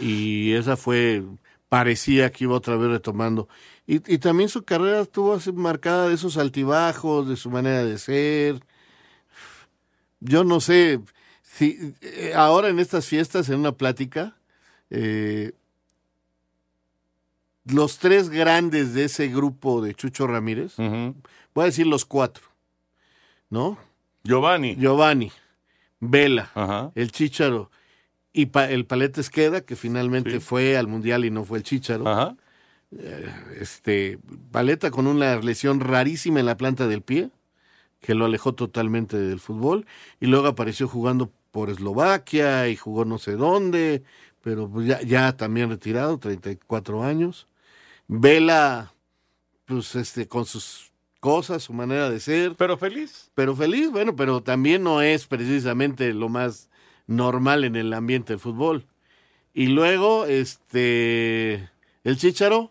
Y 0.00 0.52
esa 0.54 0.76
fue, 0.76 1.22
parecía 1.68 2.30
que 2.30 2.44
iba 2.44 2.56
otra 2.56 2.76
vez 2.76 2.88
retomando. 2.90 3.48
Y, 3.86 3.96
y 4.12 4.18
también 4.18 4.48
su 4.48 4.64
carrera 4.64 5.00
estuvo 5.00 5.34
así 5.34 5.52
marcada 5.52 6.08
de 6.08 6.14
esos 6.14 6.36
altibajos, 6.36 7.28
de 7.28 7.36
su 7.36 7.50
manera 7.50 7.84
de 7.84 7.96
ser. 7.98 8.60
Yo 10.20 10.42
no 10.44 10.60
sé, 10.60 11.00
si 11.58 11.94
eh, 12.00 12.32
ahora 12.34 12.68
en 12.68 12.78
estas 12.78 13.06
fiestas, 13.06 13.48
en 13.48 13.58
una 13.60 13.72
plática, 13.72 14.36
eh, 14.90 15.52
los 17.64 17.98
tres 17.98 18.30
grandes 18.30 18.94
de 18.94 19.04
ese 19.04 19.28
grupo 19.28 19.82
de 19.82 19.94
Chucho 19.94 20.26
Ramírez, 20.26 20.76
voy 20.76 21.62
a 21.62 21.64
decir 21.64 21.86
los 21.86 22.04
cuatro, 22.04 22.44
¿no? 23.50 23.76
Giovanni. 24.24 24.76
Giovanni, 24.76 25.32
Vela, 26.00 26.92
el 26.94 27.10
Chícharo 27.12 27.70
y 28.32 28.46
Pa- 28.46 28.70
el 28.70 28.86
Paleta 28.86 29.20
Esqueda, 29.20 29.60
que 29.62 29.76
finalmente 29.76 30.40
fue 30.40 30.76
al 30.76 30.86
Mundial 30.86 31.24
y 31.24 31.30
no 31.30 31.44
fue 31.44 31.58
el 31.58 31.64
Chícharo. 31.64 32.04
Eh, 32.90 33.34
Este, 33.60 34.18
Paleta 34.50 34.90
con 34.90 35.06
una 35.06 35.36
lesión 35.40 35.80
rarísima 35.80 36.40
en 36.40 36.46
la 36.46 36.56
planta 36.56 36.86
del 36.86 37.02
pie, 37.02 37.30
que 38.00 38.14
lo 38.14 38.24
alejó 38.24 38.54
totalmente 38.54 39.18
del 39.18 39.40
fútbol, 39.40 39.84
y 40.20 40.26
luego 40.26 40.46
apareció 40.46 40.88
jugando 40.88 41.30
por 41.58 41.70
Eslovaquia 41.70 42.68
y 42.68 42.76
jugó 42.76 43.04
no 43.04 43.18
sé 43.18 43.32
dónde, 43.32 44.04
pero 44.44 44.70
pues 44.70 44.86
ya, 44.86 45.02
ya 45.02 45.36
también 45.36 45.68
retirado, 45.68 46.16
34 46.16 47.02
años. 47.02 47.48
Vela, 48.06 48.92
pues 49.64 49.96
este, 49.96 50.28
con 50.28 50.46
sus 50.46 50.92
cosas, 51.18 51.64
su 51.64 51.72
manera 51.72 52.10
de 52.10 52.20
ser. 52.20 52.54
Pero 52.54 52.78
feliz. 52.78 53.32
Pero 53.34 53.56
feliz, 53.56 53.90
bueno, 53.90 54.14
pero 54.14 54.40
también 54.40 54.84
no 54.84 55.02
es 55.02 55.26
precisamente 55.26 56.14
lo 56.14 56.28
más 56.28 56.68
normal 57.08 57.64
en 57.64 57.74
el 57.74 57.92
ambiente 57.92 58.34
del 58.34 58.38
fútbol. 58.38 58.86
Y 59.52 59.66
luego, 59.66 60.26
este, 60.26 61.68
el 62.04 62.18
Chícharo, 62.18 62.70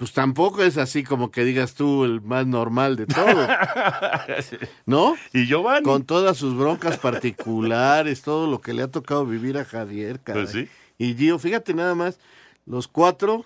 pues 0.00 0.14
tampoco 0.14 0.62
es 0.62 0.78
así 0.78 1.04
como 1.04 1.30
que 1.30 1.44
digas 1.44 1.74
tú 1.74 2.06
el 2.06 2.22
más 2.22 2.46
normal 2.46 2.96
de 2.96 3.04
todo. 3.04 3.46
¿No? 4.86 5.14
Y 5.34 5.44
Giovanni. 5.44 5.82
Con 5.84 6.04
todas 6.04 6.38
sus 6.38 6.56
broncas 6.56 6.96
particulares, 6.96 8.22
todo 8.22 8.46
lo 8.50 8.62
que 8.62 8.72
le 8.72 8.82
ha 8.82 8.88
tocado 8.90 9.26
vivir 9.26 9.58
a 9.58 9.66
Javier, 9.66 10.18
caray. 10.20 10.44
Pues 10.44 10.52
sí. 10.54 10.68
Y 10.96 11.14
Gio, 11.16 11.38
fíjate 11.38 11.74
nada 11.74 11.94
más, 11.94 12.18
los 12.64 12.88
cuatro 12.88 13.44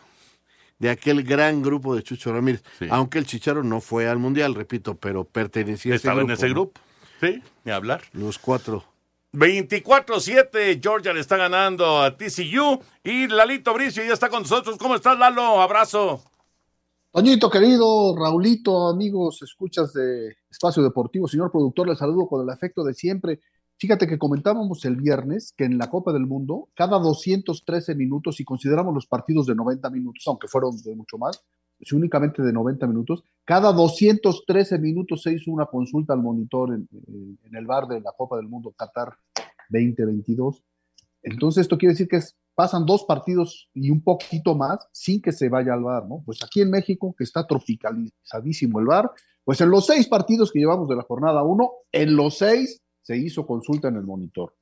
de 0.78 0.90
aquel 0.90 1.24
gran 1.24 1.60
grupo 1.60 1.96
de 1.96 2.04
Chucho 2.04 2.32
Ramírez. 2.32 2.62
Aunque 2.88 3.18
el 3.18 3.26
Chicharo 3.26 3.64
no 3.64 3.80
fue 3.80 4.08
al 4.08 4.20
Mundial, 4.20 4.54
repito, 4.54 4.94
pero 4.94 5.24
pertenecía 5.24 5.94
a 5.94 5.96
ese 5.96 6.06
Estaba 6.06 6.20
grupo. 6.20 6.30
en 6.30 6.38
ese 6.38 6.48
grupo. 6.50 6.80
Sí, 7.20 7.42
ni 7.64 7.72
hablar. 7.72 8.02
Los 8.12 8.38
cuatro. 8.38 8.84
24-7, 9.32 10.80
Georgia 10.80 11.12
le 11.12 11.18
está 11.18 11.36
ganando 11.36 12.00
a 12.00 12.16
TCU 12.16 12.80
y 13.02 13.26
Lalito 13.26 13.74
Bricio 13.74 14.04
ya 14.04 14.12
está 14.12 14.28
con 14.28 14.42
nosotros. 14.42 14.76
¿Cómo 14.78 14.94
estás, 14.94 15.18
Lalo? 15.18 15.60
Abrazo. 15.60 16.22
Toñito, 17.14 17.48
querido, 17.48 18.16
Raulito, 18.16 18.88
amigos, 18.88 19.40
escuchas 19.40 19.92
de 19.92 20.34
Espacio 20.50 20.82
Deportivo, 20.82 21.28
señor 21.28 21.52
productor, 21.52 21.86
les 21.86 21.98
saludo 21.98 22.26
con 22.26 22.42
el 22.42 22.50
afecto 22.50 22.82
de 22.82 22.92
siempre. 22.92 23.38
Fíjate 23.76 24.08
que 24.08 24.18
comentábamos 24.18 24.84
el 24.84 24.96
viernes 24.96 25.54
que 25.56 25.62
en 25.62 25.78
la 25.78 25.88
Copa 25.88 26.12
del 26.12 26.26
Mundo, 26.26 26.70
cada 26.74 26.98
213 26.98 27.94
minutos, 27.94 28.34
si 28.34 28.44
consideramos 28.44 28.92
los 28.92 29.06
partidos 29.06 29.46
de 29.46 29.54
90 29.54 29.90
minutos, 29.90 30.24
aunque 30.26 30.48
fueron 30.48 30.76
de 30.82 30.96
mucho 30.96 31.16
más, 31.16 31.40
si 31.80 31.94
únicamente 31.94 32.42
de 32.42 32.52
90 32.52 32.84
minutos, 32.88 33.22
cada 33.44 33.72
213 33.72 34.80
minutos 34.80 35.22
se 35.22 35.34
hizo 35.34 35.52
una 35.52 35.66
consulta 35.66 36.14
al 36.14 36.20
monitor 36.20 36.74
en, 36.74 36.88
el 37.52 37.64
bar 37.64 37.86
de 37.86 38.00
la 38.00 38.10
Copa 38.10 38.36
del 38.38 38.48
Mundo 38.48 38.74
Qatar 38.76 39.16
2022. 39.68 40.64
Entonces, 41.22 41.60
esto 41.62 41.78
quiere 41.78 41.92
decir 41.92 42.08
que 42.08 42.16
es- 42.16 42.36
pasan 42.54 42.86
dos 42.86 43.04
partidos 43.04 43.68
y 43.74 43.90
un 43.90 44.02
poquito 44.02 44.54
más 44.54 44.78
sin 44.92 45.20
que 45.20 45.32
se 45.32 45.48
vaya 45.48 45.74
al 45.74 45.82
bar, 45.82 46.06
¿no? 46.06 46.22
Pues 46.24 46.42
aquí 46.42 46.60
en 46.60 46.70
México, 46.70 47.14
que 47.16 47.24
está 47.24 47.46
tropicalizadísimo 47.46 48.80
el 48.80 48.86
bar, 48.86 49.10
pues 49.44 49.60
en 49.60 49.70
los 49.70 49.86
seis 49.86 50.08
partidos 50.08 50.50
que 50.50 50.58
llevamos 50.58 50.88
de 50.88 50.96
la 50.96 51.02
jornada 51.02 51.42
uno, 51.42 51.70
en 51.92 52.16
los 52.16 52.38
seis 52.38 52.82
se 53.02 53.16
hizo 53.16 53.46
consulta 53.46 53.88
en 53.88 53.96
el 53.96 54.04
monitor. 54.04 54.54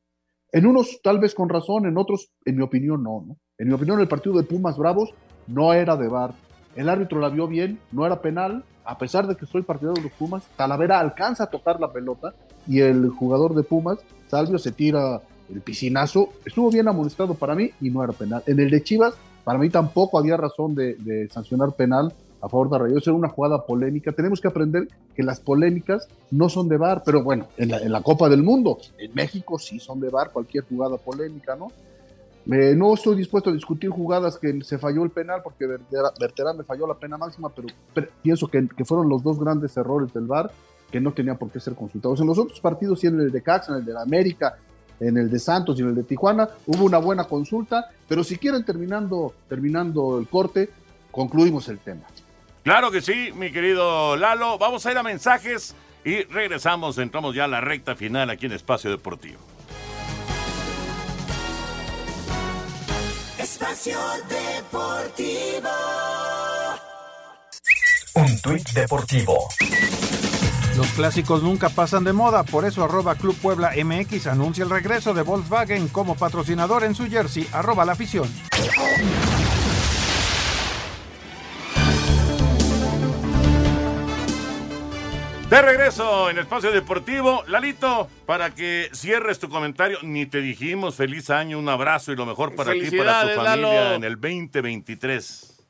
En 0.50 0.66
unos 0.66 1.00
tal 1.02 1.18
vez 1.18 1.34
con 1.34 1.48
razón, 1.48 1.86
en 1.86 1.96
otros, 1.96 2.30
en 2.44 2.56
mi 2.56 2.62
opinión, 2.62 3.02
no, 3.02 3.24
¿no? 3.26 3.36
En 3.58 3.68
mi 3.68 3.74
opinión, 3.74 4.00
el 4.00 4.08
partido 4.08 4.36
de 4.36 4.42
Pumas 4.42 4.76
Bravos 4.76 5.14
no 5.46 5.72
era 5.72 5.96
de 5.96 6.08
bar. 6.08 6.34
El 6.74 6.88
árbitro 6.88 7.20
la 7.20 7.28
vio 7.28 7.46
bien, 7.46 7.78
no 7.90 8.04
era 8.04 8.20
penal, 8.20 8.64
a 8.84 8.98
pesar 8.98 9.26
de 9.26 9.36
que 9.36 9.46
soy 9.46 9.62
partidario 9.62 10.02
de 10.02 10.08
los 10.08 10.18
Pumas, 10.18 10.44
Talavera 10.56 10.98
alcanza 10.98 11.44
a 11.44 11.50
tocar 11.50 11.78
la 11.80 11.92
pelota 11.92 12.34
y 12.66 12.80
el 12.80 13.08
jugador 13.10 13.54
de 13.54 13.62
Pumas, 13.62 13.98
Salvio, 14.28 14.58
se 14.58 14.72
tira 14.72 15.22
el 15.52 15.60
piscinazo. 15.60 16.30
Estuvo 16.44 16.70
bien 16.70 16.88
amonestado 16.88 17.34
para 17.34 17.54
mí 17.54 17.70
y 17.80 17.90
no 17.90 18.02
era 18.02 18.12
penal. 18.12 18.42
En 18.46 18.58
el 18.60 18.70
de 18.70 18.82
Chivas, 18.82 19.14
para 19.44 19.58
mí 19.58 19.70
tampoco 19.70 20.18
había 20.18 20.36
razón 20.36 20.74
de, 20.74 21.28
sancionar 21.32 21.72
penal 21.72 22.12
a 22.40 22.48
favor 22.48 22.70
de 22.70 22.78
Rayados. 22.78 23.06
Era 23.06 23.16
una 23.16 23.28
jugada 23.28 23.64
polémica. 23.64 24.12
Tenemos 24.12 24.40
que 24.40 24.48
aprender 24.48 24.88
que 25.14 25.22
las 25.22 25.40
polémicas 25.40 26.08
no 26.30 26.48
son 26.48 26.68
de 26.68 26.76
bar, 26.76 27.02
pero 27.04 27.22
bueno, 27.22 27.46
en 27.56 27.92
la, 27.92 28.02
Copa 28.02 28.28
del 28.28 28.42
Mundo, 28.42 28.78
en 28.98 29.12
México 29.14 29.58
sí 29.58 29.78
son 29.78 30.00
de 30.00 30.08
bar 30.08 30.30
cualquier 30.32 30.64
jugada 30.64 30.96
polémica, 30.96 31.56
¿no? 31.56 31.68
Eh, 32.50 32.74
no 32.76 32.94
estoy 32.94 33.14
dispuesto 33.14 33.50
a 33.50 33.52
discutir 33.52 33.90
jugadas 33.90 34.36
que 34.36 34.64
se 34.64 34.76
falló 34.76 35.04
el 35.04 35.10
penal 35.10 35.42
porque 35.44 35.64
Berterán 35.64 36.56
me 36.56 36.64
falló 36.64 36.88
la 36.88 36.94
pena 36.94 37.16
máxima, 37.16 37.48
pero, 37.50 37.68
pienso 38.20 38.48
que, 38.48 38.66
fueron 38.84 39.08
los 39.08 39.22
dos 39.22 39.38
grandes 39.38 39.76
errores 39.76 40.12
del 40.12 40.26
VAR 40.26 40.50
que 40.90 41.00
no 41.00 41.12
tenían 41.12 41.38
por 41.38 41.50
qué 41.50 41.60
ser 41.60 41.74
consultados. 41.74 42.20
En 42.20 42.26
los 42.26 42.38
otros 42.38 42.60
partidos, 42.60 43.00
sí 43.00 43.06
en 43.06 43.20
el 43.20 43.30
de 43.30 43.42
Cax, 43.42 43.68
en 43.68 43.76
el 43.76 43.84
de 43.84 43.92
la 43.92 44.02
América, 44.02 44.56
en 45.02 45.16
el 45.16 45.30
de 45.30 45.38
Santos 45.38 45.78
y 45.78 45.82
en 45.82 45.88
el 45.88 45.94
de 45.94 46.04
Tijuana, 46.04 46.48
hubo 46.66 46.84
una 46.84 46.98
buena 46.98 47.24
consulta, 47.24 47.90
pero 48.08 48.22
si 48.24 48.38
quieren 48.38 48.64
terminando, 48.64 49.34
terminando 49.48 50.18
el 50.18 50.28
corte, 50.28 50.70
concluimos 51.10 51.68
el 51.68 51.78
tema. 51.78 52.02
Claro 52.62 52.90
que 52.90 53.02
sí, 53.02 53.32
mi 53.34 53.50
querido 53.50 54.16
Lalo. 54.16 54.56
Vamos 54.58 54.86
a 54.86 54.92
ir 54.92 54.98
a 54.98 55.02
mensajes 55.02 55.74
y 56.04 56.22
regresamos. 56.24 56.98
Entramos 56.98 57.34
ya 57.34 57.44
a 57.44 57.48
la 57.48 57.60
recta 57.60 57.96
final 57.96 58.30
aquí 58.30 58.46
en 58.46 58.52
Espacio 58.52 58.90
Deportivo. 58.90 59.40
Espacio 63.38 63.98
Deportivo. 64.28 65.70
Un 68.14 68.40
tuit 68.42 68.68
deportivo. 68.72 69.48
Los 70.76 70.86
clásicos 70.92 71.42
nunca 71.42 71.68
pasan 71.68 72.02
de 72.04 72.12
moda, 72.14 72.44
por 72.44 72.64
eso 72.64 72.82
arroba 72.82 73.14
Club 73.14 73.36
Puebla 73.36 73.72
MX 73.84 74.26
anuncia 74.26 74.64
el 74.64 74.70
regreso 74.70 75.12
de 75.12 75.22
Volkswagen 75.22 75.88
como 75.88 76.14
patrocinador 76.14 76.84
en 76.84 76.94
su 76.94 77.06
jersey, 77.08 77.46
arroba 77.52 77.84
la 77.84 77.92
afición. 77.92 78.26
De 85.52 85.60
regreso 85.60 86.30
en 86.30 86.38
Espacio 86.38 86.72
Deportivo. 86.72 87.44
Lalito, 87.46 88.08
para 88.24 88.54
que 88.54 88.88
cierres 88.94 89.38
tu 89.38 89.50
comentario, 89.50 89.98
ni 90.02 90.24
te 90.24 90.40
dijimos 90.40 90.94
feliz 90.94 91.28
año, 91.28 91.58
un 91.58 91.68
abrazo 91.68 92.10
y 92.10 92.16
lo 92.16 92.24
mejor 92.24 92.54
para 92.54 92.72
ti 92.72 92.88
y 92.90 92.96
para 92.96 93.20
tu 93.20 93.36
familia 93.36 93.84
Lalo. 93.84 93.94
en 93.96 94.04
el 94.04 94.14
2023. 94.14 95.61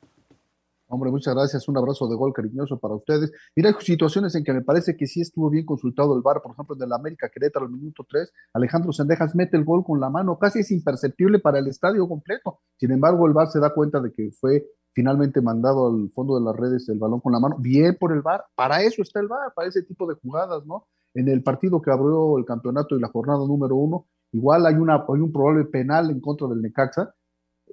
Hombre, 0.93 1.09
muchas 1.09 1.33
gracias. 1.33 1.67
Un 1.67 1.75
abrazo 1.75 2.07
de 2.07 2.15
gol 2.15 2.33
cariñoso 2.33 2.77
para 2.77 2.93
ustedes. 2.93 3.31
Mira, 3.55 3.69
hay 3.69 3.75
situaciones 3.79 4.35
en 4.35 4.43
que 4.43 4.53
me 4.53 4.61
parece 4.61 4.95
que 4.95 5.07
sí 5.07 5.21
estuvo 5.21 5.49
bien 5.49 5.65
consultado 5.65 6.15
el 6.15 6.21
VAR, 6.21 6.43
por 6.43 6.51
ejemplo, 6.51 6.75
en 6.75 6.83
el 6.83 6.93
América 6.93 7.29
Querétaro, 7.33 7.65
al 7.65 7.71
minuto 7.71 8.05
3, 8.07 8.31
Alejandro 8.53 8.93
Sendejas 8.93 9.33
mete 9.33 9.57
el 9.57 9.65
gol 9.65 9.83
con 9.83 9.99
la 9.99 10.11
mano, 10.11 10.37
casi 10.37 10.59
es 10.59 10.69
imperceptible 10.69 11.39
para 11.39 11.57
el 11.57 11.67
estadio 11.67 12.07
completo. 12.07 12.59
Sin 12.77 12.91
embargo, 12.91 13.25
el 13.25 13.33
VAR 13.33 13.47
se 13.47 13.59
da 13.59 13.73
cuenta 13.73 13.99
de 14.01 14.11
que 14.11 14.29
fue 14.39 14.67
finalmente 14.93 15.41
mandado 15.41 15.87
al 15.87 16.11
fondo 16.13 16.37
de 16.37 16.45
las 16.45 16.55
redes 16.55 16.87
el 16.89 16.99
balón 16.99 17.21
con 17.21 17.33
la 17.33 17.39
mano. 17.39 17.57
Bien 17.57 17.97
por 17.99 18.13
el 18.13 18.21
VAR, 18.21 18.45
para 18.53 18.83
eso 18.83 19.01
está 19.01 19.19
el 19.19 19.27
VAR, 19.27 19.51
para 19.55 19.69
ese 19.69 19.81
tipo 19.81 20.05
de 20.05 20.13
jugadas, 20.21 20.63
¿no? 20.67 20.85
En 21.15 21.27
el 21.27 21.41
partido 21.41 21.81
que 21.81 21.89
abrió 21.89 22.37
el 22.37 22.45
campeonato 22.45 22.95
y 22.95 23.01
la 23.01 23.07
jornada 23.07 23.39
número 23.39 23.75
uno, 23.75 24.05
igual 24.31 24.63
hay, 24.67 24.75
una, 24.75 24.97
hay 24.97 25.21
un 25.21 25.31
probable 25.31 25.65
penal 25.65 26.11
en 26.11 26.21
contra 26.21 26.47
del 26.47 26.61
Necaxa, 26.61 27.15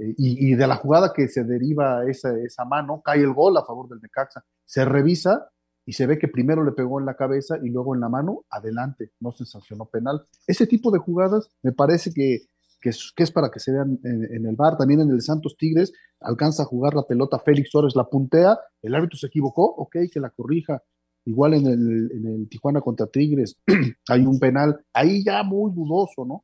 eh, 0.00 0.14
y, 0.16 0.54
de 0.54 0.66
la 0.66 0.76
jugada 0.76 1.12
que 1.14 1.28
se 1.28 1.44
deriva 1.44 2.08
esa, 2.08 2.36
esa 2.38 2.64
mano, 2.64 3.02
cae 3.04 3.20
el 3.20 3.34
gol 3.34 3.56
a 3.56 3.64
favor 3.64 3.88
del 3.88 4.00
Necaxa. 4.00 4.42
Se 4.64 4.84
revisa 4.84 5.50
y 5.84 5.92
se 5.92 6.06
ve 6.06 6.18
que 6.18 6.28
primero 6.28 6.64
le 6.64 6.72
pegó 6.72 7.00
en 7.00 7.06
la 7.06 7.14
cabeza 7.14 7.58
y 7.62 7.68
luego 7.68 7.94
en 7.94 8.00
la 8.00 8.08
mano, 8.08 8.44
adelante, 8.48 9.12
no 9.20 9.32
se 9.32 9.44
sancionó 9.44 9.86
penal. 9.86 10.22
Ese 10.46 10.66
tipo 10.66 10.90
de 10.90 10.98
jugadas 10.98 11.50
me 11.62 11.72
parece 11.72 12.12
que, 12.14 12.46
que, 12.80 12.90
es, 12.90 13.30
para 13.30 13.50
que 13.50 13.60
se 13.60 13.72
vean 13.72 13.98
en, 14.04 14.46
el 14.46 14.56
bar. 14.56 14.78
También 14.78 15.00
en 15.00 15.10
el 15.10 15.20
Santos 15.20 15.56
Tigres 15.58 15.92
alcanza 16.20 16.62
a 16.62 16.66
jugar 16.66 16.94
la 16.94 17.02
pelota 17.02 17.38
Félix 17.38 17.70
Torres, 17.70 17.94
la 17.94 18.08
puntea, 18.08 18.58
el 18.82 18.94
árbitro 18.94 19.18
se 19.18 19.26
equivocó, 19.26 19.64
ok, 19.64 19.96
que 20.10 20.20
la 20.20 20.30
corrija. 20.30 20.82
Igual 21.26 21.52
en 21.54 21.66
el, 21.66 22.10
en 22.12 22.26
el 22.26 22.48
Tijuana 22.48 22.80
contra 22.80 23.06
Tigres 23.06 23.58
hay 24.08 24.24
un 24.24 24.38
penal, 24.38 24.80
ahí 24.94 25.22
ya 25.22 25.42
muy 25.42 25.70
dudoso, 25.72 26.24
¿no? 26.24 26.42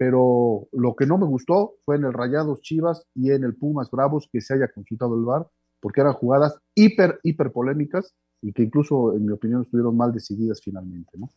Pero 0.00 0.66
lo 0.72 0.96
que 0.96 1.04
no 1.04 1.18
me 1.18 1.26
gustó 1.26 1.74
fue 1.84 1.96
en 1.96 2.04
el 2.04 2.14
Rayados 2.14 2.62
Chivas 2.62 3.06
y 3.14 3.32
en 3.32 3.44
el 3.44 3.54
Pumas 3.54 3.90
Bravos 3.90 4.30
que 4.32 4.40
se 4.40 4.54
haya 4.54 4.68
consultado 4.68 5.14
el 5.14 5.26
VAR, 5.26 5.46
porque 5.78 6.00
eran 6.00 6.14
jugadas 6.14 6.58
hiper, 6.74 7.20
hiper 7.22 7.52
polémicas 7.52 8.14
y 8.40 8.54
que 8.54 8.62
incluso, 8.62 9.14
en 9.14 9.26
mi 9.26 9.32
opinión, 9.32 9.60
estuvieron 9.60 9.98
mal 9.98 10.10
decididas 10.10 10.62
finalmente, 10.64 11.18
¿no? 11.18 11.28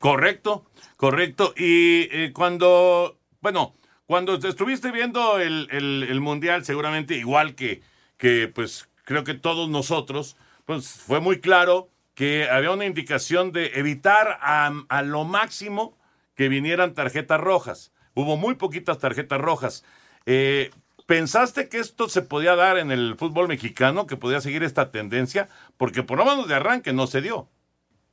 Correcto, 0.00 0.64
correcto. 0.96 1.54
Y 1.56 2.08
eh, 2.10 2.32
cuando, 2.34 3.20
bueno, 3.40 3.74
cuando 4.06 4.34
estuviste 4.34 4.90
viendo 4.90 5.38
el, 5.38 5.68
el, 5.70 6.20
Mundial, 6.20 6.64
seguramente 6.64 7.16
igual 7.16 7.54
que, 7.54 7.82
que, 8.16 8.50
pues, 8.52 8.88
creo 9.04 9.22
que 9.22 9.34
todos 9.34 9.70
nosotros, 9.70 10.36
pues 10.64 10.88
fue 10.88 11.20
muy 11.20 11.40
claro 11.40 11.88
que 12.14 12.50
había 12.50 12.72
una 12.72 12.84
indicación 12.84 13.52
de 13.52 13.66
evitar 13.76 14.38
a, 14.40 14.72
a 14.88 15.02
lo 15.02 15.22
máximo 15.22 15.96
que 16.36 16.48
vinieran 16.48 16.94
tarjetas 16.94 17.40
rojas. 17.40 17.92
Hubo 18.14 18.36
muy 18.36 18.54
poquitas 18.54 18.98
tarjetas 18.98 19.40
rojas. 19.40 19.84
Eh, 20.26 20.70
¿Pensaste 21.06 21.68
que 21.68 21.78
esto 21.78 22.08
se 22.08 22.22
podía 22.22 22.56
dar 22.56 22.78
en 22.78 22.90
el 22.90 23.16
fútbol 23.16 23.48
mexicano, 23.48 24.06
que 24.06 24.16
podía 24.16 24.40
seguir 24.40 24.62
esta 24.62 24.90
tendencia? 24.90 25.48
Porque 25.76 26.02
por 26.02 26.18
lo 26.18 26.24
menos 26.24 26.48
de 26.48 26.54
arranque 26.54 26.92
no 26.92 27.06
se 27.06 27.20
dio. 27.20 27.48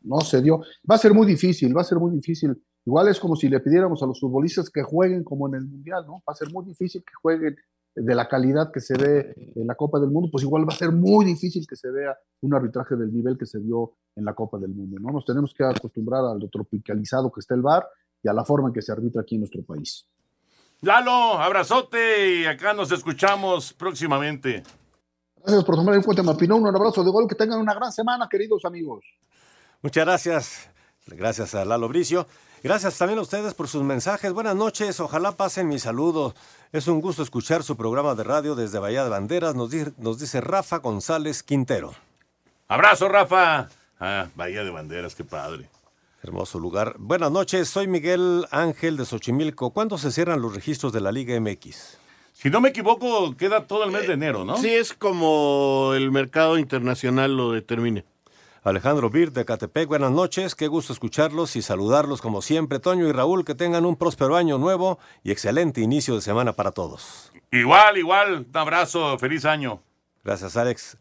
No 0.02 0.22
se 0.22 0.42
dio. 0.42 0.62
Va 0.90 0.96
a 0.96 1.00
ser 1.00 1.14
muy 1.14 1.26
difícil, 1.26 1.76
va 1.76 1.82
a 1.82 1.86
ser 1.86 1.98
muy 1.98 2.12
difícil. 2.12 2.62
Igual 2.86 3.08
es 3.08 3.20
como 3.20 3.36
si 3.36 3.50
le 3.50 3.60
pidiéramos 3.62 4.04
a 4.04 4.06
los 4.06 4.20
futbolistas 4.20 4.70
que 4.70 4.84
jueguen 4.84 5.24
como 5.24 5.48
en 5.48 5.56
el 5.56 5.66
Mundial, 5.66 6.06
¿no? 6.06 6.22
Va 6.28 6.34
a 6.34 6.36
ser 6.36 6.52
muy 6.52 6.66
difícil 6.66 7.02
que 7.02 7.14
jueguen 7.22 7.56
de 7.96 8.16
la 8.16 8.28
calidad 8.28 8.72
que 8.72 8.80
se 8.80 8.98
ve 8.98 9.34
en 9.56 9.68
la 9.68 9.76
Copa 9.76 10.00
del 10.00 10.10
Mundo, 10.10 10.30
pues 10.32 10.44
igual 10.44 10.68
va 10.68 10.74
a 10.74 10.78
ser 10.78 10.92
muy 10.92 11.26
difícil 11.26 11.66
que 11.68 11.76
se 11.76 11.92
vea 11.92 12.18
un 12.42 12.54
arbitraje 12.54 12.96
del 12.96 13.14
nivel 13.14 13.38
que 13.38 13.46
se 13.46 13.60
dio 13.60 13.94
en 14.16 14.26
la 14.26 14.34
Copa 14.34 14.58
del 14.58 14.74
Mundo, 14.74 14.98
¿no? 15.00 15.12
Nos 15.12 15.26
tenemos 15.26 15.54
que 15.54 15.64
acostumbrar 15.64 16.26
a 16.26 16.36
lo 16.36 16.48
tropicalizado 16.50 17.32
que 17.32 17.40
está 17.40 17.56
el 17.56 17.62
VAR 17.62 17.88
y 18.24 18.30
a 18.30 18.34
la 18.34 18.46
forma 18.46 18.70
en 18.70 18.74
que 18.74 18.82
se 18.82 18.92
arbitra 18.92 19.22
aquí 19.22 19.36
en 19.36 19.42
nuestro 19.42 19.62
país. 19.64 20.08
Lalo, 20.82 21.40
abrazote 21.40 22.42
y 22.42 22.46
acá 22.46 22.74
nos 22.74 22.92
escuchamos 22.92 23.74
próximamente. 23.74 24.64
Gracias 25.38 25.64
por 25.66 25.76
tomar 25.76 25.96
en 25.96 26.02
cuenta, 26.02 26.24
Mapinón. 26.24 26.62
Un 26.62 26.76
abrazo 26.76 27.04
de 27.04 27.12
gol. 27.12 27.28
Que 27.28 27.36
tengan 27.36 27.60
una 27.60 27.74
gran 27.74 27.92
semana, 27.92 28.28
queridos 28.30 28.64
amigos. 28.66 29.06
Muchas 29.82 30.06
gracias. 30.06 30.70
Gracias 31.08 31.54
a 31.54 31.66
Lalo 31.66 31.90
Bricio. 31.90 32.28
Gracias 32.64 32.98
también 32.98 33.20
a 33.20 33.22
ustedes 33.22 33.54
por 33.54 33.68
sus 33.68 33.84
mensajes. 33.84 34.32
Buenas 34.32 34.56
noches. 34.56 35.02
Ojalá 35.02 35.34
pasen 35.34 35.68
mi 35.68 35.80
saludo. 35.80 36.34
Es 36.72 36.88
un 36.88 37.02
gusto 37.02 37.24
escuchar 37.24 37.64
su 37.64 37.76
programa 37.76 38.16
de 38.16 38.24
radio 38.24 38.56
desde 38.56 38.80
Bahía 38.80 39.04
de 39.04 39.10
Banderas. 39.10 39.54
Nos, 39.54 39.70
nos 39.98 40.18
dice 40.18 40.40
Rafa 40.40 40.78
González 40.78 41.44
Quintero. 41.44 41.94
Abrazo, 42.70 43.10
Rafa. 43.10 43.68
Ah, 44.00 44.28
Bahía 44.36 44.64
de 44.64 44.70
Banderas, 44.70 45.14
qué 45.14 45.26
padre. 45.26 45.70
Hermoso 46.24 46.58
lugar. 46.58 46.96
Buenas 47.00 47.32
noches, 47.32 47.68
soy 47.68 47.88
Miguel 47.88 48.46
Ángel 48.50 48.96
de 48.96 49.04
Xochimilco. 49.04 49.72
¿Cuándo 49.72 49.98
se 49.98 50.10
cierran 50.10 50.42
los 50.42 50.56
registros 50.56 50.94
de 50.94 51.02
la 51.02 51.12
Liga 51.12 51.38
MX? 51.38 51.98
Si 52.32 52.50
no 52.50 52.62
me 52.62 52.70
equivoco, 52.70 53.36
queda 53.36 53.68
todo 53.68 53.84
el 53.84 53.92
mes 53.92 54.08
de 54.08 54.14
enero, 54.14 54.46
¿no? 54.46 54.56
Sí, 54.56 54.70
es 54.70 54.94
como 54.94 55.92
el 55.94 56.12
mercado 56.12 56.58
internacional 56.58 57.36
lo 57.36 57.52
determine. 57.52 58.06
Alejandro 58.64 59.10
Bir 59.10 59.34
de 59.34 59.44
Catepec, 59.44 59.90
buenas 59.90 60.12
noches, 60.12 60.56
qué 60.56 60.70
gusto 60.70 60.94
escucharlos 60.94 61.58
y 61.58 61.62
saludarlos 61.62 62.22
como 62.22 62.42
siempre. 62.42 62.80
Toño 62.80 63.06
y 63.06 63.12
Raúl, 63.12 63.44
que 63.44 63.54
tengan 63.54 63.86
un 63.86 63.98
próspero 63.98 64.38
año 64.38 64.58
nuevo 64.58 65.00
y 65.24 65.32
excelente 65.32 65.82
inicio 65.82 66.16
de 66.16 66.22
semana 66.22 66.54
para 66.54 66.72
todos. 66.72 67.34
Igual, 67.52 67.98
igual, 67.98 68.46
un 68.50 68.58
abrazo, 68.58 69.20
feliz 69.20 69.44
año. 69.44 69.82
Gracias, 70.24 70.56
Alex. 70.56 70.98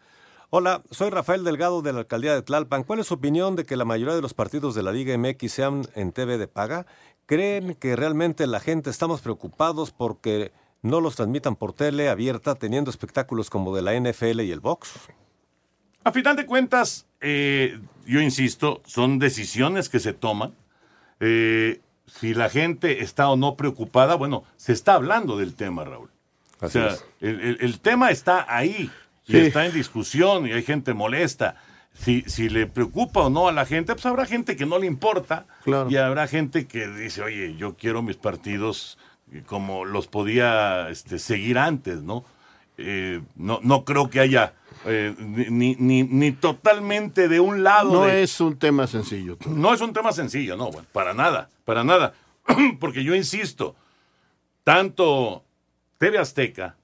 Hola, 0.55 0.83
soy 0.91 1.09
Rafael 1.09 1.45
Delgado 1.45 1.81
de 1.81 1.95
la 1.95 2.01
alcaldía 2.01 2.35
de 2.35 2.43
Tlalpan. 2.43 2.83
¿Cuál 2.83 2.99
es 2.99 3.07
su 3.07 3.15
opinión 3.15 3.57
de 3.57 3.65
que 3.65 3.75
la 3.75 3.87
mayoría 3.87 4.15
de 4.15 4.21
los 4.21 4.35
partidos 4.35 4.75
de 4.75 4.83
la 4.83 4.93
Liga 4.93 5.17
MX 5.17 5.51
sean 5.51 5.89
en 5.95 6.13
TV 6.13 6.37
de 6.37 6.47
paga? 6.47 6.85
¿Creen 7.25 7.75
que 7.75 7.97
realmente 7.97 8.47
la 8.47 8.61
gente 8.61 8.91
estamos 8.91 9.23
preocupados 9.23 9.93
porque 9.93 10.53
no 10.83 11.01
los 11.01 11.17
transmitan 11.17 11.57
por 11.57 11.73
tele 11.73 12.11
abierta 12.11 12.55
teniendo 12.55 12.91
espectáculos 12.91 13.49
como 13.49 13.75
de 13.75 13.81
la 13.81 13.99
NFL 13.99 14.43
y 14.43 14.53
el 14.53 14.61
box? 14.61 14.93
A 16.05 16.13
final 16.13 16.37
de 16.37 16.45
cuentas, 16.45 17.07
eh, 17.23 17.81
yo 18.05 18.21
insisto, 18.21 18.83
son 18.85 19.19
decisiones 19.19 19.89
que 19.89 20.01
se 20.01 20.13
toman. 20.13 20.55
Eh, 21.21 21.81
si 22.07 22.35
la 22.35 22.51
gente 22.51 23.03
está 23.03 23.31
o 23.31 23.37
no 23.37 23.57
preocupada, 23.57 24.17
bueno, 24.17 24.45
se 24.59 24.75
está 24.75 24.97
hablando 24.97 25.39
del 25.39 25.55
tema, 25.55 25.85
Raúl. 25.85 26.11
o 26.61 26.69
sea, 26.69 26.95
el, 27.21 27.81
tema 27.81 28.11
está 28.11 28.45
ahí 28.55 28.91
y 29.27 29.37
está 29.39 29.67
en 29.67 29.73
discusión 29.73 30.47
y 30.47 30.53
hay 30.53 30.63
gente 30.63 30.95
molesta. 30.95 31.57
Si, 31.95 32.23
si 32.27 32.49
le 32.49 32.67
preocupa 32.67 33.21
o 33.21 33.31
no 33.31 33.49
a 33.49 33.53
la 33.53 33.67
gente, 33.67 33.93
pues 33.93 34.07
habrá 34.07 34.25
gente 34.25 34.57
que 34.57 34.65
no 34.65 34.79
le 34.79 34.87
importa 34.87 35.47
y 35.67 35.97
habrá 35.97 36.27
gente 36.27 36.67
que 36.67 36.89
dice, 36.89 37.23
oye, 37.23 37.55
yo 37.57 37.77
quiero 37.77 38.03
mis 38.03 38.17
partidos 38.17 38.99
como 39.47 39.85
los 39.85 40.07
podía 40.09 40.89
este, 40.89 41.19
seguir 41.19 41.59
antes, 41.59 42.03
¿no? 42.03 42.25
Eh, 42.79 43.21
no, 43.37 43.61
no 43.63 43.85
creo 43.85 44.09
que 44.09 44.21
haya 44.21 44.55
eh, 44.87 45.15
ni, 45.19 45.77
ni, 45.77 46.03
ni, 46.03 46.33
totalmente 46.33 47.29
de 47.29 47.39
un 47.41 47.63
lado. 47.63 47.93
No 47.93 48.09
es 48.09 48.41
un 48.41 48.59
tema 48.59 48.87
sencillo. 48.87 49.37
No 49.47 49.73
es 49.75 49.81
un 49.81 49.93
tema 49.93 50.13
sencillo, 50.13 50.57
no, 50.57 50.71
bueno, 50.71 50.89
para 50.93 51.15
nada, 51.15 51.49
para 51.65 51.85
nada. 51.85 52.15
Porque 52.81 53.05
yo 53.05 53.15
insisto, 53.15 53.77
tanto 54.65 55.45
TV 55.99 56.19
Azteca 56.19 56.77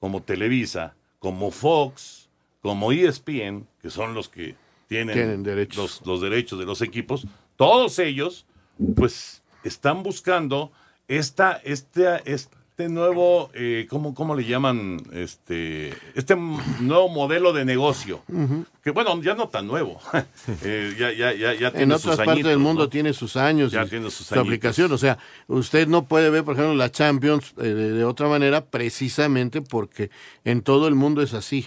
como 0.00 0.22
Televisa 0.22 0.94
como 1.26 1.50
Fox, 1.50 2.28
como 2.62 2.92
ESPN, 2.92 3.66
que 3.82 3.90
son 3.90 4.14
los 4.14 4.28
que 4.28 4.54
tienen, 4.86 5.42
Los, 5.76 6.06
los 6.06 6.20
derechos 6.20 6.56
de 6.56 6.64
los 6.64 6.82
equipos, 6.82 7.26
todos 7.56 7.98
ellos, 7.98 8.46
pues, 8.94 9.42
están 9.64 10.04
buscando 10.04 10.70
esta, 11.08 11.60
este, 11.64 12.06
este 12.78 12.90
nuevo, 12.90 13.48
eh, 13.54 13.86
¿cómo, 13.88 14.14
¿cómo, 14.14 14.34
le 14.34 14.44
llaman? 14.44 15.00
Este, 15.14 15.94
este 16.14 16.36
nuevo 16.36 17.08
modelo 17.08 17.54
de 17.54 17.64
negocio. 17.64 18.20
Que 18.84 18.90
bueno, 18.90 19.18
ya 19.22 19.34
no 19.34 19.48
tan 19.48 19.66
nuevo. 19.66 19.98
eh, 20.62 20.94
ya, 20.98 21.10
ya, 21.10 21.32
ya, 21.32 21.54
ya 21.54 21.70
tiene 21.70 21.84
en 21.84 21.92
otras 21.92 22.18
partes 22.18 22.44
del 22.44 22.58
mundo 22.58 22.90
tiene 22.90 23.14
sus 23.14 23.38
años. 23.38 23.72
Ya 23.72 23.86
tiene 23.86 24.10
sus 24.10 24.26
su 24.26 24.38
aplicación. 24.38 24.92
O 24.92 24.98
sea, 24.98 25.16
usted 25.46 25.88
no 25.88 26.04
puede 26.04 26.28
ver, 26.28 26.44
por 26.44 26.52
ejemplo, 26.52 26.74
la 26.74 26.90
Champions 26.90 27.54
eh, 27.56 27.62
de, 27.62 28.04
otra 28.04 28.28
manera 28.28 28.66
precisamente 28.66 29.62
porque 29.62 30.10
en 30.44 30.60
todo 30.60 30.86
el 30.86 30.94
mundo 30.94 31.22
es 31.22 31.32
así. 31.32 31.66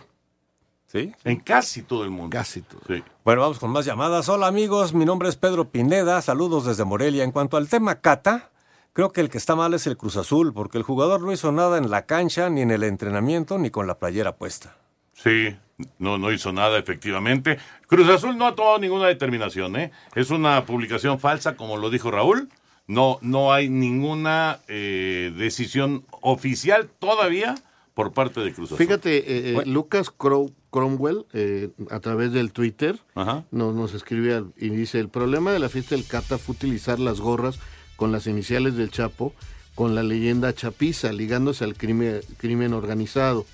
¿Sí? 0.85 1.11
En 1.23 1.37
casi 1.39 1.81
todo 1.81 2.03
el 2.03 2.11
mundo. 2.11 2.37
Casi 2.37 2.61
todo. 2.61 2.81
Sí. 2.87 3.03
Bueno, 3.25 3.41
vamos 3.41 3.57
con 3.57 3.71
más 3.71 3.83
llamadas. 3.83 4.29
Hola 4.29 4.45
amigos, 4.45 4.93
mi 4.93 5.05
nombre 5.05 5.29
es 5.29 5.37
Pedro 5.37 5.71
Pineda. 5.71 6.21
Saludos 6.21 6.65
desde 6.65 6.85
Morelia. 6.85 7.23
En 7.23 7.31
cuanto 7.31 7.57
al 7.57 7.67
tema 7.67 7.95
Cata, 7.95 8.51
Creo 8.99 9.13
que 9.13 9.21
el 9.21 9.29
que 9.29 9.37
está 9.37 9.55
mal 9.55 9.73
es 9.73 9.87
el 9.87 9.95
Cruz 9.95 10.17
Azul, 10.17 10.51
porque 10.51 10.77
el 10.77 10.83
jugador 10.83 11.21
no 11.21 11.31
hizo 11.31 11.53
nada 11.53 11.77
en 11.77 11.89
la 11.89 12.05
cancha, 12.05 12.49
ni 12.49 12.59
en 12.59 12.69
el 12.69 12.83
entrenamiento, 12.83 13.57
ni 13.57 13.69
con 13.69 13.87
la 13.87 13.97
playera 13.97 14.35
puesta. 14.35 14.75
Sí, 15.13 15.55
no, 15.99 16.17
no 16.17 16.33
hizo 16.33 16.51
nada, 16.51 16.77
efectivamente. 16.77 17.59
Cruz 17.87 18.09
Azul 18.09 18.37
no 18.37 18.45
ha 18.45 18.55
tomado 18.55 18.77
ninguna 18.77 19.07
determinación, 19.07 19.77
¿eh? 19.77 19.93
Es 20.15 20.31
una 20.31 20.65
publicación 20.65 21.17
falsa, 21.17 21.55
como 21.55 21.77
lo 21.77 21.89
dijo 21.89 22.11
Raúl. 22.11 22.49
No, 22.87 23.19
no 23.21 23.53
hay 23.53 23.69
ninguna 23.69 24.59
eh, 24.67 25.31
decisión 25.33 26.03
oficial 26.19 26.89
todavía 26.99 27.55
por 27.93 28.11
parte 28.11 28.41
de 28.41 28.51
Cruz 28.51 28.73
Azul. 28.73 28.85
Fíjate, 28.85 29.17
eh, 29.19 29.59
eh, 29.61 29.65
Lucas 29.65 30.11
Cromwell, 30.11 31.25
a 31.89 31.99
través 32.01 32.33
del 32.33 32.51
Twitter, 32.51 32.99
nos, 33.15 33.73
nos 33.73 33.93
escribe 33.93 34.43
y 34.57 34.67
dice, 34.67 34.99
el 34.99 35.07
problema 35.07 35.53
de 35.53 35.59
la 35.59 35.69
fiesta 35.69 35.95
del 35.95 36.05
Cata 36.05 36.37
fue 36.37 36.55
utilizar 36.55 36.99
las 36.99 37.21
gorras 37.21 37.61
con 37.99 38.13
las 38.13 38.25
iniciales 38.27 38.75
del 38.77 38.89
Chapo, 38.91 39.33
con 39.75 39.93
la 39.93 40.03
leyenda 40.03 40.53
Chapiza, 40.53 41.11
ligándose 41.11 41.65
al 41.65 41.75
crimen, 41.75 42.21
crimen 42.37 42.73
organizado. 42.73 43.45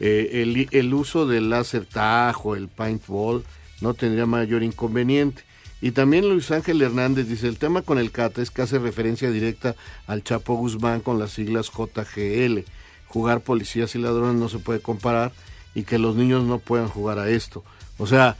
eh, 0.00 0.42
el, 0.42 0.66
el 0.72 0.92
uso 0.92 1.24
del 1.24 1.48
láser 1.50 1.86
tajo, 1.86 2.56
el 2.56 2.66
paintball, 2.66 3.44
no 3.80 3.94
tendría 3.94 4.26
mayor 4.26 4.64
inconveniente. 4.64 5.42
Y 5.80 5.92
también 5.92 6.28
Luis 6.28 6.50
Ángel 6.50 6.82
Hernández 6.82 7.28
dice, 7.28 7.46
el 7.46 7.58
tema 7.58 7.82
con 7.82 7.98
el 7.98 8.10
CATA 8.10 8.42
es 8.42 8.50
que 8.50 8.62
hace 8.62 8.80
referencia 8.80 9.30
directa 9.30 9.76
al 10.08 10.24
Chapo 10.24 10.54
Guzmán 10.56 11.00
con 11.00 11.20
las 11.20 11.30
siglas 11.30 11.70
JGL. 11.70 12.64
Jugar 13.06 13.42
policías 13.42 13.94
y 13.94 13.98
ladrones 14.00 14.34
no 14.40 14.48
se 14.48 14.58
puede 14.58 14.80
comparar 14.80 15.30
y 15.76 15.84
que 15.84 15.98
los 16.00 16.16
niños 16.16 16.42
no 16.42 16.58
puedan 16.58 16.88
jugar 16.88 17.20
a 17.20 17.28
esto. 17.30 17.62
O 17.98 18.08
sea, 18.08 18.36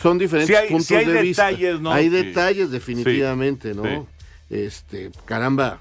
son 0.00 0.16
diferentes 0.16 0.56
Sí 0.56 0.62
hay- 0.62 0.68
puntos 0.70 0.86
sí 0.86 0.94
hay 0.94 1.04
de 1.04 1.20
vista. 1.22 1.46
detalles, 1.48 1.80
¿no? 1.80 1.92
Hay 1.92 2.04
Sí. 2.08 2.10
detalles 2.10 2.70
definitivamente, 2.70 3.72
Sí, 3.72 3.76
¿no? 3.76 4.06
Este, 4.52 5.10
caramba, 5.24 5.80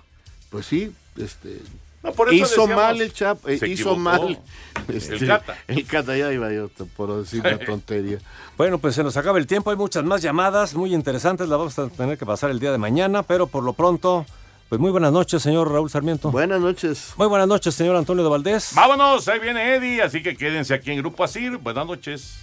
pues 0.49 0.65
sí, 0.65 0.93
este 1.17 1.59
No, 2.03 2.13
por 2.13 2.29
eso 2.33 2.37
hizo 2.37 2.61
decíamos, 2.61 2.83
mal 2.83 3.01
el 3.01 3.11
Chapo, 3.11 3.49
eh, 3.49 3.55
hizo 3.55 3.65
equivocó. 3.65 3.97
mal 3.97 4.39
El 4.87 4.95
este, 4.95 5.27
Cata. 5.27 5.57
El 5.67 5.85
Cata 5.85 6.15
ya 6.15 6.31
iba 6.31 6.51
yo 6.53 6.69
por 6.95 7.17
decir 7.21 7.41
una 7.41 7.59
tontería. 7.59 8.19
Bueno, 8.57 8.79
pues 8.79 8.95
se 8.95 9.03
nos 9.03 9.17
acaba 9.17 9.39
el 9.39 9.45
tiempo, 9.45 9.71
hay 9.71 9.75
muchas 9.75 10.05
más 10.05 10.21
llamadas 10.21 10.73
muy 10.73 10.93
interesantes, 10.95 11.49
las 11.49 11.59
vamos 11.59 11.77
a 11.79 11.89
tener 11.89 12.17
que 12.17 12.25
pasar 12.25 12.49
el 12.49 12.61
día 12.61 12.71
de 12.71 12.77
mañana, 12.77 13.23
pero 13.23 13.45
por 13.47 13.63
lo 13.65 13.73
pronto, 13.73 14.25
pues 14.69 14.79
muy 14.79 14.89
buenas 14.89 15.11
noches, 15.11 15.41
señor 15.41 15.69
Raúl 15.69 15.89
Sarmiento. 15.89 16.31
Buenas 16.31 16.61
noches. 16.61 17.11
Muy 17.17 17.27
buenas 17.27 17.49
noches, 17.49 17.75
señor 17.75 17.97
Antonio 17.97 18.23
de 18.23 18.29
Valdés. 18.29 18.71
Vámonos, 18.73 19.27
ahí 19.27 19.39
viene 19.39 19.75
Eddie, 19.75 20.01
así 20.01 20.23
que 20.23 20.37
quédense 20.37 20.73
aquí 20.73 20.91
en 20.91 20.99
Grupo 20.99 21.25
Asir. 21.25 21.57
Buenas 21.57 21.85
noches. 21.85 22.37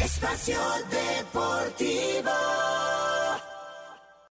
Espacio 0.00 0.58
Deportivo. 0.90 2.30